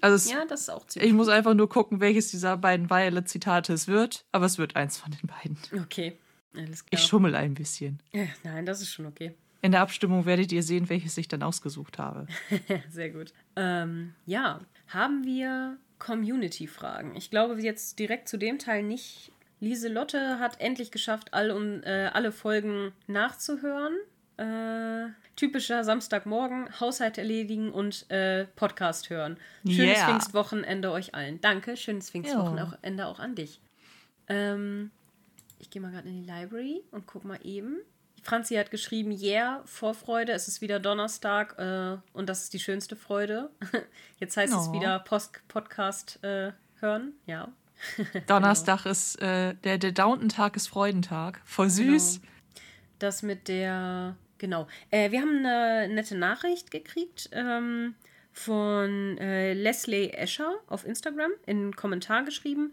[0.00, 2.88] Also es, Ja, das ist auch ziemlich ich muss einfach nur gucken, welches dieser beiden
[2.90, 5.58] Violet-Zitate es wird, aber es wird eins von den beiden.
[5.84, 6.16] Okay,
[6.56, 7.02] alles Ich klar.
[7.02, 8.00] schummel ein bisschen.
[8.12, 9.34] Ja, nein, das ist schon okay.
[9.60, 12.26] In der Abstimmung werdet ihr sehen, welches ich dann ausgesucht habe.
[12.90, 13.32] Sehr gut.
[13.56, 17.16] Ähm, ja, haben wir Community-Fragen?
[17.16, 19.32] Ich glaube jetzt direkt zu dem Teil nicht.
[19.60, 23.96] Lieselotte hat endlich geschafft, all, um, äh, alle Folgen nachzuhören.
[24.36, 29.36] Äh, typischer Samstagmorgen, Haushalt erledigen und äh, Podcast hören.
[29.66, 30.06] Schönes Yeah.
[30.06, 31.40] Pfingstwochenende euch allen.
[31.40, 33.60] Danke, schönes Pfingstwochenende auch an dich.
[34.28, 34.90] Ähm,
[35.58, 37.78] ich gehe mal gerade in die Library und guck mal eben.
[38.22, 42.94] Franzi hat geschrieben, yeah, Vorfreude, es ist wieder Donnerstag äh, und das ist die schönste
[42.94, 43.50] Freude.
[44.20, 44.72] Jetzt heißt es Oh.
[44.72, 47.48] wieder Post Podcast äh, hören, ja.
[48.26, 51.40] Donnerstag ist äh, der, der Downton-Tag ist Freudentag.
[51.44, 52.20] Voll süß.
[52.20, 52.32] Genau.
[52.98, 54.66] Das mit der, genau.
[54.90, 57.94] Äh, wir haben eine nette Nachricht gekriegt ähm,
[58.32, 61.30] von äh, Leslie Escher auf Instagram.
[61.46, 62.72] In einen Kommentar geschrieben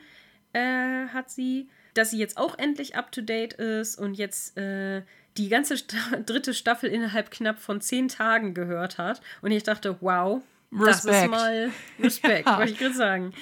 [0.54, 5.04] äh, hat sie, dass sie jetzt auch endlich up-to-date ist und jetzt äh,
[5.38, 9.22] die ganze Sta dritte Staffel innerhalb knapp von zehn Tagen gehört hat.
[9.42, 10.42] Und ich dachte, wow,
[10.72, 11.32] das ist Respekt.
[11.32, 12.58] mal Respekt, Ja.
[12.58, 13.34] wollte ich gerade sagen.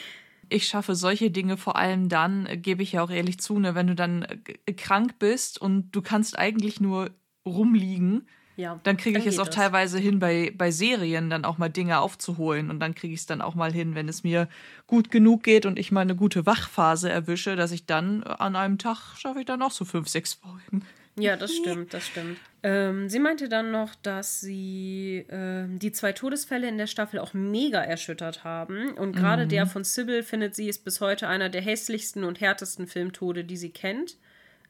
[0.53, 3.73] Ich schaffe solche Dinge vor allem dann, äh, gebe ich ja auch ehrlich zu, ne,
[3.75, 7.09] wenn du dann äh, g- krank bist und du kannst eigentlich nur
[7.45, 9.55] rumliegen, Ja, dann kriege ich es geht auch das.
[9.55, 12.69] teilweise hin, bei, bei Serien dann auch mal Dinge aufzuholen.
[12.69, 14.47] Und dann kriege ich es dann auch mal hin, wenn es mir
[14.87, 18.55] gut genug geht und ich mal eine gute Wachphase erwische, dass ich dann äh, an
[18.55, 20.85] einem Tag schaffe ich dann auch so fünf, sechs Folgen.
[21.19, 22.37] Ja, das stimmt, das stimmt.
[22.65, 27.33] Ähm, sie meinte dann noch, dass sie ähm, die zwei Todesfälle in der Staffel auch
[27.33, 28.93] mega erschüttert haben.
[28.93, 32.87] Und gerade der von Sybil findet sie ist bis heute einer der hässlichsten und härtesten
[32.87, 34.15] Filmtode, die sie kennt.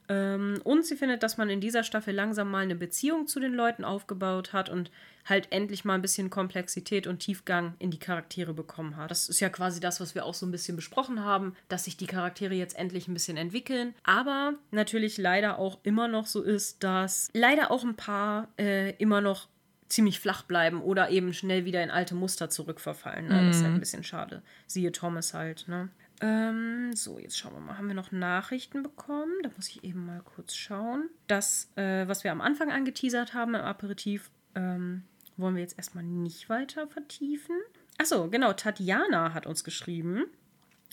[0.09, 3.53] Ähm, und sie findet, dass man in dieser Staffel langsam mal eine Beziehung zu den
[3.53, 4.89] Leuten aufgebaut hat und
[5.25, 9.11] halt endlich mal ein bisschen Komplexität und Tiefgang in die Charaktere bekommen hat.
[9.11, 11.97] Das ist ja quasi das, was wir auch so ein bisschen besprochen haben, dass sich
[11.97, 13.93] die Charaktere jetzt endlich ein bisschen entwickeln.
[14.03, 19.21] Aber natürlich leider auch immer noch so ist, dass leider auch ein paar äh, immer
[19.21, 19.47] noch
[19.87, 23.27] ziemlich flach bleiben oder eben schnell wieder in alte Muster zurückverfallen.
[23.27, 23.47] Ne?
[23.47, 24.41] Das ist halt ein bisschen schade.
[24.65, 25.89] Siehe Thomas halt, ne?
[26.21, 27.77] Ähm, so, jetzt schauen wir mal.
[27.77, 29.33] Haben wir noch Nachrichten bekommen?
[29.43, 31.09] Da muss ich eben mal kurz schauen.
[31.27, 35.03] Das, äh, was wir am Anfang angeteasert haben im Aperitif, ähm,
[35.37, 37.55] wollen wir jetzt erstmal nicht weiter vertiefen.
[37.97, 38.53] Achso, genau.
[38.53, 40.25] Tatjana hat uns geschrieben.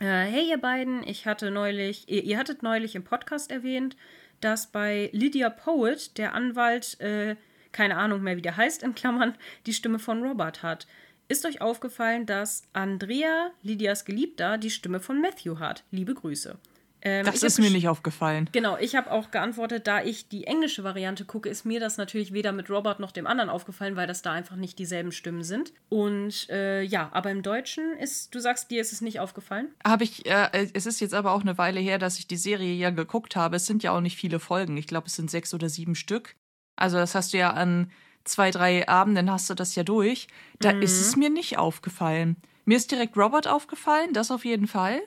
[0.00, 3.96] Äh, hey, ihr beiden, ich hatte neulich, ihr, ihr hattet neulich im Podcast erwähnt,
[4.40, 7.36] dass bei Lydia Poet der Anwalt, äh,
[7.72, 9.36] keine Ahnung mehr, wie der heißt, in Klammern,
[9.66, 10.86] die Stimme von Robert hat.
[11.28, 15.84] Ist euch aufgefallen, dass Andrea, Lydias Geliebter, die Stimme von Matthew hat?
[15.90, 16.58] Liebe Grüße.
[17.02, 18.48] Ähm, das ist mir nicht aufgefallen.
[18.52, 22.32] Genau, ich habe auch geantwortet, da ich die englische Variante gucke, ist mir das natürlich
[22.32, 25.72] weder mit Robert noch dem anderen aufgefallen, weil das da einfach nicht dieselben Stimmen sind.
[25.88, 29.68] Und äh, ja, aber im Deutschen ist, du sagst, dir ist es nicht aufgefallen?
[29.84, 32.74] Habe ich, äh, es ist jetzt aber auch eine Weile her, dass ich die Serie
[32.74, 33.56] ja geguckt habe.
[33.56, 34.76] Es sind ja auch nicht viele Folgen.
[34.76, 36.36] Ich glaube, es sind sechs oder sieben Stück.
[36.76, 37.90] Also das hast du ja an
[38.24, 40.28] zwei, drei Abenden hast du das ja durch.
[40.58, 40.82] Da mhm.
[40.82, 42.36] ist es mir nicht aufgefallen.
[42.64, 45.00] Mir ist direkt Robert aufgefallen, das auf jeden Fall.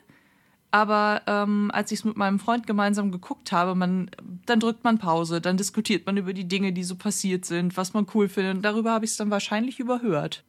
[0.73, 4.09] Aber ähm, als ich es mit meinem Freund gemeinsam geguckt habe, man,
[4.47, 7.93] dann drückt man Pause, dann diskutiert man über die Dinge, die so passiert sind, was
[7.93, 8.55] man cool findet.
[8.55, 10.43] Und darüber habe ich es dann wahrscheinlich überhört.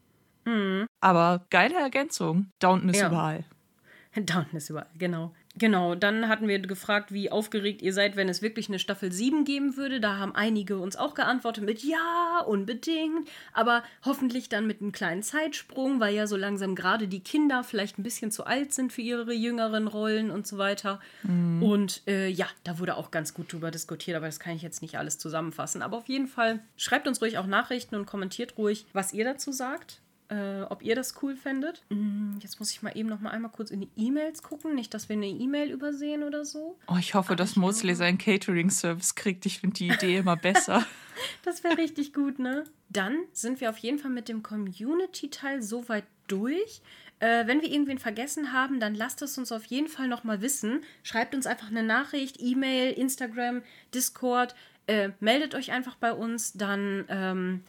[0.46, 0.86] Mhm.
[1.02, 2.46] Aber geile Ergänzung.
[2.58, 3.08] Downton ist ja.
[3.08, 3.44] überall.
[4.16, 5.34] Downton ist überall, genau.
[5.56, 9.44] Genau, dann hatten wir gefragt, wie aufgeregt ihr seid, wenn es wirklich eine Staffel 7
[9.44, 10.00] geben würde.
[10.00, 13.28] Da haben einige uns auch geantwortet mit Ja, unbedingt.
[13.52, 17.98] Aber hoffentlich dann mit einem kleinen Zeitsprung, weil ja so langsam gerade die Kinder vielleicht
[17.98, 20.98] ein bisschen zu alt sind für ihre jüngeren Rollen und so weiter.
[21.22, 21.62] Mhm.
[21.62, 24.82] Und äh, ja, da wurde auch ganz gut drüber diskutiert, aber das kann ich jetzt
[24.82, 25.82] nicht alles zusammenfassen.
[25.82, 29.52] Aber auf jeden Fall schreibt uns ruhig auch Nachrichten und kommentiert ruhig, was ihr dazu
[29.52, 31.82] sagt äh, ob ihr das cool fändet.
[31.90, 34.74] Mm, jetzt muss ich mal eben noch mal einmal kurz in die E-Mails gucken.
[34.74, 36.78] Nicht, dass wir eine E-Mail übersehen oder so.
[36.86, 39.46] Oh, ich hoffe, Aber dass Mosley seinen Catering-Service kriegt.
[39.46, 40.84] Ich finde die Idee immer besser.
[41.44, 42.64] das wäre richtig gut, ne?
[42.88, 46.80] Dann sind wir auf jeden Fall mit dem Community-Teil soweit durch.
[47.20, 50.40] Äh, wenn wir irgendwen vergessen haben, dann lasst es uns auf jeden Fall noch mal
[50.40, 50.80] wissen.
[51.02, 54.54] Schreibt uns einfach eine Nachricht, E-Mail, Instagram, Discord.
[54.86, 57.62] Äh, meldet euch einfach bei uns, dann ähm,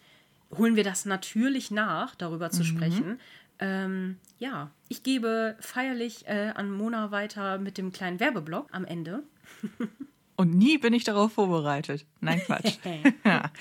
[0.57, 2.65] holen wir das natürlich nach, darüber zu mhm.
[2.65, 3.19] sprechen.
[3.59, 9.23] Ähm, ja, ich gebe feierlich äh, an Mona weiter mit dem kleinen Werbeblock am Ende.
[10.37, 12.05] Und nie bin ich darauf vorbereitet.
[12.19, 12.77] Nein, Quatsch.
[13.25, 13.51] ja.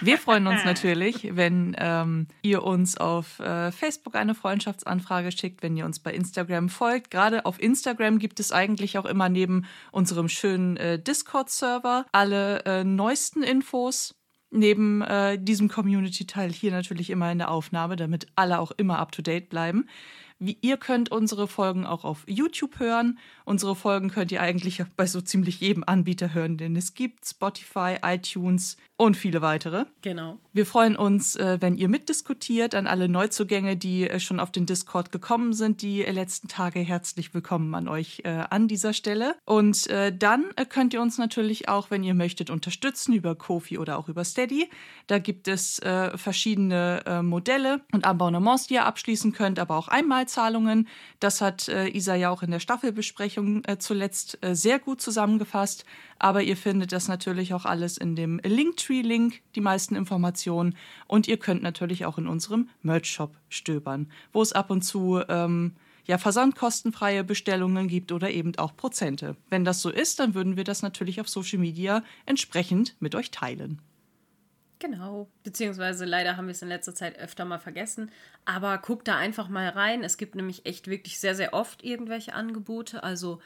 [0.00, 5.76] Wir freuen uns natürlich, wenn ähm, ihr uns auf äh, Facebook eine Freundschaftsanfrage schickt, wenn
[5.76, 7.10] ihr uns bei Instagram folgt.
[7.10, 12.84] Gerade auf Instagram gibt es eigentlich auch immer neben unserem schönen äh, Discord-Server alle äh,
[12.84, 14.14] neuesten Infos
[14.52, 19.48] neben äh, diesem Community-Teil hier natürlich immer in der Aufnahme, damit alle auch immer up-to-date
[19.48, 19.88] bleiben.
[20.44, 23.20] Wie, ihr könnt unsere Folgen auch auf YouTube hören.
[23.44, 27.24] Unsere Folgen könnt ihr eigentlich bei so ziemlich jedem Anbieter hören, den es gibt.
[27.24, 29.86] Spotify, iTunes, und viele weitere.
[30.02, 30.38] Genau.
[30.52, 34.64] Wir freuen uns, äh, wenn ihr mitdiskutiert, an alle Neuzugänge, die äh, schon auf den
[34.64, 36.78] Discord gekommen sind, die letzten Tage.
[36.78, 39.34] Herzlich willkommen an euch äh, an dieser Stelle.
[39.44, 44.08] Und dann könnt ihr uns natürlich auch, wenn ihr möchtet, unterstützen über Kofi oder auch
[44.08, 44.68] über Steady.
[45.06, 45.80] Da gibt es
[46.14, 49.88] verschiedene Modelle und Abonnements, die ihr abschließen könnt, aber auch
[50.32, 50.88] Einmalzahlungen.
[51.20, 55.84] Das hat Isa ja auch in der Staffelbesprechung zuletzt sehr gut zusammengefasst.
[56.18, 60.76] Aber ihr findet das natürlich auch alles in dem Linktree-Link, die meisten Informationen.
[61.06, 65.72] Und ihr könnt natürlich auch in unserem Merch-Shop stöbern, wo es ab und zu ähm,
[66.06, 69.36] ja, versandkostenfreie Bestellungen gibt oder eben auch Prozente.
[69.50, 73.30] Wenn das so ist, dann würden wir das natürlich auf Social Media entsprechend mit euch
[73.30, 73.80] teilen.
[74.82, 75.28] Genau.
[75.44, 78.10] Beziehungsweise leider haben wir es in letzter Zeit öfter mal vergessen.
[78.44, 80.02] Aber guckt da einfach mal rein.
[80.02, 83.04] Es gibt nämlich echt wirklich sehr, sehr oft irgendwelche Angebote.
[83.04, 83.40] Also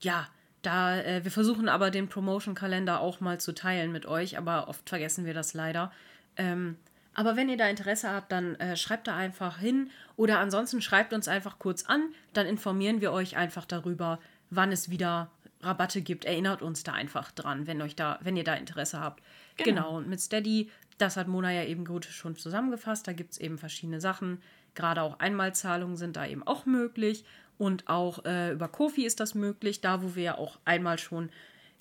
[0.00, 0.26] ja,
[0.62, 4.88] da, äh, wir versuchen aber den Promotion-Kalender auch mal zu teilen mit euch, aber oft
[4.88, 5.92] vergessen wir das leider.
[6.36, 6.76] Ähm,
[7.14, 11.12] aber wenn ihr da Interesse habt, dann äh, schreibt da einfach hin oder ansonsten schreibt
[11.12, 12.02] uns einfach kurz an,
[12.32, 14.18] dann informieren wir euch einfach darüber,
[14.50, 15.30] wann es wieder
[15.60, 16.24] Rabatte gibt.
[16.24, 19.22] Erinnert uns da einfach dran, wenn euch da, wenn ihr da Interesse habt.
[19.64, 19.96] Genau, genau.
[19.98, 23.58] und mit Steady, das hat Mona ja eben gut schon zusammengefasst, da gibt es eben
[23.58, 24.42] verschiedene Sachen.
[24.74, 27.24] Gerade auch Einmalzahlungen sind da eben auch möglich.
[27.58, 31.28] Und auch äh, über Kofi ist das möglich, da wo wir ja auch einmal schon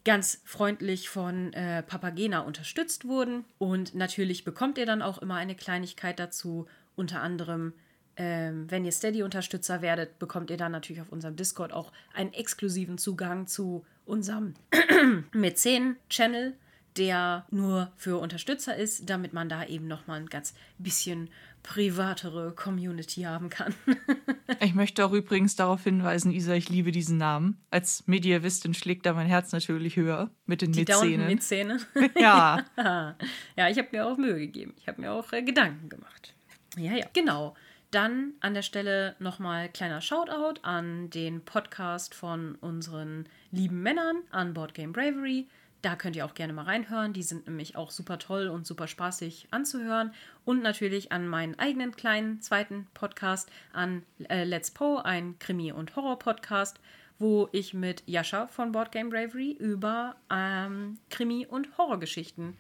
[0.04, 3.46] ganz freundlich von äh, Papagena unterstützt wurden.
[3.58, 6.68] Und natürlich bekommt ihr dann auch immer eine Kleinigkeit dazu.
[6.96, 7.74] Unter anderem,
[8.18, 12.98] ähm, wenn ihr Steady-Unterstützer werdet, bekommt ihr dann natürlich auf unserem Discord auch einen exklusiven
[12.98, 14.56] Zugang zu unserem
[15.32, 16.56] Mäzen-Channel
[17.00, 21.30] der nur für Unterstützer ist, damit man da eben nochmal ein ganz bisschen
[21.64, 23.74] privatere Community haben kann.
[24.62, 27.62] ich möchte auch übrigens darauf hinweisen, Isa, ich liebe diesen Namen.
[27.72, 31.28] Als Mediavistin schlägt da mein Herz natürlich höher mit den Die Mäzenen.
[31.28, 31.80] Mäzene.
[32.20, 32.66] ja.
[33.56, 34.74] ja, ich habe mir auch Mühe gegeben.
[34.78, 36.34] Ich habe mir auch äh, Gedanken gemacht.
[36.78, 37.56] Ja, ja, genau.
[37.92, 44.54] Dann an der Stelle nochmal kleiner Shoutout an den Podcast von unseren lieben Männern an
[44.54, 45.48] Board Game Bravery.
[45.82, 47.14] Da könnt ihr auch gerne mal reinhören.
[47.14, 50.14] Die sind nämlich auch super toll und super spaßig anzuhören.
[50.44, 55.96] Und natürlich an meinen eigenen kleinen zweiten Podcast, an äh, Let's Poe, ein Krimi- und
[55.96, 56.80] Horror-Podcast,
[57.18, 62.58] wo ich mit Jascha von Board Game Bravery über ähm, Krimi- und Horrorgeschichten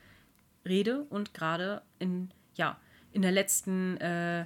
[0.65, 2.77] rede und gerade in, ja,
[3.11, 4.45] in der letzten äh,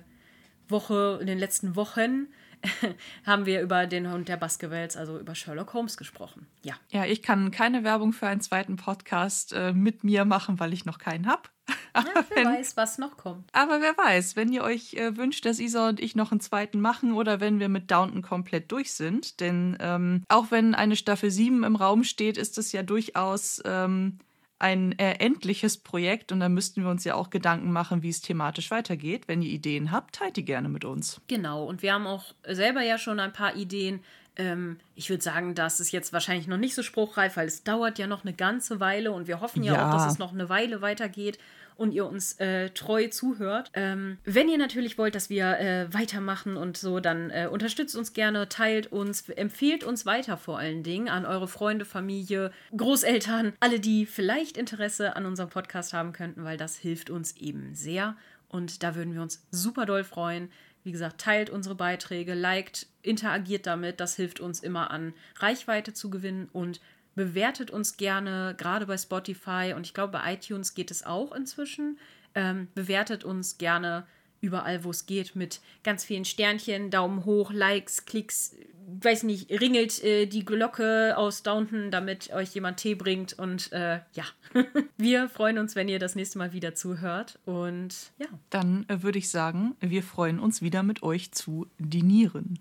[0.68, 2.28] Woche, in den letzten Wochen
[3.26, 6.48] haben wir über den Hund der Baskervilles, also über Sherlock Holmes gesprochen.
[6.64, 6.76] Ja.
[6.92, 10.86] Ja, ich kann keine Werbung für einen zweiten Podcast äh, mit mir machen, weil ich
[10.86, 11.44] noch keinen habe.
[11.96, 13.48] Ja, wer wenn, weiß, was noch kommt.
[13.54, 16.82] Aber wer weiß, wenn ihr euch äh, wünscht, dass Isa und ich noch einen zweiten
[16.82, 19.40] machen oder wenn wir mit Downton komplett durch sind.
[19.40, 24.18] Denn ähm, auch wenn eine Staffel 7 im Raum steht, ist es ja durchaus ähm,
[24.64, 28.22] ein äh, endliches Projekt und da müssten wir uns ja auch Gedanken machen, wie es
[28.22, 29.28] thematisch weitergeht.
[29.28, 31.20] Wenn ihr Ideen habt, teilt die gerne mit uns.
[31.28, 34.00] Genau, und wir haben auch selber ja schon ein paar Ideen.
[34.38, 38.00] Ähm, ich würde sagen, das ist jetzt wahrscheinlich noch nicht so spruchreif, weil es dauert
[38.00, 39.90] ja noch eine ganze Weile und wir hoffen ja, ja.
[39.90, 41.38] auch, dass es noch eine Weile weitergeht
[41.76, 43.72] und ihr uns äh, treu zuhört.
[43.74, 48.14] Ähm, wenn ihr natürlich wollt, dass wir äh, weitermachen und so, dann äh, unterstützt uns
[48.14, 53.80] gerne, teilt uns, empfehlt uns weiter vor allen Dingen an eure Freunde, Familie, Großeltern, alle,
[53.80, 58.16] die vielleicht Interesse an unserem Podcast haben könnten, weil das hilft uns eben sehr.
[58.50, 60.50] Und da würden wir uns super doll freuen.
[60.84, 64.00] Wie gesagt, teilt unsere Beiträge, liked, interagiert damit.
[64.00, 66.82] Das hilft uns immer an Reichweite zu gewinnen und
[67.16, 72.00] bewertet uns gerne, gerade bei Spotify und ich glaube bei iTunes geht es auch inzwischen.
[72.36, 74.06] Ähm, bewertet uns gerne
[74.42, 78.56] überall, wo es geht, mit ganz vielen Sternchen, Daumen hoch, Likes, Klicks,
[79.02, 83.34] weiß nicht, ringelt äh, die Glocke aus Downton, damit euch jemand Tee bringt.
[83.34, 84.26] Und äh, ja,
[84.98, 87.40] wir freuen uns, wenn ihr das nächste Mal wieder zuhört.
[87.46, 88.28] Und ja.
[88.50, 92.60] Dann äh, würde ich sagen, wir freuen uns wieder mit euch zu dinieren.